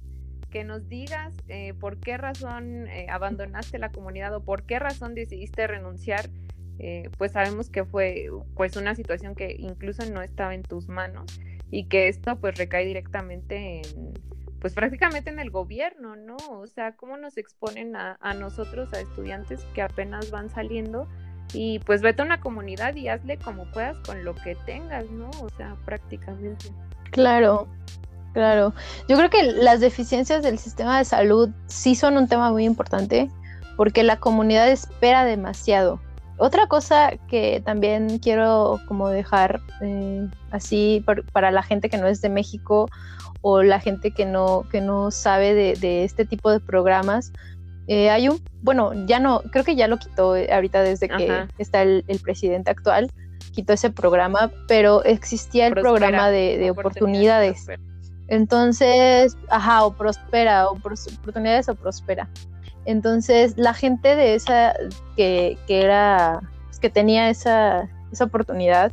que 0.51 0.65
nos 0.65 0.89
digas 0.89 1.35
eh, 1.49 1.73
por 1.75 1.99
qué 1.99 2.19
razón 2.19 2.87
eh, 2.87 3.07
abandonaste 3.09 3.79
la 3.79 3.91
comunidad 3.91 4.35
o 4.35 4.45
por 4.45 4.65
qué 4.65 4.79
razón 4.79 5.15
decidiste 5.15 5.67
renunciar. 5.67 6.29
Eh, 6.79 7.11
pues 7.17 7.33
sabemos 7.33 7.71
que 7.71 7.85
fue 7.85 8.29
pues 8.55 8.77
una 8.77 8.95
situación 8.95 9.35
que 9.35 9.55
incluso 9.59 10.05
no 10.11 10.21
estaba 10.21 10.55
en 10.55 10.63
tus 10.63 10.89
manos 10.89 11.41
y 11.71 11.85
que 11.85 12.09
esto 12.09 12.37
pues 12.37 12.59
recae 12.59 12.85
directamente 12.85 13.83
en 13.83 14.15
pues 14.61 14.75
prácticamente 14.75 15.29
en 15.29 15.41
el 15.41 15.51
gobierno, 15.51 16.15
¿no? 16.15 16.37
O 16.49 16.69
sea, 16.69 16.93
cómo 16.93 17.17
nos 17.17 17.37
exponen 17.37 17.97
a, 17.97 18.17
a 18.21 18.33
nosotros, 18.33 18.93
a 18.93 19.01
estudiantes 19.01 19.65
que 19.75 19.83
apenas 19.83 20.31
van 20.31 20.51
saliendo 20.51 21.09
y 21.53 21.79
pues 21.81 22.03
vete 22.03 22.23
a 22.23 22.25
una 22.25 22.41
comunidad 22.41 22.95
y 22.97 23.09
hazle 23.09 23.37
como 23.37 23.65
puedas 23.67 23.97
con 24.07 24.25
lo 24.25 24.35
que 24.35 24.55
tengas, 24.67 25.11
¿no? 25.11 25.31
O 25.41 25.49
sea, 25.57 25.77
prácticamente. 25.85 26.67
Claro, 27.11 27.69
claro. 28.33 28.73
Yo 29.09 29.17
creo 29.17 29.31
que 29.31 29.43
las 29.43 29.81
deficiencias 29.81 30.43
del 30.43 30.59
sistema 30.59 30.99
de 30.99 31.05
salud 31.05 31.51
sí 31.67 31.95
son 31.95 32.17
un 32.17 32.29
tema 32.29 32.51
muy 32.51 32.65
importante 32.65 33.31
porque 33.77 34.03
la 34.03 34.19
comunidad 34.19 34.69
espera 34.69 35.25
demasiado. 35.25 36.01
Otra 36.39 36.67
cosa 36.67 37.13
que 37.29 37.63
también 37.65 38.19
quiero 38.19 38.81
como 38.89 39.09
dejar 39.11 39.61
eh, 39.83 40.27
así 40.51 41.05
para 41.33 41.51
la 41.51 41.63
gente 41.63 41.89
que 41.89 41.99
no 41.99 42.07
es 42.07 42.21
de 42.21 42.31
México 42.31 42.89
o 43.43 43.63
la 43.63 43.81
gente 43.81 44.13
que 44.13 44.25
no, 44.25 44.65
que 44.71 44.81
no 44.81 45.11
sabe 45.11 45.55
de, 45.55 45.75
de 45.75 46.05
este 46.05 46.25
tipo 46.25 46.51
de 46.51 46.61
programas, 46.61 47.33
eh, 47.89 48.11
hay 48.11 48.29
un, 48.29 48.41
bueno, 48.63 48.93
ya 49.07 49.19
no, 49.19 49.43
creo 49.51 49.65
que 49.65 49.75
ya 49.75 49.89
lo 49.89 49.99
quitó 49.99 50.37
eh, 50.37 50.53
ahorita 50.53 50.83
desde 50.83 51.09
que 51.09 51.47
está 51.59 51.83
el, 51.83 52.05
presidente 52.23 52.71
actual, 52.71 53.11
quitó 53.53 53.73
ese 53.73 53.91
programa, 53.91 54.51
pero 54.69 55.03
existía 55.05 55.67
el 55.67 55.75
programa 55.75 56.31
de, 56.31 56.71
oportunidades. 56.71 57.67
Entonces, 58.29 59.37
ajá, 59.51 59.85
o 59.85 59.95
prospera, 59.95 60.69
o 60.69 60.77
oportunidades 60.77 61.69
o 61.69 61.75
prospera. 61.75 62.29
Entonces, 62.85 63.55
la 63.57 63.75
gente 63.75 64.17
de 64.17 64.35
esa, 64.35 64.75
que, 65.17 65.59
que 65.67 65.83
era, 65.83 66.41
pues, 66.67 66.79
que 66.79 66.89
tenía 66.89 67.29
esa, 67.31 67.89
esa 68.11 68.25
oportunidad, 68.25 68.93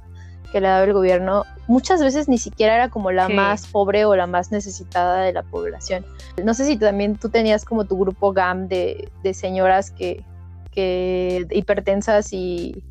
que 0.52 0.62
le 0.62 0.68
daba 0.68 0.84
el 0.84 0.94
gobierno, 0.94 1.46
muchas 1.68 2.02
veces 2.02 2.28
ni 2.28 2.38
siquiera 2.38 2.76
era 2.76 2.90
como 2.90 3.12
la 3.12 3.30
más 3.30 3.68
pobre 3.68 4.06
o 4.06 4.16
la 4.16 4.28
más 4.28 4.52
necesitada 4.52 5.22
de 5.22 5.34
la 5.34 5.44
población. 5.44 6.06
No 6.44 6.54
sé 6.54 6.66
si 6.66 6.78
también 6.78 7.18
tú 7.18 7.30
tenías 7.30 7.66
como 7.66 7.86
tu 7.86 7.98
grupo 7.98 8.34
GAM 8.34 8.68
de, 8.68 9.10
señoras 9.34 9.92
que, 9.92 10.24
que 10.72 11.46
hipertensas 11.52 12.34
y 12.34 12.84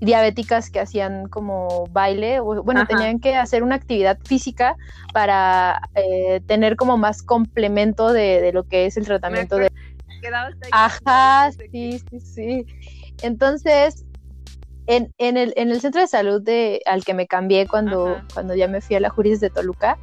diabéticas 0.00 0.70
que 0.70 0.80
hacían 0.80 1.28
como 1.28 1.86
baile, 1.90 2.40
o 2.40 2.62
bueno, 2.62 2.86
tenían 2.86 3.18
que 3.18 3.34
hacer 3.36 3.62
una 3.62 3.76
actividad 3.76 4.18
física 4.24 4.76
para 5.12 5.80
eh, 5.94 6.40
tener 6.46 6.76
como 6.76 6.98
más 6.98 7.22
complemento 7.22 8.12
de, 8.12 8.50
lo 8.52 8.64
que 8.64 8.86
es 8.86 8.96
el 8.96 9.06
tratamiento 9.06 9.56
de... 9.56 9.70
Ajá, 10.72 11.50
sí, 11.52 12.00
sí, 12.10 12.20
sí. 12.20 12.66
Entonces, 13.22 14.04
en, 14.86 15.12
en, 15.18 15.36
el, 15.36 15.52
en 15.56 15.70
el 15.70 15.80
centro 15.80 16.00
de 16.00 16.06
salud 16.06 16.42
de, 16.42 16.80
al 16.86 17.04
que 17.04 17.14
me 17.14 17.26
cambié 17.26 17.66
cuando, 17.66 18.20
cuando 18.34 18.54
ya 18.54 18.68
me 18.68 18.80
fui 18.80 18.96
a 18.96 19.00
la 19.00 19.10
Juris 19.10 19.40
de 19.40 19.50
Toluca, 19.50 19.98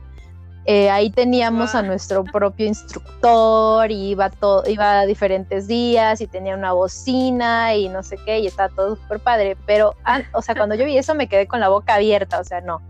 eh, 0.66 0.90
ahí 0.90 1.10
teníamos 1.10 1.76
a 1.76 1.82
nuestro 1.82 2.24
propio 2.24 2.66
instructor 2.66 3.92
y 3.92 4.12
iba, 4.12 4.30
todo, 4.30 4.64
iba 4.66 5.02
a 5.02 5.06
diferentes 5.06 5.68
días 5.68 6.22
y 6.22 6.28
tenía 6.28 6.56
una 6.56 6.72
bocina 6.72 7.76
y 7.76 7.90
no 7.90 8.02
sé 8.02 8.18
qué 8.26 8.40
y 8.40 8.48
estaba 8.48 8.70
todo 8.70 8.96
súper 8.96 9.20
padre. 9.20 9.58
Pero, 9.66 9.96
ah, 10.06 10.22
o 10.34 10.42
sea, 10.42 10.56
cuando 10.56 10.76
yo 10.76 10.86
vi 10.86 10.98
eso 10.98 11.16
me 11.16 11.28
quedé 11.28 11.48
con 11.48 11.60
la 11.60 11.68
boca 11.68 11.96
abierta, 11.96 12.40
o 12.40 12.44
sea, 12.46 12.62
no. 12.62 12.82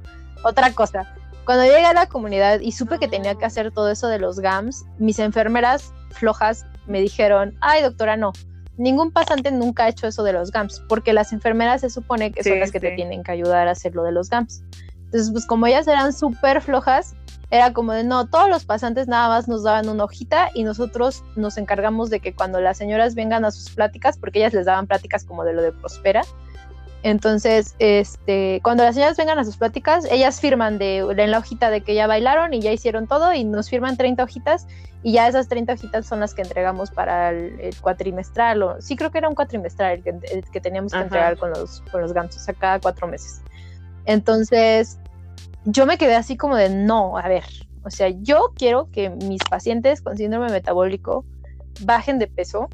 Otra 0.43 0.71
cosa, 0.73 1.15
cuando 1.45 1.63
llegué 1.63 1.85
a 1.85 1.93
la 1.93 2.05
comunidad 2.05 2.59
y 2.59 2.73
supe 2.73 2.99
que 2.99 3.07
tenía 3.07 3.35
que 3.35 3.45
hacer 3.45 3.71
todo 3.71 3.89
eso 3.89 4.07
de 4.07 4.19
los 4.19 4.39
GAMS, 4.39 4.85
mis 4.99 5.17
enfermeras 5.17 5.91
flojas 6.11 6.65
me 6.85 7.01
dijeron, 7.01 7.57
ay 7.59 7.81
doctora, 7.81 8.17
no, 8.17 8.33
ningún 8.77 9.11
pasante 9.11 9.51
nunca 9.51 9.85
ha 9.85 9.89
hecho 9.89 10.07
eso 10.07 10.23
de 10.23 10.33
los 10.33 10.51
GAMS, 10.51 10.81
porque 10.87 11.13
las 11.13 11.33
enfermeras 11.33 11.81
se 11.81 11.89
supone 11.89 12.31
que 12.31 12.43
son 12.43 12.59
las 12.59 12.71
que 12.71 12.79
te 12.79 12.91
tienen 12.91 13.23
que 13.23 13.31
ayudar 13.31 13.67
a 13.67 13.71
hacer 13.71 13.95
lo 13.95 14.03
de 14.03 14.11
los 14.11 14.29
GAMS. 14.29 14.63
Entonces, 15.05 15.31
pues 15.31 15.45
como 15.45 15.67
ellas 15.67 15.87
eran 15.87 16.11
súper 16.11 16.61
flojas, 16.61 17.15
era 17.51 17.71
como 17.71 17.93
de 17.93 18.03
no, 18.03 18.25
todos 18.25 18.49
los 18.49 18.65
pasantes 18.65 19.07
nada 19.07 19.27
más 19.27 19.47
nos 19.47 19.61
daban 19.61 19.87
una 19.87 20.05
hojita 20.05 20.49
y 20.55 20.63
nosotros 20.63 21.23
nos 21.35 21.57
encargamos 21.57 22.09
de 22.09 22.19
que 22.19 22.33
cuando 22.33 22.59
las 22.59 22.77
señoras 22.77 23.13
vengan 23.13 23.45
a 23.45 23.51
sus 23.51 23.69
pláticas, 23.69 24.17
porque 24.17 24.39
ellas 24.39 24.53
les 24.53 24.65
daban 24.65 24.87
pláticas 24.87 25.23
como 25.23 25.43
de 25.43 25.53
lo 25.53 25.61
de 25.61 25.71
Prospera, 25.71 26.23
entonces, 27.03 27.75
este, 27.79 28.61
cuando 28.63 28.83
las 28.83 28.95
señoras 28.95 29.17
vengan 29.17 29.37
a 29.37 29.43
sus 29.43 29.57
pláticas, 29.57 30.05
ellas 30.09 30.39
firman 30.39 30.77
de, 30.77 30.99
en 30.99 31.31
la 31.31 31.37
hojita 31.37 31.69
de 31.69 31.81
que 31.81 31.95
ya 31.95 32.07
bailaron 32.07 32.53
y 32.53 32.61
ya 32.61 32.71
hicieron 32.71 33.07
todo 33.07 33.33
y 33.33 33.43
nos 33.43 33.69
firman 33.69 33.97
30 33.97 34.23
hojitas 34.23 34.67
y 35.03 35.11
ya 35.11 35.27
esas 35.27 35.49
30 35.49 35.73
hojitas 35.73 36.07
son 36.07 36.21
las 36.21 36.33
que 36.33 36.43
entregamos 36.43 36.91
para 36.91 37.31
el, 37.31 37.75
cuatrimestral. 37.81 38.63
O, 38.63 38.81
sí, 38.81 38.95
creo 38.95 39.11
que 39.11 39.17
era 39.17 39.27
un 39.27 39.35
cuatrimestral 39.35 40.01
el 40.05 40.45
que, 40.49 40.61
teníamos 40.61 40.93
que 40.93 40.99
entregar 40.99 41.37
con 41.37 41.49
los, 41.49 41.81
con 41.91 42.01
los 42.01 42.13
gansos, 42.13 42.47
a 42.47 42.53
cada 42.53 42.79
cuatro 42.79 43.05
meses. 43.05 43.41
Entonces, 44.05 44.97
yo 45.65 45.85
me 45.85 45.97
quedé 45.97 46.15
así 46.15 46.37
como 46.37 46.55
de, 46.55 46.69
no, 46.69 47.17
a 47.17 47.27
ver, 47.27 47.43
o 47.83 47.89
sea, 47.89 48.07
yo 48.07 48.53
quiero 48.55 48.89
que 48.91 49.09
mis 49.09 49.43
pacientes 49.43 50.01
con 50.01 50.15
síndrome 50.15 50.49
metabólico 50.49 51.25
bajen 51.81 52.17
de 52.17 52.27
peso 52.27 52.69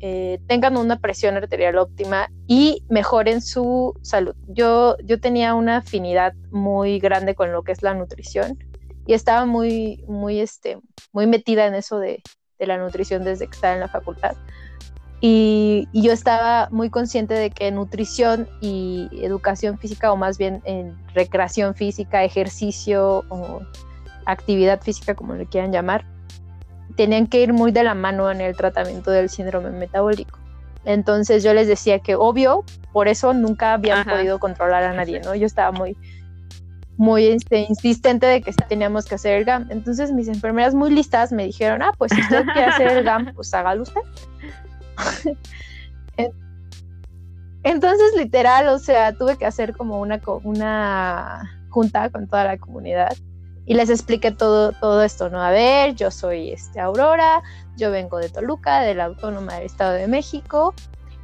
eh, 0.00 0.38
tengan 0.46 0.76
una 0.76 1.00
presión 1.00 1.36
arterial 1.36 1.76
óptima 1.78 2.30
y 2.46 2.84
mejoren 2.88 3.40
su 3.40 3.94
salud. 4.02 4.34
Yo, 4.46 4.96
yo 5.04 5.20
tenía 5.20 5.54
una 5.54 5.78
afinidad 5.78 6.34
muy 6.50 7.00
grande 7.00 7.34
con 7.34 7.52
lo 7.52 7.62
que 7.62 7.72
es 7.72 7.82
la 7.82 7.94
nutrición 7.94 8.58
y 9.06 9.14
estaba 9.14 9.46
muy, 9.46 10.04
muy, 10.06 10.38
este, 10.38 10.78
muy 11.12 11.26
metida 11.26 11.66
en 11.66 11.74
eso 11.74 11.98
de, 11.98 12.22
la 12.58 12.76
nutrición 12.76 13.24
desde 13.24 13.46
que 13.46 13.54
estaba 13.54 13.74
en 13.74 13.80
la 13.80 13.88
facultad. 13.88 14.36
Y, 15.20 15.88
yo 15.92 16.12
estaba 16.12 16.68
muy 16.70 16.90
consciente 16.90 17.34
de 17.34 17.50
que 17.50 17.70
nutrición 17.72 18.48
y 18.60 19.08
educación 19.22 19.78
física, 19.78 20.12
o 20.12 20.16
más 20.16 20.38
bien 20.38 20.60
en 20.64 20.96
recreación 21.14 21.74
física, 21.74 22.22
ejercicio 22.22 23.24
o 23.30 23.62
actividad 24.26 24.80
física, 24.82 25.14
como 25.14 25.34
le 25.34 25.46
quieran 25.46 25.72
llamar, 25.72 26.04
tenían 26.98 27.28
que 27.28 27.40
ir 27.40 27.52
muy 27.52 27.70
de 27.70 27.84
la 27.84 27.94
mano 27.94 28.28
en 28.28 28.40
el 28.40 28.56
tratamiento 28.56 29.12
del 29.12 29.30
síndrome 29.30 29.70
metabólico. 29.70 30.40
Entonces 30.84 31.44
yo 31.44 31.54
les 31.54 31.68
decía 31.68 32.00
que 32.00 32.16
obvio, 32.16 32.64
por 32.92 33.06
eso 33.06 33.32
nunca 33.32 33.74
habían 33.74 34.04
podido 34.04 34.40
controlar 34.40 34.82
a 34.82 34.92
nadie, 34.92 35.20
¿no? 35.20 35.36
Yo 35.36 35.46
estaba 35.46 35.70
muy, 35.70 35.96
muy 36.96 37.26
este, 37.26 37.60
insistente 37.68 38.26
de 38.26 38.42
que 38.42 38.52
teníamos 38.68 39.04
que 39.04 39.14
hacer 39.14 39.34
el 39.34 39.44
GAM. 39.44 39.68
Entonces 39.70 40.10
mis 40.10 40.26
enfermeras 40.26 40.74
muy 40.74 40.90
listas 40.90 41.30
me 41.30 41.44
dijeron, 41.44 41.82
ah, 41.82 41.92
pues 41.96 42.10
si 42.12 42.20
usted 42.20 42.44
quiere 42.46 42.64
hacer 42.64 42.88
el 42.88 43.04
GAM, 43.04 43.32
pues 43.32 43.54
hágalo 43.54 43.82
usted. 43.82 44.00
Entonces, 47.62 48.12
literal, 48.16 48.68
o 48.68 48.78
sea, 48.80 49.12
tuve 49.12 49.36
que 49.36 49.46
hacer 49.46 49.76
como 49.76 50.00
una, 50.00 50.20
una 50.42 51.64
junta 51.68 52.10
con 52.10 52.26
toda 52.26 52.44
la 52.44 52.58
comunidad 52.58 53.14
Y 53.68 53.74
les 53.74 53.90
expliqué 53.90 54.32
todo, 54.32 54.72
todo 54.72 55.02
esto, 55.02 55.28
¿no? 55.28 55.42
A 55.42 55.50
ver, 55.50 55.94
yo 55.94 56.10
soy 56.10 56.50
este, 56.50 56.80
Aurora, 56.80 57.42
yo 57.76 57.90
vengo 57.90 58.16
de 58.16 58.30
Toluca, 58.30 58.80
de 58.80 58.94
la 58.94 59.04
Autónoma 59.04 59.56
del 59.56 59.66
Estado 59.66 59.92
de 59.92 60.08
México. 60.08 60.74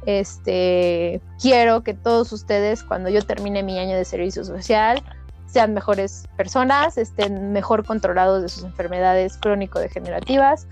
Este, 0.05 1.19
quiero 1.41 1.81
que 1.81 1.95
todos 1.95 2.31
ustedes, 2.31 2.83
cuando 2.83 3.09
yo 3.09 3.23
termine 3.23 3.63
mi 3.63 3.79
año 3.79 3.97
de 3.97 4.05
servicio 4.05 4.45
social, 4.45 5.01
sean 5.47 5.73
mejores 5.73 6.25
personas, 6.37 6.99
estén 6.99 7.51
mejor 7.51 7.83
controlados 7.83 8.43
de 8.43 8.49
sus 8.49 8.63
enfermedades 8.63 9.37
crónico-degenerativas 9.37 10.67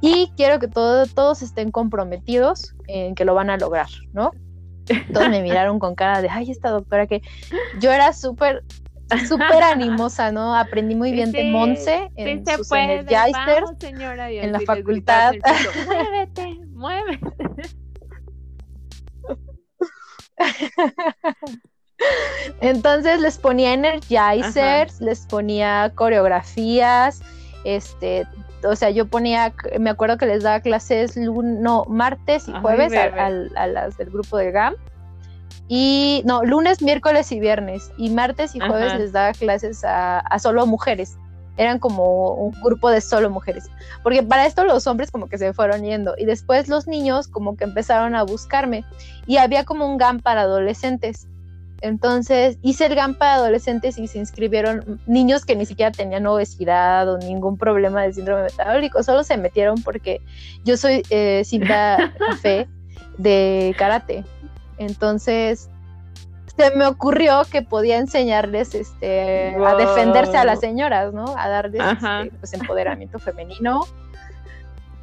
y 0.00 0.30
quiero 0.36 0.60
que 0.60 0.68
todos 0.68 1.42
estén 1.42 1.72
comprometidos 1.72 2.74
en 2.86 3.16
que 3.16 3.24
lo 3.24 3.34
van 3.34 3.50
a 3.50 3.56
lograr, 3.56 3.88
¿no? 4.12 4.30
Todos 5.12 5.28
me 5.28 5.42
miraron 5.42 5.78
con 5.78 5.94
cara 5.94 6.22
de, 6.22 6.28
ay, 6.28 6.50
esta 6.50 6.70
doctora 6.70 7.06
que 7.06 7.22
yo 7.80 7.90
era 7.90 8.12
súper, 8.12 8.62
súper 9.26 9.62
animosa, 9.62 10.30
¿no? 10.32 10.54
Aprendí 10.54 10.94
muy 10.94 11.12
bien 11.12 11.32
de 11.32 11.50
Monse 11.50 12.10
en 12.16 12.26
sí 12.38 12.56
sus 12.56 12.68
Energizers, 13.32 13.70
señora, 13.80 14.30
en 14.30 14.52
la 14.52 14.58
facultad. 14.66 15.32
muévete, 15.86 16.58
muévete. 16.72 17.28
Entonces 22.60 23.20
les 23.20 23.38
ponía 23.38 23.72
energizers, 23.74 25.00
les 25.00 25.26
ponía 25.26 25.90
coreografías, 25.94 27.20
este, 27.64 28.24
o 28.62 28.76
sea, 28.76 28.90
yo 28.90 29.06
ponía, 29.06 29.52
me 29.80 29.90
acuerdo 29.90 30.16
que 30.16 30.26
les 30.26 30.44
daba 30.44 30.60
clases 30.60 31.16
lun- 31.16 31.60
no, 31.60 31.84
martes 31.88 32.46
y 32.48 32.52
jueves 32.62 32.92
a, 33.18 33.26
a 33.56 33.66
las 33.66 33.96
del 33.98 34.10
grupo 34.10 34.36
de 34.36 34.52
GAM. 34.52 34.74
Y 35.68 36.22
no, 36.24 36.42
lunes, 36.42 36.82
miércoles 36.82 37.30
y 37.30 37.40
viernes. 37.40 37.92
Y 37.98 38.10
martes 38.10 38.54
y 38.54 38.60
jueves 38.60 38.88
Ajá. 38.90 38.98
les 38.98 39.12
daba 39.12 39.32
clases 39.32 39.84
a, 39.84 40.20
a 40.20 40.38
solo 40.38 40.66
mujeres. 40.66 41.16
Eran 41.56 41.78
como 41.78 42.34
un 42.34 42.52
grupo 42.62 42.88
de 42.90 43.00
solo 43.00 43.30
mujeres. 43.30 43.64
Porque 44.02 44.22
para 44.22 44.46
esto 44.46 44.64
los 44.64 44.86
hombres 44.86 45.10
como 45.10 45.28
que 45.28 45.38
se 45.38 45.52
fueron 45.52 45.82
yendo. 45.82 46.14
Y 46.16 46.24
después 46.24 46.68
los 46.68 46.86
niños 46.86 47.28
como 47.28 47.56
que 47.56 47.64
empezaron 47.64 48.14
a 48.14 48.22
buscarme. 48.22 48.84
Y 49.26 49.36
había 49.36 49.64
como 49.64 49.86
un 49.86 49.98
GAM 49.98 50.20
para 50.20 50.42
adolescentes. 50.42 51.28
Entonces 51.80 52.58
hice 52.62 52.86
el 52.86 52.94
GAM 52.94 53.14
para 53.14 53.34
adolescentes 53.34 53.98
y 53.98 54.08
se 54.08 54.18
inscribieron 54.18 55.00
niños 55.06 55.44
que 55.44 55.54
ni 55.54 55.64
siquiera 55.64 55.92
tenían 55.92 56.26
obesidad 56.26 57.08
o 57.08 57.18
ningún 57.18 57.56
problema 57.56 58.02
de 58.02 58.12
síndrome 58.12 58.44
metabólico, 58.44 59.02
solo 59.02 59.22
se 59.22 59.36
metieron 59.36 59.80
porque 59.82 60.20
yo 60.64 60.76
soy 60.76 61.02
eh, 61.10 61.42
cinta 61.44 62.12
café 62.18 62.66
de 63.16 63.74
karate. 63.78 64.24
Entonces 64.78 65.68
se 66.56 66.74
me 66.74 66.86
ocurrió 66.86 67.42
que 67.50 67.62
podía 67.62 67.98
enseñarles 67.98 68.74
este, 68.74 69.54
a 69.54 69.74
defenderse 69.76 70.36
a 70.36 70.44
las 70.44 70.58
señoras, 70.58 71.14
¿no? 71.14 71.36
A 71.36 71.48
darles 71.48 71.80
este, 71.80 72.36
pues, 72.38 72.52
empoderamiento 72.52 73.18
femenino. 73.20 73.82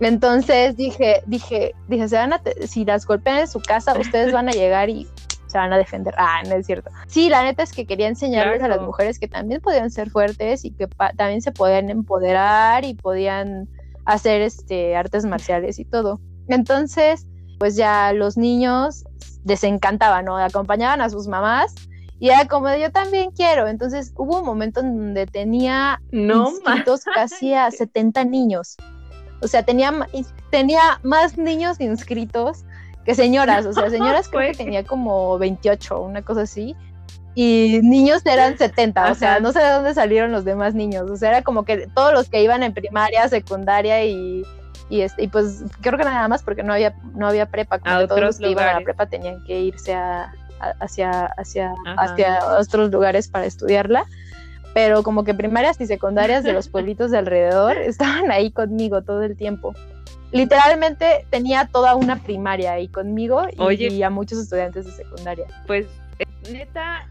Entonces 0.01 0.76
dije, 0.76 1.23
dije, 1.26 1.73
dije, 1.88 2.09
se 2.09 2.17
van 2.17 2.34
a 2.34 2.41
si 2.67 2.84
las 2.84 3.05
golpean 3.05 3.39
en 3.39 3.47
su 3.47 3.61
casa, 3.61 3.97
ustedes 3.97 4.34
van 4.34 4.49
a 4.49 4.51
llegar 4.51 4.89
y 4.89 5.07
se 5.47 5.57
van 5.57 5.71
a 5.71 5.78
defender. 5.78 6.13
Ah, 6.17 6.41
no 6.45 6.55
es 6.55 6.65
cierto. 6.65 6.91
Sí, 7.07 7.30
la 7.30 7.43
neta 7.43 7.63
es 7.63 7.71
que 7.71 7.86
quería 7.86 8.09
enseñarles 8.09 8.61
a 8.61 8.67
las 8.67 8.82
mujeres 8.82 9.17
que 9.17 9.30
también 9.30 9.61
podían 9.61 9.89
ser 9.89 10.09
fuertes 10.09 10.65
y 10.65 10.71
que 10.71 10.88
también 11.15 11.41
se 11.41 11.53
podían 11.53 11.89
empoderar 11.89 12.84
y 12.84 12.95
podían 12.95 13.69
hacer 14.03 14.41
este 14.41 14.97
artes 14.97 15.26
marciales 15.26 15.80
y 15.80 15.86
todo. 15.86 16.19
Entonces, 16.49 17.26
pues 17.57 17.78
ya 17.78 18.11
los 18.11 18.36
niños 18.36 19.05
les 19.46 19.64
encantaba, 19.64 20.22
¿no? 20.22 20.38
Acompañaban 20.38 21.02
a 21.02 21.10
sus 21.10 21.28
mamás 21.28 21.74
y 22.20 22.30
era 22.30 22.48
como 22.48 22.74
yo 22.76 22.91
también 22.91 23.32
quiero. 23.32 23.68
Entonces 23.68 24.12
hubo 24.18 24.39
un 24.39 24.46
momento 24.46 24.82
en 24.82 24.98
donde 24.98 25.28
tenía 25.28 26.02
No, 26.12 26.50
inscritos 26.50 27.04
casi 27.04 27.54
a 27.54 27.72
70 27.72 28.26
niños. 28.26 28.76
O 29.41 29.48
sea, 29.48 29.64
tenía, 29.64 29.93
tenía 30.50 31.00
más 31.04 31.38
niños 31.38 31.80
inscritos 31.80 32.66
que 33.06 33.16
señoras. 33.16 33.66
O 33.66 33.74
sea, 33.74 33.89
señoras 33.89 34.28
creo 34.30 34.52
que 34.52 34.58
tenía 34.58 34.84
como 34.84 35.38
28, 35.38 36.02
una 36.02 36.22
cosa 36.22 36.41
así. 36.41 36.76
Y 37.38 37.82
niños 37.84 38.26
eran 38.26 38.58
70, 38.58 39.12
o 39.12 39.16
sea, 39.16 39.41
no 39.41 39.52
sé 39.52 39.60
de 39.60 39.70
dónde 39.70 39.93
salieron 39.93 40.32
los 40.32 40.46
demás 40.46 40.74
niños. 40.74 41.12
O 41.12 41.18
sea, 41.18 41.30
era 41.30 41.41
como 41.41 41.66
que 41.66 41.88
todos 41.93 42.14
los 42.14 42.30
que 42.30 42.41
iban 42.41 42.64
en 42.64 42.74
primaria, 42.74 43.28
secundaria 43.28 44.06
y, 44.06 44.46
y, 44.90 45.02
este, 45.02 45.24
y 45.24 45.28
pues 45.28 45.64
creo 45.82 45.98
que 45.98 46.04
nada 46.06 46.28
más 46.28 46.44
porque 46.44 46.64
no 46.64 46.74
había, 46.74 46.94
no 47.16 47.28
había 47.28 47.48
prepa. 47.48 47.80
Como 47.80 48.00
que 48.00 48.08
todos 48.08 48.22
los 48.22 48.38
que 48.38 48.50
iban 48.50 48.68
a 48.70 48.74
la 48.80 48.82
prepa 48.82 49.06
tenían 49.08 49.44
que 49.46 49.60
irse 49.60 49.94
a, 49.94 50.32
a- 50.60 50.74
hacia, 50.80 51.26
hacia, 51.38 51.74
Ajá. 51.86 52.02
hacia 52.14 52.40
otros 52.60 52.92
lugares 52.92 53.28
para 53.28 53.46
estudiarla 53.46 54.06
pero 54.74 55.04
como 55.04 55.24
que 55.24 55.34
primarias 55.34 55.80
y 55.80 55.86
secundarias 55.86 56.44
de 56.44 56.52
los 56.52 56.68
pueblitos 56.74 57.10
de 57.10 57.18
alrededor 57.18 57.78
estaban 57.78 58.30
ahí 58.30 58.52
conmigo 58.52 59.04
todo 59.04 59.24
el 59.24 59.38
tiempo. 59.38 59.74
Literalmente 60.34 61.26
tenía 61.30 61.70
toda 61.72 61.96
una 61.96 62.22
primaria 62.22 62.74
ahí 62.74 62.90
conmigo 62.90 63.44
y, 63.54 63.62
Oye. 63.62 63.88
y 63.88 64.04
a 64.04 64.10
muchos 64.10 64.38
estudiantes 64.38 64.86
de 64.86 64.92
secundaria. 64.92 65.46
Pues 65.66 65.86
eh, 66.20 66.26
neta, 66.52 67.08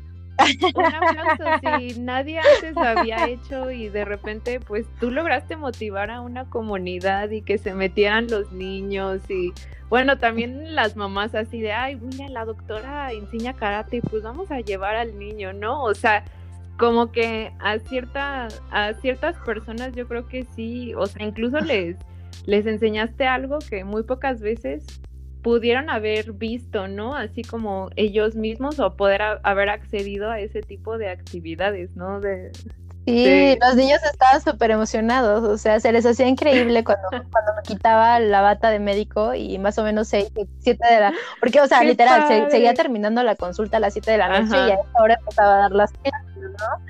un 0.75 0.85
aplauso 0.95 1.45
si 1.63 2.01
nadie 2.01 2.39
antes 2.39 2.75
lo 2.75 2.83
había 2.83 3.29
hecho 3.29 3.71
y 3.71 3.89
de 3.89 4.05
repente 4.05 4.61
pues 4.61 4.87
tú 5.01 5.11
lograste 5.11 5.57
motivar 5.57 6.11
a 6.11 6.21
una 6.21 6.45
comunidad 6.51 7.31
y 7.31 7.43
que 7.43 7.59
se 7.59 7.75
metieran 7.75 8.29
los 8.29 8.53
niños 8.53 9.23
y 9.31 9.53
bueno, 9.89 10.19
también 10.19 10.75
las 10.75 10.97
mamás 10.97 11.35
así 11.35 11.61
de, 11.61 11.73
ay, 11.73 11.97
mira, 11.97 12.29
la 12.29 12.45
doctora 12.45 13.13
enseña 13.13 13.53
karate, 13.53 14.01
pues 14.11 14.23
vamos 14.23 14.51
a 14.51 14.61
llevar 14.61 14.97
al 14.97 15.19
niño, 15.19 15.53
¿no? 15.53 15.85
O 15.85 15.95
sea, 15.95 16.25
como 16.79 17.13
que 17.13 17.53
a 17.61 17.79
cierta, 17.79 18.49
a 18.71 18.95
ciertas 18.95 19.37
personas 19.45 19.95
yo 19.95 20.09
creo 20.09 20.27
que 20.27 20.47
sí, 20.57 20.95
o 20.95 21.07
sea, 21.07 21.25
incluso 21.25 21.61
les, 21.61 21.97
les 22.47 22.67
enseñaste 22.67 23.27
algo 23.27 23.59
que 23.61 23.85
muy 23.85 24.03
pocas 24.03 24.41
veces 24.41 25.01
pudieron 25.45 25.91
haber 25.91 26.33
visto, 26.33 26.89
¿no? 26.89 27.15
Así 27.15 27.43
como 27.43 27.91
ellos 27.95 28.35
mismos 28.35 28.81
o 28.81 28.97
poder 28.97 29.23
a- 29.23 29.41
haber 29.45 29.69
accedido 29.69 30.31
a 30.31 30.41
ese 30.41 30.63
tipo 30.63 30.99
de 30.99 31.11
actividades, 31.11 31.95
¿no? 31.95 32.21
De, 32.21 32.51
Sí, 33.07 33.59
los 33.61 33.77
niños 33.77 34.01
estaban 34.03 34.41
súper 34.41 34.71
emocionados, 34.71 35.45
o 35.45 35.59
sea, 35.59 35.79
se 35.79 35.93
les 35.93 36.07
hacía 36.07 36.27
increíble 36.27 36.83
cuando, 36.85 37.07
cuando 37.11 37.53
me 37.55 37.63
quitaba 37.63 38.19
la 38.19 38.41
bata 38.41 38.71
de 38.71 38.79
médico 38.79 39.35
y 39.35 39.59
más 39.59 39.77
o 39.79 39.85
menos 39.85 40.09
seis, 40.09 40.33
siete 40.61 40.89
de 40.91 41.01
la... 41.01 41.13
Porque, 41.39 41.61
o 41.61 41.67
sea, 41.67 41.81
¡Qué 41.81 41.89
literal, 41.89 42.27
se- 42.27 42.51
seguía 42.51 42.73
terminando 42.73 43.23
la 43.23 43.37
consulta 43.37 43.77
a 43.77 43.81
las 43.81 43.93
7 43.93 44.11
de 44.13 44.17
la 44.19 44.29
noche 44.31 44.57
Ajá. 44.57 44.69
y 44.69 44.71
a 44.71 44.75
esa 44.77 45.03
hora 45.03 45.15
empezaba 45.21 45.55
a 45.55 45.59
dar 45.59 45.73
las 45.73 45.93
clases, 45.93 46.35
¿no? 46.37 46.85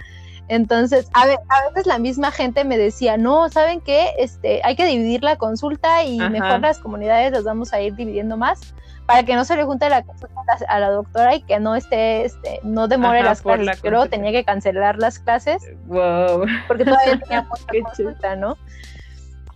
Entonces, 0.49 1.09
a, 1.15 1.27
ve- 1.27 1.39
a 1.49 1.69
veces 1.69 1.87
la 1.87 1.99
misma 1.99 2.31
gente 2.31 2.65
me 2.65 2.77
decía, 2.77 3.17
no, 3.17 3.49
¿saben 3.49 3.81
qué? 3.81 4.11
Este, 4.19 4.61
hay 4.63 4.77
que 4.77 4.85
dividir 4.85 5.23
la 5.23 5.37
consulta 5.37 6.05
y 6.05 6.21
Ajá. 6.21 6.29
mejor 6.29 6.61
las 6.61 6.79
comunidades 6.79 7.33
las 7.33 7.45
vamos 7.45 7.73
a 7.73 7.81
ir 7.81 7.95
dividiendo 7.95 8.37
más 8.37 8.75
para 9.07 9.23
que 9.23 9.35
no 9.35 9.45
se 9.45 9.57
le 9.57 9.65
junte 9.65 9.89
la 9.89 10.03
consulta 10.03 10.35
a 10.69 10.81
la, 10.81 10.91
doctora 10.91 11.35
y 11.35 11.43
que 11.43 11.61
no 11.61 11.75
esté, 11.75 12.25
este, 12.25 12.61
no 12.63 12.89
demore 12.89 13.19
Ajá, 13.19 13.29
las 13.31 13.43
clases. 13.43 13.67
la 13.67 13.73
consulta. 13.73 14.09
tenía 14.09 14.33
que 14.33 14.45
cancelar 14.45 14.99
las 14.99 15.19
clases 15.19 15.63
wow. 15.87 16.45
porque 16.67 16.85
todavía 16.85 17.19
tenía 17.23 17.43
mucha 17.43 17.67
consulta, 17.83 18.37
¿no? 18.37 18.57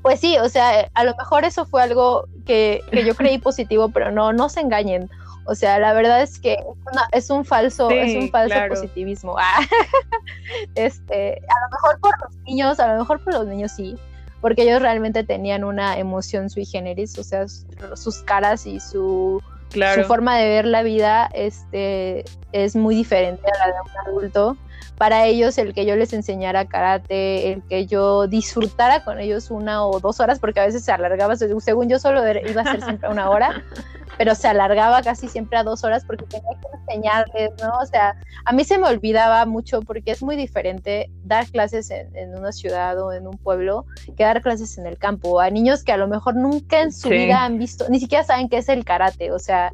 Pues 0.02 0.20
sí, 0.20 0.38
o 0.38 0.48
sea, 0.48 0.88
a 0.94 1.04
lo 1.04 1.14
mejor 1.16 1.44
eso 1.44 1.66
fue 1.66 1.82
algo 1.82 2.26
que, 2.46 2.82
que 2.90 3.04
yo 3.04 3.14
creí 3.14 3.38
positivo, 3.38 3.88
pero 3.88 4.10
no, 4.10 4.32
no 4.32 4.48
se 4.48 4.60
engañen. 4.60 5.10
O 5.50 5.54
sea, 5.54 5.78
la 5.78 5.94
verdad 5.94 6.20
es 6.22 6.38
que 6.38 6.52
es, 6.52 6.58
una- 6.92 7.08
es 7.10 7.30
un 7.30 7.44
falso, 7.44 7.88
Sí, 7.88 7.96
es 7.96 8.14
un 8.16 8.28
falso 8.30 8.54
claro. 8.54 8.74
positivismo. 8.74 9.34
Ah, 9.38 9.58
este, 10.74 11.40
a 11.48 11.60
lo 11.64 11.70
mejor 11.72 12.00
por 12.00 12.12
los 12.22 12.36
niños, 12.46 12.80
a 12.80 12.92
lo 12.92 12.98
mejor 13.00 13.20
por 13.24 13.32
los 13.34 13.46
niños 13.46 13.72
sí, 13.72 13.96
porque 14.40 14.62
ellos 14.62 14.80
realmente 14.82 15.24
tenían 15.24 15.64
una 15.64 15.98
emoción 15.98 16.50
sui 16.50 16.64
generis, 16.64 17.18
o 17.18 17.24
sea, 17.24 17.46
sus 17.94 18.22
caras 18.22 18.66
y 18.66 18.78
su, 18.80 19.42
Claro. 19.70 20.02
su 20.02 20.08
forma 20.08 20.38
de 20.38 20.48
ver 20.48 20.64
la 20.66 20.82
vida 20.82 21.28
este, 21.34 22.24
es 22.52 22.74
muy 22.74 22.94
diferente 22.94 23.42
a 23.50 23.58
la 23.66 23.74
de 23.74 23.80
un 23.80 24.08
adulto. 24.08 24.56
Para 24.96 25.26
ellos, 25.26 25.58
el 25.58 25.74
que 25.74 25.84
yo 25.86 25.94
les 25.94 26.12
enseñara 26.12 26.64
karate, 26.66 27.52
el 27.52 27.62
que 27.68 27.86
yo 27.86 28.26
disfrutara 28.26 29.04
con 29.04 29.20
ellos 29.20 29.50
una 29.50 29.84
o 29.86 30.00
dos 30.00 30.20
horas, 30.20 30.38
porque 30.40 30.60
a 30.60 30.64
veces 30.66 30.84
se 30.84 30.90
alargaba, 30.92 31.36
se- 31.36 31.60
según 31.60 31.88
yo 31.88 31.98
solo 31.98 32.22
iba 32.48 32.62
a 32.62 32.64
ser 32.64 32.82
siempre 32.82 33.08
una 33.08 33.28
hora, 33.30 33.62
pero 34.18 34.34
se 34.34 34.48
alargaba 34.48 35.00
casi 35.02 35.28
siempre 35.28 35.56
a 35.58 35.62
dos 35.62 35.84
horas 35.84 36.04
porque 36.04 36.26
tenía 36.26 36.50
que 36.60 36.92
enseñarles, 36.94 37.50
¿no? 37.62 37.70
O 37.80 37.86
sea, 37.86 38.16
a 38.44 38.52
mí 38.52 38.64
se 38.64 38.76
me 38.76 38.88
olvidaba 38.88 39.46
mucho 39.46 39.80
porque 39.82 40.10
es 40.10 40.22
muy 40.22 40.34
diferente 40.34 41.08
dar 41.22 41.46
clases 41.46 41.90
en, 41.90 42.14
en 42.16 42.36
una 42.36 42.50
ciudad 42.52 43.00
o 43.00 43.12
en 43.12 43.28
un 43.28 43.38
pueblo 43.38 43.86
que 44.16 44.24
dar 44.24 44.42
clases 44.42 44.76
en 44.76 44.86
el 44.86 44.98
campo. 44.98 45.40
A 45.40 45.50
niños 45.50 45.84
que 45.84 45.92
a 45.92 45.96
lo 45.96 46.08
mejor 46.08 46.34
nunca 46.34 46.82
en 46.82 46.92
su 46.92 47.08
Sí. 47.08 47.14
vida 47.14 47.44
han 47.44 47.58
visto, 47.58 47.86
ni 47.88 48.00
siquiera 48.00 48.24
saben 48.24 48.48
qué 48.48 48.58
es 48.58 48.68
el 48.68 48.84
karate, 48.84 49.30
o 49.30 49.38
sea, 49.38 49.72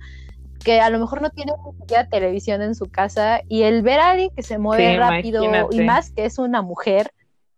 que 0.62 0.80
a 0.80 0.90
lo 0.90 0.98
mejor 0.98 1.22
no 1.22 1.30
tienen 1.30 1.54
ni 1.66 1.78
siquiera 1.80 2.06
televisión 2.06 2.60
en 2.62 2.74
su 2.74 2.86
casa 2.90 3.40
y 3.48 3.62
el 3.62 3.82
ver 3.82 3.98
a 4.00 4.10
alguien 4.10 4.30
que 4.36 4.42
se 4.42 4.58
mueve 4.58 4.92
Sí, 4.92 4.96
rápido 4.98 5.68
y 5.72 5.80
más 5.80 6.10
que 6.10 6.26
es 6.26 6.38
una 6.38 6.60
mujer, 6.62 7.12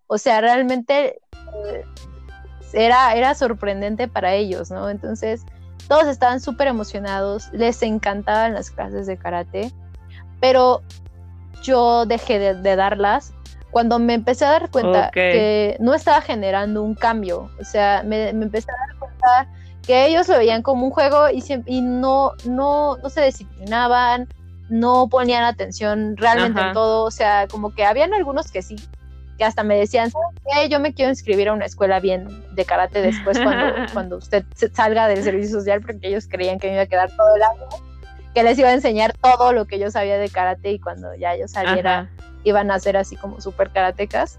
o 0.06 0.18
sea, 0.18 0.40
realmente 0.40 1.18
eh, 1.66 1.84
era, 2.72 3.14
era 3.14 3.34
sorprendente 3.34 4.08
para 4.08 4.34
ellos, 4.34 4.70
¿no? 4.70 4.88
Entonces, 4.90 5.44
todos 5.88 6.06
estaban 6.06 6.40
súper 6.40 6.68
emocionados, 6.68 7.48
les 7.52 7.82
encantaban 7.82 8.54
las 8.54 8.70
clases 8.70 9.06
de 9.06 9.16
karate, 9.16 9.72
pero 10.40 10.82
yo 11.62 12.06
dejé 12.06 12.38
de, 12.38 12.54
de 12.54 12.76
darlas 12.76 13.32
cuando 13.76 13.98
me 13.98 14.14
empecé 14.14 14.46
a 14.46 14.52
dar 14.52 14.70
cuenta 14.70 15.10
que 15.10 15.76
no 15.80 15.92
estaba 15.94 16.22
generando 16.22 16.82
un 16.82 16.94
cambio, 16.94 17.50
o 17.60 17.64
sea, 17.64 18.02
me, 18.04 18.30
empecé 18.30 18.70
a 18.70 18.86
dar 18.86 18.98
cuenta 18.98 19.50
que 19.82 20.06
ellos 20.06 20.28
lo 20.28 20.38
veían 20.38 20.62
como 20.62 20.86
un 20.86 20.90
juego 20.90 21.28
y, 21.28 21.44
y 21.66 21.82
no, 21.82 22.32
no, 22.46 22.96
no 22.96 23.10
se 23.10 23.24
disciplinaban, 23.26 24.28
no 24.70 25.08
ponían 25.08 25.44
atención 25.44 26.16
realmente 26.16 26.58
en 26.58 26.72
todo, 26.72 27.04
o 27.04 27.10
sea, 27.10 27.46
como 27.48 27.74
que 27.74 27.84
habían 27.84 28.14
algunos 28.14 28.50
que 28.50 28.62
sí, 28.62 28.76
que 29.36 29.44
hasta 29.44 29.62
me 29.62 29.76
decían, 29.76 30.10
yo 30.70 30.80
me 30.80 30.94
quiero 30.94 31.10
inscribir 31.10 31.48
a 31.48 31.52
una 31.52 31.66
escuela 31.66 32.00
bien 32.00 32.26
de 32.54 32.64
karate 32.64 33.02
después 33.02 33.38
cuando, 33.38 33.74
cuando 33.92 34.16
usted 34.16 34.44
salga 34.72 35.08
del 35.08 35.22
servicio 35.22 35.58
social, 35.58 35.80
porque 35.80 36.08
ellos 36.08 36.26
creían 36.28 36.58
que 36.58 36.68
me 36.68 36.74
iba 36.74 36.82
a 36.82 36.86
quedar 36.86 37.10
todo 37.10 37.36
el 37.36 37.42
año, 37.42 37.68
que 38.34 38.42
les 38.42 38.58
iba 38.58 38.68
a 38.68 38.72
enseñar 38.72 39.12
todo 39.14 39.52
lo 39.52 39.66
que 39.66 39.78
yo 39.78 39.90
sabía 39.90 40.18
de 40.18 40.28
karate 40.28 40.72
y 40.72 40.78
cuando 40.78 41.14
ya 41.14 41.36
yo 41.36 41.48
saliera 41.48 42.10
iban 42.44 42.70
a 42.70 42.78
ser 42.78 42.96
así 42.96 43.16
como 43.16 43.40
súper 43.40 43.70
karatecas. 43.70 44.38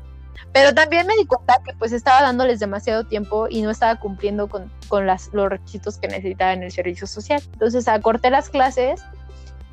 Pero 0.53 0.73
también 0.73 1.05
me 1.07 1.15
di 1.15 1.25
cuenta 1.25 1.55
que 1.65 1.73
pues 1.73 1.91
estaba 1.91 2.21
dándoles 2.21 2.59
demasiado 2.59 3.03
tiempo 3.03 3.47
y 3.49 3.61
no 3.61 3.71
estaba 3.71 3.99
cumpliendo 3.99 4.47
con, 4.47 4.71
con 4.87 5.05
las, 5.05 5.29
los 5.33 5.49
requisitos 5.49 5.97
que 5.97 6.07
necesitaba 6.07 6.53
en 6.53 6.63
el 6.63 6.71
servicio 6.71 7.07
social. 7.07 7.41
Entonces 7.53 7.87
acorté 7.87 8.29
las 8.29 8.49
clases 8.49 9.03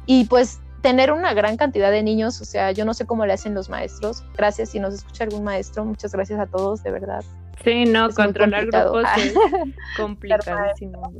y 0.06 0.24
pues 0.24 0.60
tener 0.85 1.12
una 1.12 1.32
gran 1.32 1.57
cantidad 1.57 1.91
de 1.91 2.03
niños, 2.03 2.43
o 2.43 2.45
sea, 2.45 2.70
yo 2.72 2.85
no 2.85 2.93
sé 2.93 3.07
cómo 3.07 3.24
le 3.24 3.32
hacen 3.32 3.55
los 3.55 3.70
maestros. 3.70 4.22
Gracias 4.37 4.68
si 4.68 4.80
nos 4.80 4.93
escucha 4.93 5.24
algún 5.24 5.43
maestro, 5.43 5.82
muchas 5.82 6.12
gracias 6.12 6.39
a 6.39 6.45
todos, 6.45 6.82
de 6.82 6.91
verdad. 6.91 7.24
Sí, 7.64 7.87
no, 7.87 8.11
controlar 8.11 8.66
grupos 8.66 9.07
es 9.16 9.32
complicadísimo, 9.97 11.11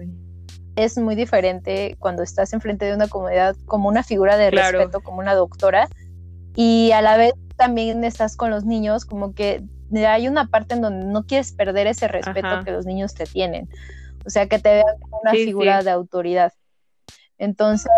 Es 0.77 0.99
muy 0.99 1.15
diferente 1.15 1.97
cuando 1.99 2.23
estás 2.23 2.53
enfrente 2.53 2.85
de 2.85 2.95
una 2.95 3.09
comunidad 3.09 3.57
como 3.65 3.89
una 3.89 4.03
figura 4.03 4.37
de 4.37 4.51
respeto, 4.51 5.01
como 5.01 5.21
una 5.21 5.35
doctora, 5.35 5.89
y 6.55 6.93
a 6.93 7.01
la 7.01 7.17
vez 7.17 7.33
también 7.57 8.05
estás 8.05 8.37
con 8.37 8.51
los 8.51 8.67
niños, 8.67 9.07
como 9.07 9.33
que 9.33 9.65
hay 10.07 10.29
una 10.29 10.49
parte 10.49 10.75
en 10.75 10.83
donde 10.83 11.07
no 11.07 11.25
quieres 11.25 11.53
perder 11.53 11.87
ese 11.87 12.07
respeto 12.07 12.65
que 12.67 12.71
los 12.71 12.85
niños 12.85 13.15
te 13.15 13.25
tienen. 13.25 13.71
O 14.27 14.29
sea, 14.29 14.47
que 14.47 14.59
te 14.59 14.69
vean 14.69 15.01
como 15.01 15.21
una 15.23 15.33
figura 15.33 15.83
de 15.83 15.91
autoridad. 15.91 16.53
Entonces, 17.39 17.91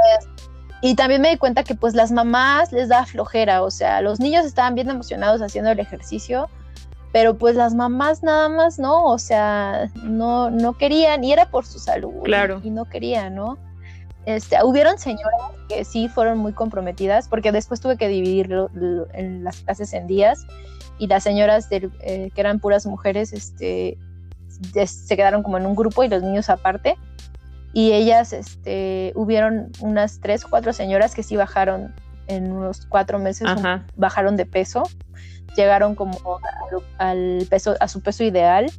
y 0.83 0.95
también 0.95 1.22
me 1.22 1.31
di 1.31 1.37
cuenta 1.37 1.64
que 1.64 1.74
pues 1.74 1.95
las 1.95 2.12
mamás 2.12 2.72
les 2.72 2.89
da 2.89 3.07
flojera, 3.07 3.62
o 3.62 3.70
sea, 3.70 4.01
los 4.01 4.20
niños 4.20 4.45
estaban 4.45 4.74
bien 4.74 4.91
emocionados 4.91 5.41
haciendo 5.41 5.70
el 5.70 5.81
ejercicio, 5.81 6.49
pero 7.12 7.39
pues 7.39 7.57
las 7.57 7.74
mamás 7.74 8.22
nada 8.22 8.49
más 8.49 8.79
no, 8.79 9.05
o 9.05 9.18
sea, 9.18 9.89
no, 10.03 10.51
no 10.51 10.74
querían 10.74 11.24
y 11.24 11.33
era 11.33 11.51
por 11.51 11.64
su 11.64 11.79
salud 11.79 12.22
claro. 12.24 12.61
y 12.62 12.70
no 12.70 12.85
querían, 12.85 13.35
¿no? 13.35 13.59
Este, 14.27 14.57
hubieron 14.64 14.99
señoras 14.99 15.53
que 15.68 15.85
sí 15.85 16.09
fueron 16.09 16.39
muy 16.39 16.53
comprometidas, 16.53 17.29
porque 17.29 17.53
después 17.53 17.81
tuve 17.81 17.97
que 17.97 18.09
dividir 18.09 18.53
en 19.14 19.45
las 19.45 19.59
clases 19.62 19.93
en 19.93 20.07
días 20.07 20.47
y 20.99 21.07
las 21.07 21.22
señoras 21.22 21.68
eh, 21.70 22.31
que 22.35 22.41
eran 22.41 22.59
puras 22.59 22.87
mujeres 22.87 23.33
este, 23.33 23.97
se 24.87 25.16
quedaron 25.16 25.43
como 25.43 25.59
en 25.59 25.66
un 25.66 25.77
grupo 25.77 26.03
y 26.03 26.09
los 26.09 26.22
niños 26.22 26.51
aparte 26.51 26.97
y 27.77 27.93
ellas, 27.93 28.33
este, 28.33 29.12
hubieron 29.16 29.70
unas 29.81 30.18
tres, 30.22 30.47
cuatro 30.47 30.72
señoras 30.72 31.14
que 31.14 31.22
sí 31.22 31.37
bajaron 31.37 31.95
en 32.27 32.51
unos 32.51 32.87
cuatro 32.87 33.18
meses, 33.18 33.47
bajaron 33.97 34.35
de 34.39 34.47
peso, 34.47 34.85
llegaron 35.59 35.95
como 35.95 36.41
al, 36.97 37.47
peso, 37.51 37.77
a 37.79 37.87
su 37.87 38.01
peso 38.01 38.24
ideal 38.24 38.72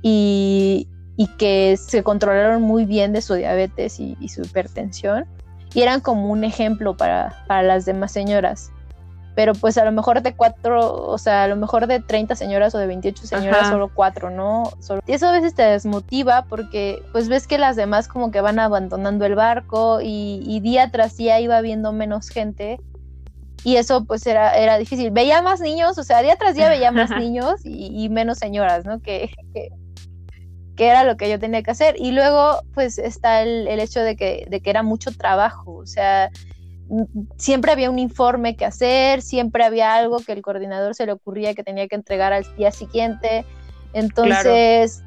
y, 0.00 0.88
que 1.36 1.76
se 1.76 2.02
controlaron 2.02 2.62
muy 2.62 2.86
bien 2.86 3.12
de 3.12 3.20
su 3.20 3.34
diabetes 3.34 4.00
y, 4.00 4.16
y, 4.20 4.30
su 4.30 4.40
hipertensión 4.40 5.26
y 5.74 5.82
eran 5.82 6.00
como 6.00 6.30
un 6.30 6.42
ejemplo 6.42 6.96
para, 6.96 7.44
para 7.46 7.62
las 7.62 7.84
demás 7.84 8.10
señoras 8.10 8.72
pero 9.34 9.54
pues 9.54 9.78
a 9.78 9.84
lo 9.84 9.92
mejor 9.92 10.22
de 10.22 10.34
cuatro, 10.34 11.06
o 11.06 11.18
sea, 11.18 11.44
a 11.44 11.48
lo 11.48 11.56
mejor 11.56 11.86
de 11.86 12.00
30 12.00 12.34
señoras 12.34 12.74
o 12.74 12.78
de 12.78 12.86
28 12.86 13.26
señoras, 13.26 13.68
solo 13.68 13.90
cuatro, 13.92 14.30
¿no? 14.30 14.72
Solo... 14.80 15.02
Y 15.06 15.12
eso 15.12 15.28
a 15.28 15.32
veces 15.32 15.54
te 15.54 15.62
desmotiva 15.62 16.44
porque 16.48 17.02
pues 17.12 17.28
ves 17.28 17.46
que 17.46 17.58
las 17.58 17.76
demás 17.76 18.08
como 18.08 18.30
que 18.30 18.40
van 18.40 18.58
abandonando 18.58 19.24
el 19.24 19.34
barco 19.34 20.00
y, 20.02 20.60
día 20.60 20.90
tras 20.90 21.16
día 21.16 21.40
iba 21.40 21.60
viendo 21.60 21.92
menos 21.92 22.28
gente 22.28 22.80
y 23.64 23.76
eso 23.76 24.04
pues 24.04 24.26
era, 24.26 24.56
era 24.56 24.78
difícil. 24.78 25.10
Veía 25.10 25.42
más 25.42 25.60
niños, 25.60 25.96
o 25.96 26.04
sea, 26.04 26.22
día 26.22 26.36
tras 26.36 26.54
día 26.54 26.68
veía 26.68 26.90
más 26.90 27.10
niños 27.18 27.60
y, 27.64 28.08
menos 28.08 28.38
señoras, 28.38 28.84
¿no? 28.84 29.00
Que, 29.00 29.30
que, 29.54 29.70
era 30.76 31.04
lo 31.04 31.16
que 31.16 31.30
yo 31.30 31.38
tenía 31.38 31.62
que 31.62 31.70
hacer. 31.70 31.94
Y 31.98 32.12
luego 32.12 32.62
pues 32.74 32.98
está 32.98 33.42
el, 33.42 33.68
el 33.68 33.80
hecho 33.80 34.00
de 34.00 34.16
que, 34.16 34.46
de 34.50 34.60
que 34.60 34.70
era 34.70 34.82
mucho 34.82 35.12
trabajo, 35.12 35.76
o 35.76 35.86
sea 35.86 36.30
siempre 37.36 37.72
había 37.72 37.90
un 37.90 37.98
informe 37.98 38.56
que 38.56 38.64
hacer, 38.64 39.22
siempre 39.22 39.64
había 39.64 39.94
algo 39.94 40.18
que 40.18 40.32
el 40.32 40.42
coordinador 40.42 40.94
se 40.94 41.06
le 41.06 41.12
ocurría 41.12 41.54
que 41.54 41.62
tenía 41.62 41.88
que 41.88 41.96
entregar 41.96 42.32
al 42.32 42.44
día 42.56 42.72
siguiente. 42.72 43.44
Entonces, 43.92 45.02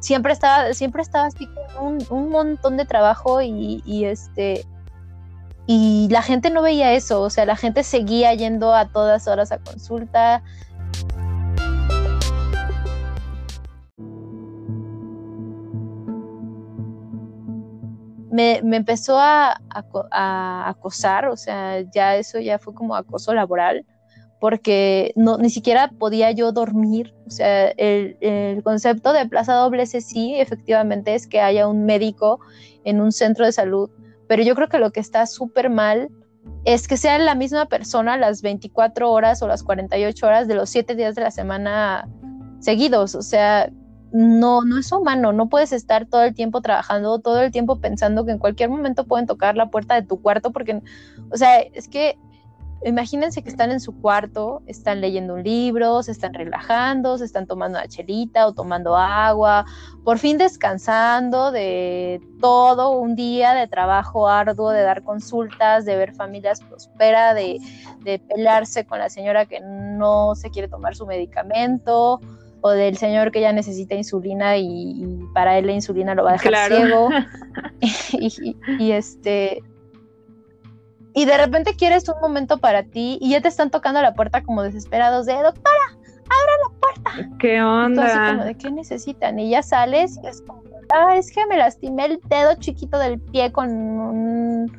siempre 0.00 0.32
estaba, 0.32 0.72
siempre 0.74 1.02
estaba 1.02 1.26
así 1.26 1.48
con 1.74 1.98
un, 2.10 2.30
montón 2.30 2.76
de 2.76 2.84
trabajo 2.84 3.42
y, 3.42 3.82
y, 3.84 4.04
este 4.04 4.64
y 5.66 6.08
la 6.10 6.22
gente 6.22 6.50
no 6.50 6.62
veía 6.62 6.92
eso, 6.92 7.22
o 7.22 7.30
sea, 7.30 7.44
la 7.44 7.56
gente 7.56 7.82
seguía 7.82 8.32
yendo 8.34 8.72
a 8.72 8.86
todas 8.86 9.26
horas 9.26 9.50
a 9.50 9.58
consulta, 9.58 10.42
me, 18.36 18.76
empezó 18.76 19.18
a, 19.18 19.58
acosar, 20.68 21.26
o 21.26 21.36
sea, 21.36 21.80
ya 21.92 22.16
eso 22.16 22.38
ya 22.38 22.58
fue 22.58 22.74
como 22.74 22.94
acoso 22.94 23.32
laboral, 23.32 23.84
porque 24.38 25.12
no, 25.16 25.38
ni 25.38 25.48
siquiera 25.48 25.90
podía 25.98 26.30
yo 26.32 26.52
dormir. 26.52 27.14
O 27.26 27.30
sea, 27.30 27.68
el, 27.68 28.62
concepto 28.62 29.12
de 29.12 29.26
plaza 29.26 29.54
doble 29.54 29.86
sí, 29.86 30.34
efectivamente, 30.36 31.14
es 31.14 31.26
que 31.26 31.40
haya 31.40 31.66
un 31.66 31.86
médico 31.86 32.40
en 32.84 33.00
un 33.00 33.12
centro 33.12 33.46
de 33.46 33.52
salud, 33.52 33.90
pero 34.28 34.42
yo 34.42 34.54
creo 34.54 34.68
que 34.68 34.78
lo 34.78 34.90
que 34.90 35.00
está 35.00 35.26
súper 35.26 35.70
mal 35.70 36.08
es 36.64 36.86
que 36.86 36.96
sea 36.96 37.18
la 37.18 37.34
misma 37.34 37.66
persona 37.66 38.16
las 38.16 38.42
24 38.42 39.10
horas 39.10 39.42
o 39.42 39.48
las 39.48 39.62
48 39.62 40.26
horas 40.26 40.48
de 40.48 40.54
los 40.54 40.68
7 40.70 40.94
días 40.94 41.14
de 41.14 41.22
la 41.22 41.30
semana 41.30 42.08
seguidos. 42.60 43.14
O 43.14 43.22
sea, 43.22 43.70
no, 44.12 44.62
no 44.62 44.78
es 44.78 44.90
humano, 44.92 45.32
no 45.32 45.48
puedes 45.48 45.72
estar 45.72 46.06
todo 46.06 46.22
el 46.22 46.34
tiempo 46.34 46.60
trabajando, 46.60 47.18
todo 47.18 47.42
el 47.42 47.50
tiempo 47.50 47.80
pensando 47.80 48.24
que 48.24 48.32
en 48.32 48.38
cualquier 48.38 48.70
momento 48.70 49.04
pueden 49.04 49.26
tocar 49.26 49.56
la 49.56 49.70
puerta 49.70 49.94
de 49.94 50.02
tu 50.02 50.20
cuarto, 50.20 50.52
porque, 50.52 50.80
o 51.30 51.36
sea, 51.36 51.58
es 51.60 51.88
que 51.88 52.18
imagínense 52.84 53.42
que 53.42 53.48
están 53.48 53.70
en 53.72 53.80
su 53.80 54.00
cuarto, 54.00 54.62
están 54.66 55.00
leyendo 55.00 55.34
un 55.34 55.42
libro, 55.42 56.02
se 56.02 56.12
están 56.12 56.34
relajando, 56.34 57.18
se 57.18 57.24
están 57.24 57.46
tomando 57.46 57.78
una 57.78 57.88
chelita 57.88 58.46
o 58.46 58.52
tomando 58.52 58.96
agua, 58.96 59.64
por 60.04 60.18
fin 60.18 60.38
descansando 60.38 61.50
de 61.50 62.20
todo 62.40 62.90
un 62.90 63.16
día 63.16 63.54
de 63.54 63.66
trabajo 63.66 64.28
arduo, 64.28 64.70
de 64.70 64.82
dar 64.82 65.02
consultas, 65.02 65.84
de 65.84 65.96
ver 65.96 66.14
familias 66.14 66.60
prospera, 66.60 67.34
de, 67.34 67.58
de 68.00 68.18
pelearse 68.18 68.86
con 68.86 68.98
la 68.98 69.08
señora 69.08 69.46
que 69.46 69.60
no 69.60 70.34
se 70.34 70.50
quiere 70.50 70.68
tomar 70.68 70.94
su 70.94 71.06
medicamento 71.06 72.20
o 72.66 72.70
del 72.70 72.96
señor 72.96 73.30
que 73.30 73.40
ya 73.40 73.52
necesita 73.52 73.94
insulina 73.94 74.56
y, 74.56 75.06
para 75.32 75.56
él 75.56 75.66
la 75.66 75.72
insulina 75.72 76.14
lo 76.14 76.24
va 76.24 76.30
a 76.30 76.32
dejar 76.32 76.72
ciego. 76.72 77.10
y, 78.12 78.92
este 78.92 79.62
y 81.14 81.24
de 81.24 81.36
repente 81.38 81.76
quieres 81.76 82.08
un 82.08 82.20
momento 82.20 82.58
para 82.58 82.82
ti 82.82 83.18
y 83.20 83.30
ya 83.30 83.40
te 83.40 83.48
están 83.48 83.70
tocando 83.70 84.02
la 84.02 84.14
puerta 84.14 84.42
como 84.42 84.62
desesperados 84.62 85.26
de 85.26 85.34
doctora, 85.34 85.86
abra 85.92 86.52
la 86.64 86.80
puerta. 86.80 87.36
¿Qué 87.38 87.62
onda? 87.62 88.32
como 88.32 88.44
de 88.44 88.56
qué 88.56 88.70
necesitan 88.70 89.38
y 89.38 89.50
ya 89.50 89.62
sales 89.62 90.18
y 90.22 90.26
es 90.26 90.42
como, 90.42 90.62
ah, 90.92 91.16
es 91.16 91.30
que 91.30 91.46
me 91.46 91.56
lastimé 91.56 92.06
el 92.06 92.20
dedo 92.28 92.54
chiquito 92.58 92.98
del 92.98 93.20
pie 93.20 93.52
con 93.52 94.70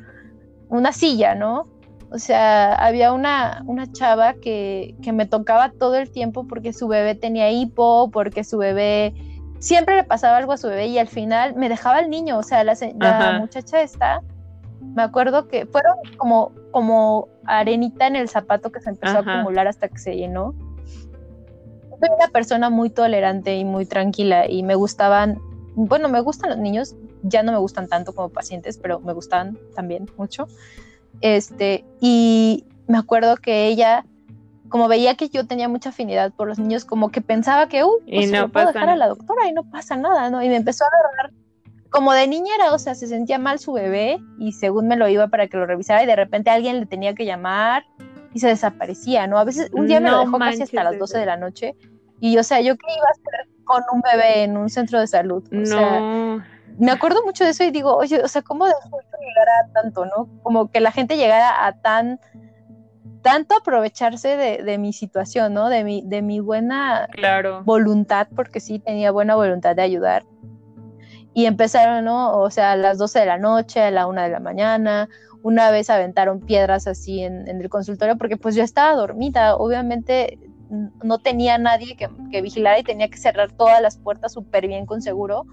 una 0.68 0.92
silla, 0.92 1.34
¿no? 1.34 1.66
O 2.10 2.18
sea, 2.18 2.74
había 2.74 3.12
una, 3.12 3.62
una 3.66 3.90
chava 3.92 4.34
que, 4.34 4.94
me 5.12 5.26
tocaba 5.26 5.70
todo 5.70 5.96
el 5.96 6.10
tiempo 6.10 6.46
porque 6.46 6.72
su 6.72 6.88
bebé 6.88 7.14
tenía 7.14 7.50
hipo, 7.50 8.10
porque 8.10 8.44
su 8.44 8.56
bebé 8.56 9.14
siempre 9.58 9.96
le 9.96 10.04
pasaba 10.04 10.38
algo 10.38 10.52
a 10.52 10.56
su 10.56 10.68
bebé 10.68 10.86
y 10.86 10.98
al 10.98 11.08
final 11.08 11.54
me 11.54 11.68
dejaba 11.68 12.00
el 12.00 12.08
niño. 12.08 12.38
O 12.38 12.42
sea, 12.42 12.64
la, 12.64 12.74
muchacha 13.38 13.82
esta, 13.82 14.22
me 14.80 15.02
acuerdo 15.02 15.48
que 15.48 15.66
fueron 15.66 15.96
como, 16.16 16.52
como 16.70 17.28
arenita 17.44 18.06
en 18.06 18.16
el 18.16 18.28
zapato 18.28 18.72
que 18.72 18.80
se 18.80 18.88
empezó 18.90 19.18
a 19.18 19.20
acumular 19.20 19.68
hasta 19.68 19.88
que 19.88 19.98
se 19.98 20.16
llenó. 20.16 20.54
Soy 22.00 22.08
una 22.16 22.28
persona 22.28 22.70
muy 22.70 22.88
tolerante 22.88 23.56
y 23.56 23.64
muy 23.64 23.84
tranquila 23.84 24.48
y 24.48 24.62
me 24.62 24.76
gustaban, 24.76 25.40
bueno, 25.74 26.08
me 26.08 26.20
gustan 26.20 26.50
los 26.50 26.58
niños, 26.58 26.94
ya 27.22 27.42
no 27.42 27.52
me 27.52 27.58
gustan 27.58 27.86
tanto 27.88 28.14
como 28.14 28.30
pacientes, 28.30 28.78
pero 28.78 29.00
me 29.00 29.12
gustan 29.12 29.58
también 29.74 30.08
mucho. 30.16 30.46
Este, 31.20 31.84
y 32.00 32.64
me 32.86 32.98
acuerdo 32.98 33.36
que 33.36 33.66
ella, 33.66 34.04
como 34.68 34.88
veía 34.88 35.14
que 35.14 35.28
yo 35.28 35.46
tenía 35.46 35.68
mucha 35.68 35.90
afinidad 35.90 36.32
por 36.32 36.48
los 36.48 36.58
niños, 36.58 36.84
como 36.84 37.10
que 37.10 37.20
pensaba 37.20 37.68
que, 37.68 37.84
uy, 37.84 37.98
pues 38.08 38.30
no 38.30 38.48
puedo 38.48 38.68
dejar 38.68 38.88
a 38.88 38.96
la 38.96 39.08
doctora 39.08 39.48
y 39.48 39.52
no 39.52 39.64
pasa 39.70 39.96
nada, 39.96 40.30
¿no? 40.30 40.42
Y 40.42 40.48
me 40.48 40.56
empezó 40.56 40.84
a 40.84 40.88
agarrar 40.88 41.32
como 41.90 42.12
de 42.12 42.26
niñera, 42.26 42.72
o 42.72 42.78
sea, 42.78 42.94
se 42.94 43.06
sentía 43.06 43.38
mal 43.38 43.58
su 43.58 43.72
bebé 43.72 44.20
y 44.38 44.52
según 44.52 44.88
me 44.88 44.96
lo 44.96 45.08
iba 45.08 45.28
para 45.28 45.46
que 45.46 45.56
lo 45.56 45.66
revisara 45.66 46.02
y 46.02 46.06
de 46.06 46.16
repente 46.16 46.50
alguien 46.50 46.80
le 46.80 46.86
tenía 46.86 47.14
que 47.14 47.24
llamar 47.24 47.84
y 48.34 48.40
se 48.40 48.48
desaparecía, 48.48 49.26
¿no? 49.26 49.38
A 49.38 49.44
veces 49.44 49.70
un 49.72 49.86
día 49.86 50.00
me 50.00 50.10
lo 50.10 50.18
No 50.18 50.24
dejó 50.24 50.38
casi 50.38 50.62
hasta 50.62 50.84
las 50.84 50.92
manches 50.92 51.00
12 51.00 51.18
de 51.18 51.26
la 51.26 51.36
noche 51.36 51.74
y, 52.20 52.36
o 52.36 52.42
sea, 52.42 52.60
yo 52.60 52.76
qué 52.76 52.86
iba 52.94 53.06
a 53.06 53.10
hacer 53.10 53.48
con 53.64 53.82
un 53.92 54.00
bebé 54.00 54.44
en 54.44 54.56
un 54.56 54.68
centro 54.68 55.00
de 55.00 55.06
salud. 55.06 55.42
O 55.46 55.66
sea, 55.66 56.00
No, 56.00 56.44
me 56.78 56.92
acuerdo 56.92 57.24
mucho 57.24 57.44
de 57.44 57.50
eso 57.50 57.64
y 57.64 57.70
digo, 57.70 57.96
oye, 57.96 58.22
o 58.22 58.28
sea, 58.28 58.42
¿cómo 58.42 58.66
dejó 58.66 59.00
esto 59.00 59.16
llegar 59.20 59.48
a 59.48 59.72
tanto, 59.72 60.06
no? 60.06 60.28
Como 60.42 60.70
que 60.70 60.80
la 60.80 60.92
gente 60.92 61.16
llegara 61.16 61.66
a 61.66 61.72
tan, 61.80 62.20
tanto 63.22 63.56
aprovecharse 63.56 64.36
de, 64.36 64.62
de 64.62 64.78
mi 64.78 64.92
situación, 64.92 65.54
¿no? 65.54 65.68
De 65.68 65.82
mi, 65.82 66.02
de 66.06 66.22
mi 66.22 66.40
buena 66.40 67.08
claro. 67.10 67.62
voluntad, 67.64 68.28
porque 68.34 68.60
sí 68.60 68.78
tenía 68.78 69.10
buena 69.10 69.34
voluntad 69.34 69.74
de 69.74 69.82
ayudar. 69.82 70.24
Y 71.34 71.46
empezaron, 71.46 72.04
¿no? 72.04 72.38
O 72.38 72.50
sea, 72.50 72.72
a 72.72 72.76
las 72.76 72.98
12 72.98 73.20
de 73.20 73.26
la 73.26 73.38
noche, 73.38 73.80
a 73.80 73.90
la 73.90 74.06
1 74.06 74.22
de 74.22 74.28
la 74.28 74.40
mañana. 74.40 75.08
Una 75.42 75.70
vez 75.70 75.90
aventaron 75.90 76.40
piedras 76.40 76.86
así 76.86 77.22
en, 77.22 77.48
en 77.48 77.60
el 77.60 77.68
consultorio 77.68 78.16
porque 78.16 78.36
pues 78.36 78.54
yo 78.54 78.62
estaba 78.62 78.96
dormida. 78.96 79.56
Obviamente 79.56 80.38
no 81.02 81.18
tenía 81.18 81.58
nadie 81.58 81.96
que, 81.96 82.08
que 82.30 82.42
vigilara 82.42 82.78
y 82.78 82.82
tenía 82.82 83.08
que 83.08 83.16
cerrar 83.18 83.52
todas 83.52 83.80
las 83.80 83.98
puertas 83.98 84.32
súper 84.32 84.66
bien 84.66 84.84
con 84.84 85.00
seguro 85.00 85.46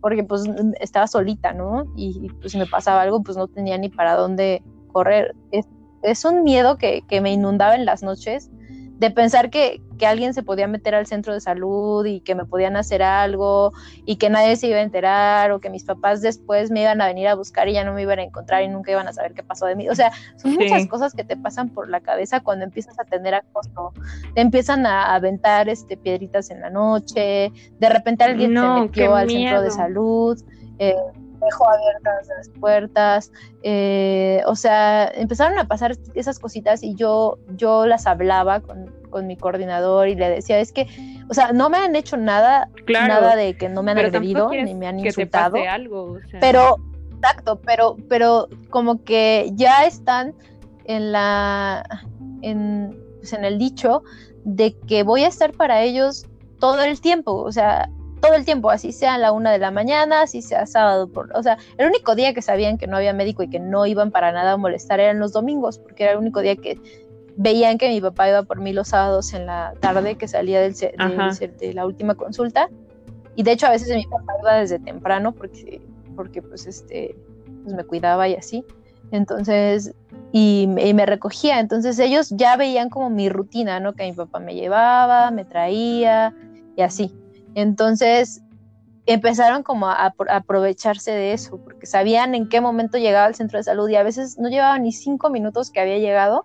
porque 0.00 0.24
pues 0.24 0.42
estaba 0.80 1.06
solita, 1.06 1.52
¿no? 1.52 1.84
Y, 1.96 2.18
y, 2.22 2.28
pues 2.28 2.52
si 2.52 2.58
me 2.58 2.66
pasaba 2.66 3.02
algo 3.02 3.22
pues 3.22 3.36
no 3.36 3.48
tenía 3.48 3.78
ni 3.78 3.88
para 3.88 4.16
dónde 4.16 4.62
correr. 4.92 5.34
Es, 5.50 5.66
es 6.02 6.24
un 6.24 6.42
miedo 6.42 6.76
que, 6.76 7.02
que 7.08 7.20
me 7.20 7.32
inundaba 7.32 7.74
en 7.74 7.84
las 7.84 8.02
noches 8.02 8.50
de 8.98 9.10
pensar 9.10 9.50
que, 9.50 9.82
que 9.98 10.06
alguien 10.06 10.32
se 10.34 10.42
podía 10.42 10.66
meter 10.66 10.94
al 10.94 11.06
centro 11.06 11.34
de 11.34 11.40
salud 11.40 12.04
y 12.06 12.20
que 12.20 12.34
me 12.34 12.44
podían 12.46 12.76
hacer 12.76 13.02
algo 13.02 13.72
y 14.06 14.16
que 14.16 14.30
nadie 14.30 14.56
se 14.56 14.68
iba 14.68 14.78
a 14.78 14.82
enterar 14.82 15.52
o 15.52 15.60
que 15.60 15.68
mis 15.70 15.84
papás 15.84 16.22
después 16.22 16.70
me 16.70 16.80
iban 16.82 17.00
a 17.02 17.06
venir 17.06 17.28
a 17.28 17.34
buscar 17.34 17.68
y 17.68 17.74
ya 17.74 17.84
no 17.84 17.92
me 17.92 18.02
iban 18.02 18.18
a 18.18 18.22
encontrar 18.22 18.62
y 18.62 18.68
nunca 18.68 18.90
iban 18.92 19.06
a 19.06 19.12
saber 19.12 19.34
qué 19.34 19.42
pasó 19.42 19.66
de 19.66 19.76
mí. 19.76 19.88
O 19.90 19.94
sea, 19.94 20.12
son 20.36 20.52
Sí. 20.52 20.58
muchas 20.58 20.86
cosas 20.86 21.12
que 21.14 21.24
te 21.24 21.36
pasan 21.36 21.68
por 21.68 21.88
la 21.90 22.00
cabeza 22.00 22.40
cuando 22.40 22.64
empiezas 22.64 22.98
a 22.98 23.04
tener 23.04 23.34
acoso. 23.34 23.92
Te 24.34 24.40
empiezan 24.40 24.86
a 24.86 25.14
aventar 25.14 25.68
este, 25.68 25.96
piedritas 25.96 26.50
en 26.50 26.60
la 26.62 26.70
noche, 26.70 27.52
de 27.78 27.88
repente 27.88 28.24
alguien 28.24 28.54
No, 28.54 28.76
se 28.76 28.82
metió 28.82 29.14
al 29.14 29.28
centro 29.28 29.60
de 29.62 29.70
salud. 29.70 30.42
eh, 30.78 30.94
dejó 31.46 31.68
abiertas 31.68 32.28
las 32.36 32.48
puertas, 32.60 33.32
eh, 33.62 34.42
o 34.46 34.54
sea, 34.54 35.08
empezaron 35.14 35.58
a 35.58 35.66
pasar 35.66 35.96
esas 36.14 36.38
cositas 36.38 36.82
y 36.82 36.94
yo, 36.94 37.38
yo 37.56 37.86
las 37.86 38.06
hablaba 38.06 38.60
con, 38.60 38.92
con 39.10 39.26
mi 39.26 39.36
coordinador 39.36 40.08
y 40.08 40.14
le 40.14 40.28
decía, 40.28 40.58
es 40.60 40.72
que, 40.72 40.86
o 41.30 41.34
sea, 41.34 41.52
no 41.52 41.70
me 41.70 41.78
han 41.78 41.96
hecho 41.96 42.16
nada, 42.16 42.68
Claro. 42.84 43.08
nada 43.14 43.36
de 43.36 43.56
que 43.56 43.68
no 43.68 43.82
me 43.82 43.92
han 43.92 43.98
agredido 43.98 44.50
ni 44.50 44.74
me 44.74 44.86
han 44.86 44.96
que 44.98 45.04
te 45.04 45.08
insultado, 45.08 45.52
pase 45.54 45.68
algo, 45.68 46.02
o 46.12 46.20
sea. 46.28 46.40
pero, 46.40 46.76
exacto, 47.16 47.60
pero, 47.64 47.96
pero 48.08 48.48
como 48.70 49.02
que 49.04 49.50
ya 49.54 49.84
están 49.86 50.34
en 50.84 51.12
la, 51.12 51.82
en, 52.42 52.96
pues, 53.18 53.32
en 53.32 53.44
el 53.44 53.58
dicho 53.58 54.02
de 54.44 54.76
que 54.86 55.02
voy 55.02 55.24
a 55.24 55.28
estar 55.28 55.52
para 55.52 55.82
ellos 55.82 56.26
todo 56.60 56.82
el 56.82 57.00
tiempo, 57.00 57.32
o 57.42 57.50
sea, 57.52 57.88
todo 58.20 58.34
el 58.34 58.44
tiempo, 58.44 58.70
así 58.70 58.92
sea 58.92 59.14
a 59.14 59.18
la 59.18 59.32
una 59.32 59.52
de 59.52 59.58
la 59.58 59.70
mañana, 59.70 60.22
así 60.22 60.42
sea 60.42 60.66
sábado, 60.66 61.08
por, 61.08 61.30
o 61.36 61.42
sea, 61.42 61.58
el 61.78 61.86
único 61.88 62.14
día 62.14 62.34
que 62.34 62.42
sabían 62.42 62.78
que 62.78 62.86
no 62.86 62.96
había 62.96 63.12
médico 63.12 63.42
y 63.42 63.48
que 63.50 63.60
no 63.60 63.86
iban 63.86 64.10
para 64.10 64.32
nada 64.32 64.52
a 64.52 64.56
molestar 64.56 65.00
eran 65.00 65.18
los 65.18 65.32
domingos, 65.32 65.78
porque 65.78 66.04
era 66.04 66.12
el 66.12 66.18
único 66.18 66.40
día 66.40 66.56
que 66.56 66.80
veían 67.36 67.76
que 67.78 67.88
mi 67.88 68.00
papá 68.00 68.28
iba 68.28 68.42
por 68.44 68.60
mí 68.60 68.72
los 68.72 68.88
sábados 68.88 69.32
en 69.34 69.46
la 69.46 69.74
tarde, 69.80 70.16
que 70.16 70.26
salía 70.28 70.60
del, 70.60 70.74
ce- 70.74 70.94
de 71.48 71.74
la 71.74 71.84
última 71.86 72.14
consulta, 72.14 72.68
y 73.36 73.42
de 73.42 73.52
hecho 73.52 73.66
a 73.66 73.70
veces 73.70 73.94
mi 73.94 74.04
papá 74.04 74.32
iba 74.42 74.54
desde 74.54 74.78
temprano, 74.78 75.32
porque, 75.32 75.80
porque 76.16 76.40
pues 76.42 76.66
este, 76.66 77.14
pues 77.62 77.74
me 77.74 77.84
cuidaba 77.84 78.26
y 78.28 78.34
así, 78.34 78.64
entonces, 79.12 79.92
y, 80.32 80.68
y 80.78 80.94
me 80.94 81.06
recogía, 81.06 81.60
entonces 81.60 81.98
ellos 81.98 82.30
ya 82.30 82.56
veían 82.56 82.88
como 82.90 83.08
mi 83.10 83.28
rutina, 83.28 83.78
¿no? 83.78 83.92
Que 83.92 84.04
mi 84.04 84.12
papá 84.12 84.40
me 84.40 84.54
llevaba, 84.54 85.30
me 85.30 85.44
traía 85.44 86.34
y 86.76 86.82
así. 86.82 87.14
Entonces 87.56 88.42
empezaron 89.06 89.62
como 89.62 89.88
a, 89.88 89.96
apro- 90.10 90.28
a 90.28 90.36
aprovecharse 90.36 91.10
de 91.10 91.32
eso, 91.32 91.58
porque 91.64 91.86
sabían 91.86 92.34
en 92.34 92.50
qué 92.50 92.60
momento 92.60 92.98
llegaba 92.98 93.24
al 93.24 93.34
centro 93.34 93.58
de 93.58 93.62
salud 93.62 93.88
y 93.88 93.96
a 93.96 94.02
veces 94.02 94.36
no 94.38 94.50
llevaba 94.50 94.78
ni 94.78 94.92
cinco 94.92 95.30
minutos 95.30 95.70
que 95.70 95.80
había 95.80 95.96
llegado 95.96 96.44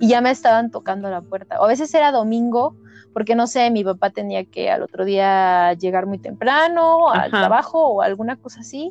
y 0.00 0.08
ya 0.08 0.20
me 0.20 0.32
estaban 0.32 0.72
tocando 0.72 1.08
la 1.10 1.20
puerta. 1.20 1.60
O 1.60 1.64
a 1.64 1.68
veces 1.68 1.94
era 1.94 2.10
domingo, 2.10 2.74
porque 3.12 3.36
no 3.36 3.46
sé, 3.46 3.70
mi 3.70 3.84
papá 3.84 4.10
tenía 4.10 4.44
que 4.44 4.68
al 4.68 4.82
otro 4.82 5.04
día 5.04 5.74
llegar 5.74 6.06
muy 6.06 6.18
temprano 6.18 7.10
al 7.10 7.28
Ajá. 7.28 7.40
trabajo 7.40 7.86
o 7.86 8.02
alguna 8.02 8.34
cosa 8.34 8.62
así. 8.62 8.90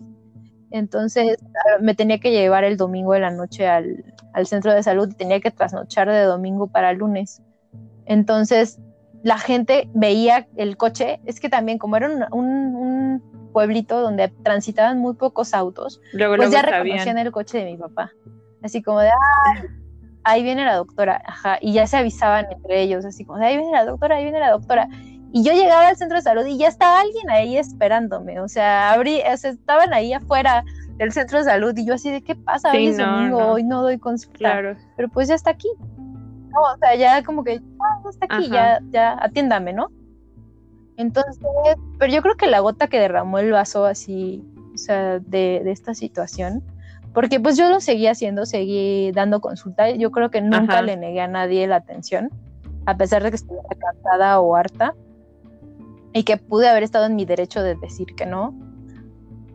Entonces 0.70 1.38
ah, 1.43 1.80
me 1.82 1.95
tenía 1.95 2.20
que 2.20 2.32
llevar 2.32 2.64
el 2.64 2.78
domingo 2.78 3.12
de 3.12 3.20
la 3.20 3.32
noche 3.32 3.68
al, 3.68 4.06
al 4.32 4.47
centro 4.47 4.74
de 4.74 4.84
salud 4.84 5.10
y 5.12 5.16
tenía 5.16 5.41
que 5.41 5.52
trasnochar 5.52 6.10
de 6.10 6.22
domingo 6.22 6.68
para 6.68 6.93
lunes. 6.93 7.41
Entonces 8.06 8.80
la 9.24 9.38
gente 9.38 9.89
veía 9.93 10.47
el 10.55 10.78
coche, 10.78 11.19
es 11.26 11.39
que 11.39 11.49
también 11.49 11.78
como 11.78 11.95
era 11.97 12.07
un, 12.09 12.24
un- 12.32 12.76
un 12.76 13.51
pueblito 13.53 13.99
donde 14.01 14.30
transitaban 14.43 14.97
muy 14.99 15.13
pocos 15.15 15.53
autos, 15.53 16.01
luego, 16.13 16.36
pues 16.38 16.49
luego 16.49 16.53
ya 16.65 16.69
reconocían 16.69 17.17
el 17.17 17.32
coche 17.32 17.59
de 17.59 17.65
mi 17.65 17.78
papá. 17.78 18.11
Así 18.63 18.82
como 18.82 18.99
de, 19.01 19.09
"Ay, 19.09 19.61
ahí 20.24 20.43
viene 20.43 20.63
la 20.65 20.76
doctora, 20.76 21.22
ajá, 21.26 21.57
y 21.61 21.74
ya 21.74 21.86
se 21.88 21.97
avisaban 21.97 22.45
entre 22.51 22.82
ellos, 22.82 23.05
así 23.05 23.26
como 23.26 23.39
de, 23.39 23.45
ahí 23.47 23.57
viene 23.57 23.72
la 23.72 23.86
doctora, 23.86 24.15
ahí 24.17 24.24
viene 24.24 24.39
la 24.39 24.51
doctora. 24.51 24.88
Y 25.34 25.43
yo 25.43 25.53
llegaba 25.53 25.88
al 25.88 25.95
centro 25.97 26.17
de 26.17 26.22
salud 26.24 26.45
y 26.45 26.57
ya 26.57 26.67
estaba 26.67 26.99
alguien 26.99 27.30
ahí 27.30 27.57
esperándome, 27.57 28.39
o 28.39 28.47
sea, 28.47 28.91
abrí, 28.93 29.22
o 29.32 29.38
sea, 29.38 29.51
estaban 29.51 29.93
ahí 29.93 30.13
afuera 30.13 30.63
del 30.97 31.11
centro 31.13 31.38
de 31.39 31.45
salud 31.45 31.76
y 31.78 31.86
yo 31.86 31.93
así 31.95 32.11
de, 32.11 32.22
¿qué 32.22 32.36
pasa? 32.36 32.72
Sí, 32.72 32.78
Hoy 32.78 32.88
es 32.88 32.97
no, 32.97 33.05
domingo, 33.17 33.39
no. 33.39 33.51
hoy 33.53 33.63
no 33.63 33.82
doy 33.82 33.97
consulta, 33.97 34.38
Claro. 34.38 34.76
pero 34.97 35.09
pues 35.09 35.28
ya 35.30 35.36
está 35.36 35.49
aquí. 35.51 35.69
No, 36.52 36.62
o 36.62 36.78
sea, 36.80 36.95
ya 36.95 37.24
como 37.24 37.43
que, 37.43 37.62
ah, 37.80 38.10
está 38.10 38.26
aquí, 38.30 38.49
ya, 38.49 38.80
ya, 38.91 39.18
atiéndame, 39.22 39.74
¿no? 39.74 39.89
Entonces, 40.97 41.39
pero 41.97 42.14
yo 42.14 42.22
creo 42.22 42.36
que 42.36 42.47
la 42.47 42.60
gota 42.60 42.88
que 42.88 42.99
derramó 42.99 43.39
el 43.39 43.52
vaso 43.52 43.86
así, 43.86 44.43
o 44.74 44.78
sea, 44.78 45.20
de, 45.20 45.62
de 45.64 45.72
esta 45.72 45.93
situación, 45.93 46.64
porque 47.14 47.39
pues 47.39 47.58
yo 47.58 47.70
lo 47.70 47.80
seguí 47.80 48.08
haciendo, 48.08 48.45
seguí 48.45 49.12
dando 49.12 49.41
consulta, 49.41 49.89
yo 49.91 50.12
creo 50.12 50.30
que 50.30 50.41
nunca 50.41 50.76
Ajá. 50.76 50.82
le 50.82 50.97
negué 50.97 51.22
a 51.22 51.28
nadie 51.28 51.68
la 51.68 51.78
atención, 51.78 52.30
a 52.86 52.95
pesar 52.97 53.24
de 53.24 53.30
que 53.30 53.36
estuviera 53.36 53.68
cansada 53.78 54.39
o 54.39 54.56
harta, 54.56 54.93
y 56.14 56.24
que 56.24 56.38
pude 56.38 56.68
haber 56.68 56.84
estado 56.84 57.06
en 57.06 57.16
mi 57.16 57.26
derecho 57.26 57.64
de 57.64 57.76
decir 57.76 58.08
que 58.16 58.26
no, 58.26 58.54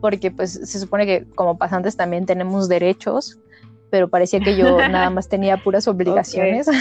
porque 0.01 0.31
pues 0.31 0.53
se 0.53 0.79
supone 0.79 1.05
que 1.05 1.25
como 1.35 1.57
pasantes 1.57 1.95
también 1.95 2.25
tenemos 2.25 2.67
derechos, 2.67 3.39
pero 3.89 4.07
parecía 4.09 4.39
que 4.39 4.55
yo 4.55 4.77
nada 4.89 5.09
más 5.09 5.29
tenía 5.29 5.57
puras 5.57 5.87
obligaciones. 5.87 6.67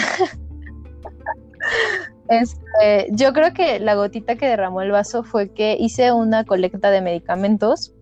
Este, 2.29 3.07
yo 3.11 3.33
creo 3.33 3.53
que 3.53 3.79
la 3.79 3.95
gotita 3.95 4.37
que 4.37 4.47
derramó 4.47 4.83
el 4.83 4.91
vaso 4.91 5.23
fue 5.23 5.51
que 5.51 5.77
hice 5.79 6.13
una 6.13 6.45
colecta 6.45 6.91
de 6.91 7.01
medicamentos, 7.01 7.95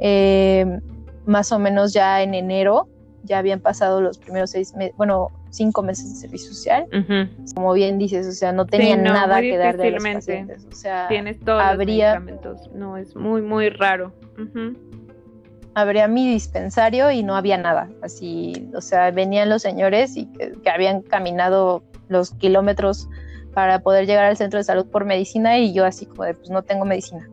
eh, 0.00 0.80
más 1.24 1.52
o 1.52 1.58
menos 1.60 1.92
ya 1.92 2.22
en 2.22 2.34
enero, 2.34 2.88
ya 3.22 3.38
habían 3.38 3.60
pasado 3.60 4.00
los 4.00 4.18
primeros 4.18 4.50
seis 4.50 4.74
meses, 4.74 4.96
bueno, 4.96 5.28
cinco 5.50 5.82
meses 5.82 6.14
de 6.14 6.20
servicio 6.20 6.48
social, 6.52 6.86
como 7.54 7.72
bien 7.74 7.98
dices, 7.98 8.26
o 8.26 8.32
sea, 8.32 8.50
no 8.52 8.66
tenía 8.66 8.96
no, 8.96 9.12
nada 9.12 9.40
que 9.40 9.56
dar 9.56 9.76
de 9.76 9.90
los 9.92 10.02
pacientes, 10.02 10.66
o 10.70 10.74
sea, 10.74 11.06
Tienes 11.08 11.38
todos 11.38 11.62
habría- 11.62 12.14
los 12.14 12.24
medicamentos. 12.24 12.70
No, 12.74 12.96
es 12.96 13.14
muy, 13.14 13.40
muy 13.42 13.68
raro. 13.68 14.12
Ujú. 14.36 14.74
Abría 15.74 16.08
mi 16.08 16.28
dispensario 16.30 17.10
y 17.10 17.22
no 17.22 17.36
había 17.36 17.56
nada, 17.56 17.88
así, 18.02 18.68
o 18.74 18.80
sea, 18.80 19.10
venían 19.10 19.48
los 19.48 19.62
señores 19.62 20.16
y 20.16 20.26
que, 20.26 20.52
que 20.62 20.70
habían 20.70 21.02
caminado 21.02 21.82
los 22.08 22.32
kilómetros 22.32 23.08
para 23.54 23.80
poder 23.80 24.06
llegar 24.06 24.24
al 24.24 24.36
centro 24.36 24.58
de 24.58 24.64
salud 24.64 24.86
por 24.86 25.04
medicina 25.04 25.58
y 25.58 25.72
yo 25.72 25.84
así 25.84 26.06
como 26.06 26.24
de, 26.24 26.34
pues 26.34 26.50
no 26.50 26.62
tengo 26.62 26.84
medicina. 26.84 27.28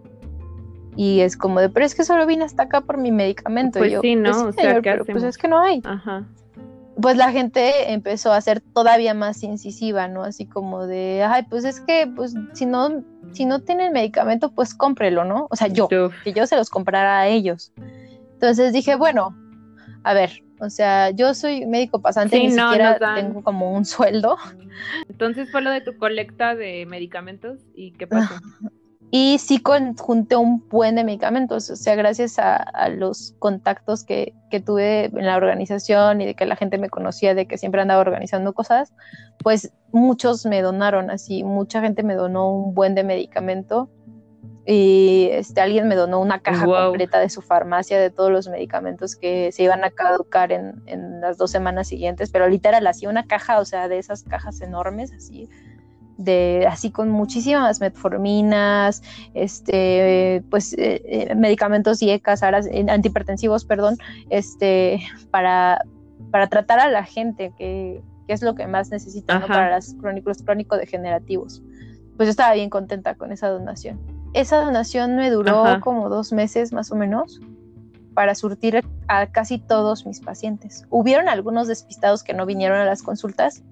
Y 0.95 1.21
es 1.21 1.37
como 1.37 1.59
de, 1.59 1.69
pero 1.69 1.85
es 1.85 1.93
que 1.93 2.03
solo 2.03 2.25
vine 2.25 2.43
hasta 2.43 2.63
acá 2.63 2.81
por 2.81 2.97
mi 2.97 3.11
medicamento. 3.11 3.77
Pues 3.77 3.91
y 3.91 3.93
yo, 3.93 4.01
sí, 4.01 4.15
¿no? 4.15 4.31
"Pues 4.31 4.35
O 4.37 4.51
sea, 4.53 4.63
señor, 4.63 4.81
¿qué 4.81 4.91
pero 4.91 5.05
pues 5.05 5.23
es 5.23 5.37
que 5.37 5.47
no 5.47 5.59
hay. 5.59 5.81
Ajá. 5.85 6.25
Pues 6.99 7.15
la 7.15 7.31
gente 7.31 7.93
empezó 7.93 8.33
a 8.33 8.41
ser 8.41 8.61
todavía 8.61 9.13
más 9.13 9.43
incisiva, 9.43 10.07
¿no? 10.07 10.23
Así 10.23 10.47
como 10.47 10.87
de, 10.87 11.23
ay, 11.23 11.43
pues 11.47 11.65
es 11.65 11.79
que, 11.81 12.11
pues 12.15 12.33
si 12.53 12.65
no, 12.65 13.03
si 13.31 13.45
no 13.45 13.59
tienen 13.59 13.93
medicamento, 13.93 14.51
pues 14.51 14.73
cómprelo, 14.73 15.23
¿no? 15.23 15.45
O 15.51 15.55
sea, 15.55 15.67
yo 15.67 15.85
Uf. 15.85 16.15
que 16.23 16.33
yo 16.33 16.47
se 16.47 16.55
los 16.55 16.71
comprara 16.71 17.19
a 17.19 17.27
ellos. 17.27 17.71
Entonces 18.37 18.71
dije, 18.71 18.95
bueno, 18.95 19.35
a 20.03 20.13
ver, 20.13 20.43
o 20.59 20.69
sea, 20.69 21.09
yo 21.09 21.33
soy 21.33 21.65
médico 21.65 22.01
pasante, 22.01 22.37
Sí, 22.37 22.47
ni 22.47 22.55
no, 22.55 22.69
siquiera 22.69 22.97
dan. 22.99 23.15
tengo 23.15 23.43
como 23.43 23.71
un 23.73 23.83
sueldo. 23.85 24.37
Entonces 25.09 25.49
fue 25.51 25.61
lo 25.61 25.71
de 25.71 25.81
tu 25.81 25.97
colecta 25.97 26.53
de 26.55 26.85
medicamentos 26.85 27.59
y 27.73 27.91
qué 27.93 28.05
pasó. 28.07 28.35
Y 29.09 29.37
sí 29.39 29.59
con- 29.59 29.95
junté 29.95 30.35
un 30.35 30.67
buen 30.67 30.95
de 30.95 31.03
medicamentos, 31.05 31.69
o 31.69 31.75
sea, 31.77 31.95
gracias 31.95 32.37
a, 32.39 32.57
a 32.57 32.89
los 32.89 33.33
contactos 33.39 34.03
que, 34.03 34.33
que 34.51 34.59
tuve 34.59 35.05
en 35.05 35.25
la 35.25 35.37
organización 35.37 36.19
y 36.21 36.25
de 36.25 36.35
que 36.35 36.45
la 36.45 36.57
gente 36.57 36.77
me 36.77 36.89
conocía, 36.89 37.33
de 37.33 37.47
que 37.47 37.57
siempre 37.57 37.81
andaba 37.81 38.01
organizando 38.01 38.53
cosas, 38.53 38.93
pues 39.39 39.71
muchos 39.93 40.45
me 40.45 40.61
donaron, 40.61 41.09
así, 41.09 41.43
mucha 41.45 41.79
gente 41.81 42.03
me 42.03 42.15
donó 42.15 42.51
un 42.51 42.73
buen 42.75 42.95
de 42.95 43.03
medicamento. 43.05 43.89
Y 44.69 45.29
este, 45.31 45.61
alguien 45.61 45.87
me 45.87 45.95
donó 45.95 46.19
una 46.19 46.39
caja 46.39 46.65
completa 46.65 47.21
de 47.21 47.29
su 47.29 47.41
farmacia 47.41 47.97
de 48.01 48.09
todos 48.09 48.29
los 48.29 48.49
medicamentos 48.49 49.15
que 49.15 49.49
se 49.53 49.63
iban 49.63 49.85
a 49.85 49.91
caducar 49.91 50.51
en, 50.51 50.83
en, 50.87 51.21
las 51.21 51.37
dos 51.37 51.51
semanas 51.51 51.87
siguientes, 51.87 52.29
pero 52.31 52.49
literal, 52.49 52.85
así 52.85 53.07
una 53.07 53.25
caja, 53.25 53.59
o 53.59 53.65
sea, 53.65 53.87
de 53.87 53.97
esas 53.97 54.23
cajas 54.23 54.59
enormes, 54.59 55.13
así, 55.13 55.47
de, 56.17 56.67
así 56.69 56.91
con 56.91 57.09
muchísimas 57.09 57.79
metforminas, 57.79 59.03
este, 59.33 60.43
pues, 60.49 60.73
eh, 60.73 61.01
eh, 61.05 61.35
medicamentos 61.35 62.01
y 62.01 62.09
eh, 62.09 62.21
antihipertensivos, 62.89 63.63
perdón, 63.63 63.95
este, 64.29 64.99
para, 65.31 65.81
para 66.29 66.47
tratar 66.47 66.79
a 66.79 66.91
la 66.91 67.05
gente, 67.05 67.53
que, 67.57 68.01
que 68.27 68.33
es 68.33 68.41
lo 68.41 68.53
que 68.53 68.67
más 68.67 68.89
necesita 68.89 69.47
para 69.47 69.77
los 69.77 69.93
crónicos, 69.93 70.43
crónicos 70.43 70.79
degenerativos. 70.79 71.63
Pues 72.17 72.27
yo 72.27 72.31
estaba 72.31 72.53
bien 72.53 72.69
contenta 72.69 73.15
con 73.15 73.31
esa 73.31 73.47
donación 73.47 74.16
esa 74.33 74.57
donación 74.61 75.15
me 75.15 75.29
duró 75.29 75.63
como 75.81 76.09
dos 76.09 76.31
meses 76.31 76.73
más 76.73 76.91
o 76.91 76.95
menos 76.95 77.39
para 78.13 78.33
surtir 78.33 78.83
a 79.07 79.27
casi 79.27 79.59
todos 79.59 80.05
mis 80.05 80.19
pacientes. 80.19 80.85
Hubieron 80.89 81.29
algunos 81.29 81.67
despistados 81.67 82.23
que 82.23 82.33
no 82.33 82.45
vinieron 82.45 82.79
a 82.79 82.85
las 82.85 83.03
consultas 83.03 83.63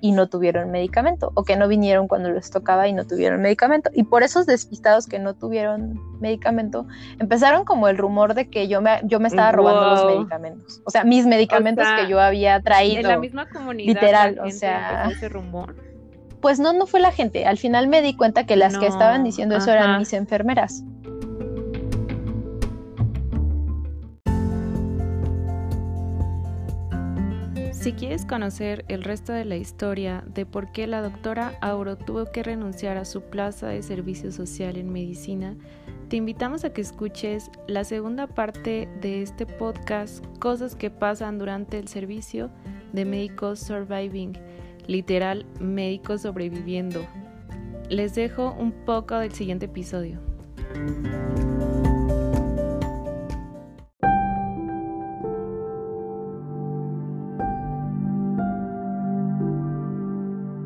y 0.00 0.12
no 0.12 0.28
tuvieron 0.28 0.70
medicamento, 0.70 1.30
o 1.34 1.44
que 1.44 1.56
no 1.56 1.68
vinieron 1.68 2.08
cuando 2.08 2.30
les 2.30 2.50
tocaba 2.50 2.88
y 2.88 2.92
no 2.92 3.04
tuvieron 3.06 3.42
medicamento. 3.42 3.90
Y 3.92 4.04
por 4.04 4.22
esos 4.22 4.46
despistados 4.46 5.06
que 5.06 5.18
no 5.18 5.34
tuvieron 5.34 6.00
medicamento, 6.20 6.86
empezaron 7.18 7.64
como 7.64 7.88
el 7.88 7.98
rumor 7.98 8.34
de 8.34 8.48
que 8.48 8.68
yo 8.68 8.80
me, 8.80 9.00
yo 9.04 9.20
me 9.20 9.28
estaba 9.28 9.52
robando 9.52 9.90
los 9.90 10.06
medicamentos. 10.06 10.80
O 10.84 10.90
sea, 10.90 11.04
mis 11.04 11.26
medicamentos 11.26 11.86
que 12.00 12.08
yo 12.08 12.20
había 12.20 12.60
traído. 12.62 13.00
En 13.00 13.08
la 13.08 13.18
misma 13.18 13.48
comunidad. 13.48 13.88
Literal, 13.92 14.38
o 14.38 14.50
sea. 14.50 15.08
Ese 15.10 15.28
rumor 15.28 15.89
pues 16.40 16.58
no, 16.58 16.72
no 16.72 16.86
fue 16.86 17.00
la 17.00 17.12
gente. 17.12 17.46
Al 17.46 17.58
final 17.58 17.88
me 17.88 18.02
di 18.02 18.14
cuenta 18.14 18.46
que 18.46 18.56
las 18.56 18.78
que 18.78 18.86
estaban 18.86 19.24
diciendo 19.24 19.56
eso 19.56 19.70
eran 19.70 19.98
mis 19.98 20.12
enfermeras. 20.12 20.84
Si 27.72 27.92
quieres 27.92 28.26
conocer 28.26 28.84
el 28.88 29.02
resto 29.02 29.32
de 29.32 29.46
la 29.46 29.56
historia 29.56 30.22
de 30.34 30.44
por 30.44 30.70
qué 30.70 30.86
la 30.86 31.00
doctora 31.00 31.54
Auro 31.62 31.96
tuvo 31.96 32.26
que 32.26 32.42
renunciar 32.42 32.98
a 32.98 33.06
su 33.06 33.22
plaza 33.22 33.68
de 33.68 33.82
servicio 33.82 34.30
social 34.32 34.76
en 34.76 34.92
medicina, 34.92 35.56
te 36.10 36.16
invitamos 36.16 36.64
a 36.64 36.74
que 36.74 36.82
escuches 36.82 37.50
la 37.68 37.84
segunda 37.84 38.26
parte 38.26 38.86
de 39.00 39.22
este 39.22 39.46
podcast, 39.46 40.22
Cosas 40.38 40.76
que 40.76 40.90
pasan 40.90 41.38
durante 41.38 41.78
el 41.78 41.88
servicio 41.88 42.50
de 42.92 43.06
Médicos 43.06 43.60
Surviving 43.60 44.36
literal 44.90 45.46
médicos 45.60 46.22
sobreviviendo. 46.22 47.06
Les 47.88 48.14
dejo 48.14 48.54
un 48.58 48.72
poco 48.72 49.18
del 49.18 49.32
siguiente 49.32 49.66
episodio. 49.66 50.18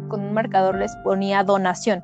Con 0.09 0.21
un 0.23 0.33
marcador 0.33 0.79
les 0.79 0.95
ponía 1.05 1.45
donación 1.45 2.03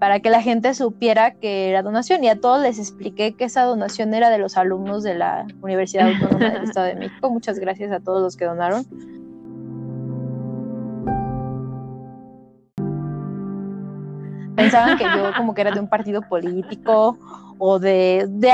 para 0.00 0.18
que 0.18 0.30
la 0.30 0.42
gente 0.42 0.74
supiera 0.74 1.30
que 1.34 1.70
era 1.70 1.82
donación 1.82 2.24
y 2.24 2.28
a 2.28 2.40
todos 2.40 2.60
les 2.60 2.80
expliqué 2.80 3.36
que 3.36 3.44
esa 3.44 3.62
donación 3.62 4.12
era 4.14 4.30
de 4.30 4.38
los 4.38 4.56
alumnos 4.56 5.04
de 5.04 5.14
la 5.14 5.46
Universidad 5.60 6.08
Autónoma 6.08 6.50
del 6.50 6.64
Estado 6.64 6.86
de 6.88 6.96
México. 6.96 7.30
Muchas 7.30 7.60
gracias 7.60 7.92
a 7.92 8.00
todos 8.00 8.20
los 8.20 8.36
que 8.36 8.46
donaron. 8.46 8.84
Pensaban 14.56 14.98
que 14.98 15.04
yo 15.04 15.32
como 15.36 15.54
que 15.54 15.60
era 15.62 15.70
de 15.70 15.80
un 15.80 15.88
partido 15.88 16.22
político 16.22 17.18
o 17.58 17.78
de, 17.78 18.26
de, 18.28 18.52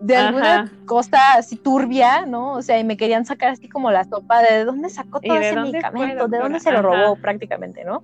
de 0.00 0.16
alguna 0.16 0.72
cosa 0.86 1.34
así 1.36 1.56
turbia, 1.56 2.26
¿no? 2.26 2.54
O 2.54 2.62
sea, 2.62 2.78
y 2.78 2.84
me 2.84 2.96
querían 2.96 3.24
sacar 3.24 3.50
así 3.50 3.68
como 3.68 3.90
la 3.90 4.04
sopa 4.04 4.42
de, 4.42 4.64
dónde 4.64 4.88
sacó 4.90 5.20
todo 5.20 5.36
ese 5.36 5.56
medicamento, 5.60 6.28
de 6.28 6.38
dónde 6.38 6.60
se 6.60 6.72
lo 6.72 6.82
robó 6.82 7.16
prácticamente, 7.16 7.84
¿no? 7.84 8.02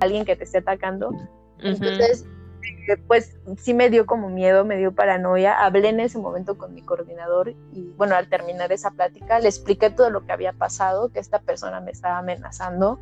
Alguien 0.00 0.24
que 0.24 0.34
te 0.34 0.44
esté 0.44 0.58
atacando. 0.58 1.12
Entonces, 1.60 2.26
eh, 2.88 2.96
pues 3.06 3.36
sí 3.56 3.72
me 3.72 3.88
dio 3.88 4.04
como 4.06 4.28
miedo, 4.28 4.64
me 4.64 4.76
dio 4.76 4.92
paranoia. 4.92 5.64
Hablé 5.64 5.90
en 5.90 6.00
ese 6.00 6.18
momento 6.18 6.58
con 6.58 6.74
mi 6.74 6.82
coordinador 6.82 7.54
y 7.72 7.92
bueno, 7.96 8.16
al 8.16 8.28
terminar 8.28 8.72
esa 8.72 8.90
plática 8.90 9.38
le 9.38 9.48
expliqué 9.48 9.90
todo 9.90 10.10
lo 10.10 10.26
que 10.26 10.32
había 10.32 10.52
pasado, 10.52 11.10
que 11.10 11.20
esta 11.20 11.40
persona 11.40 11.80
me 11.80 11.92
estaba 11.92 12.18
amenazando. 12.18 12.98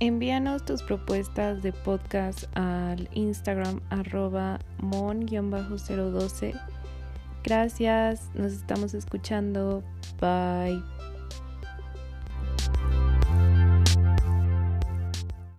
Envíanos 0.00 0.64
tus 0.64 0.84
propuestas 0.84 1.60
de 1.60 1.72
podcast 1.72 2.44
al 2.56 3.08
Instagram 3.14 3.80
arroba 3.90 4.60
mon-012. 4.78 6.54
Gracias, 7.42 8.30
nos 8.34 8.52
estamos 8.52 8.94
escuchando. 8.94 9.82
Bye. 10.20 10.97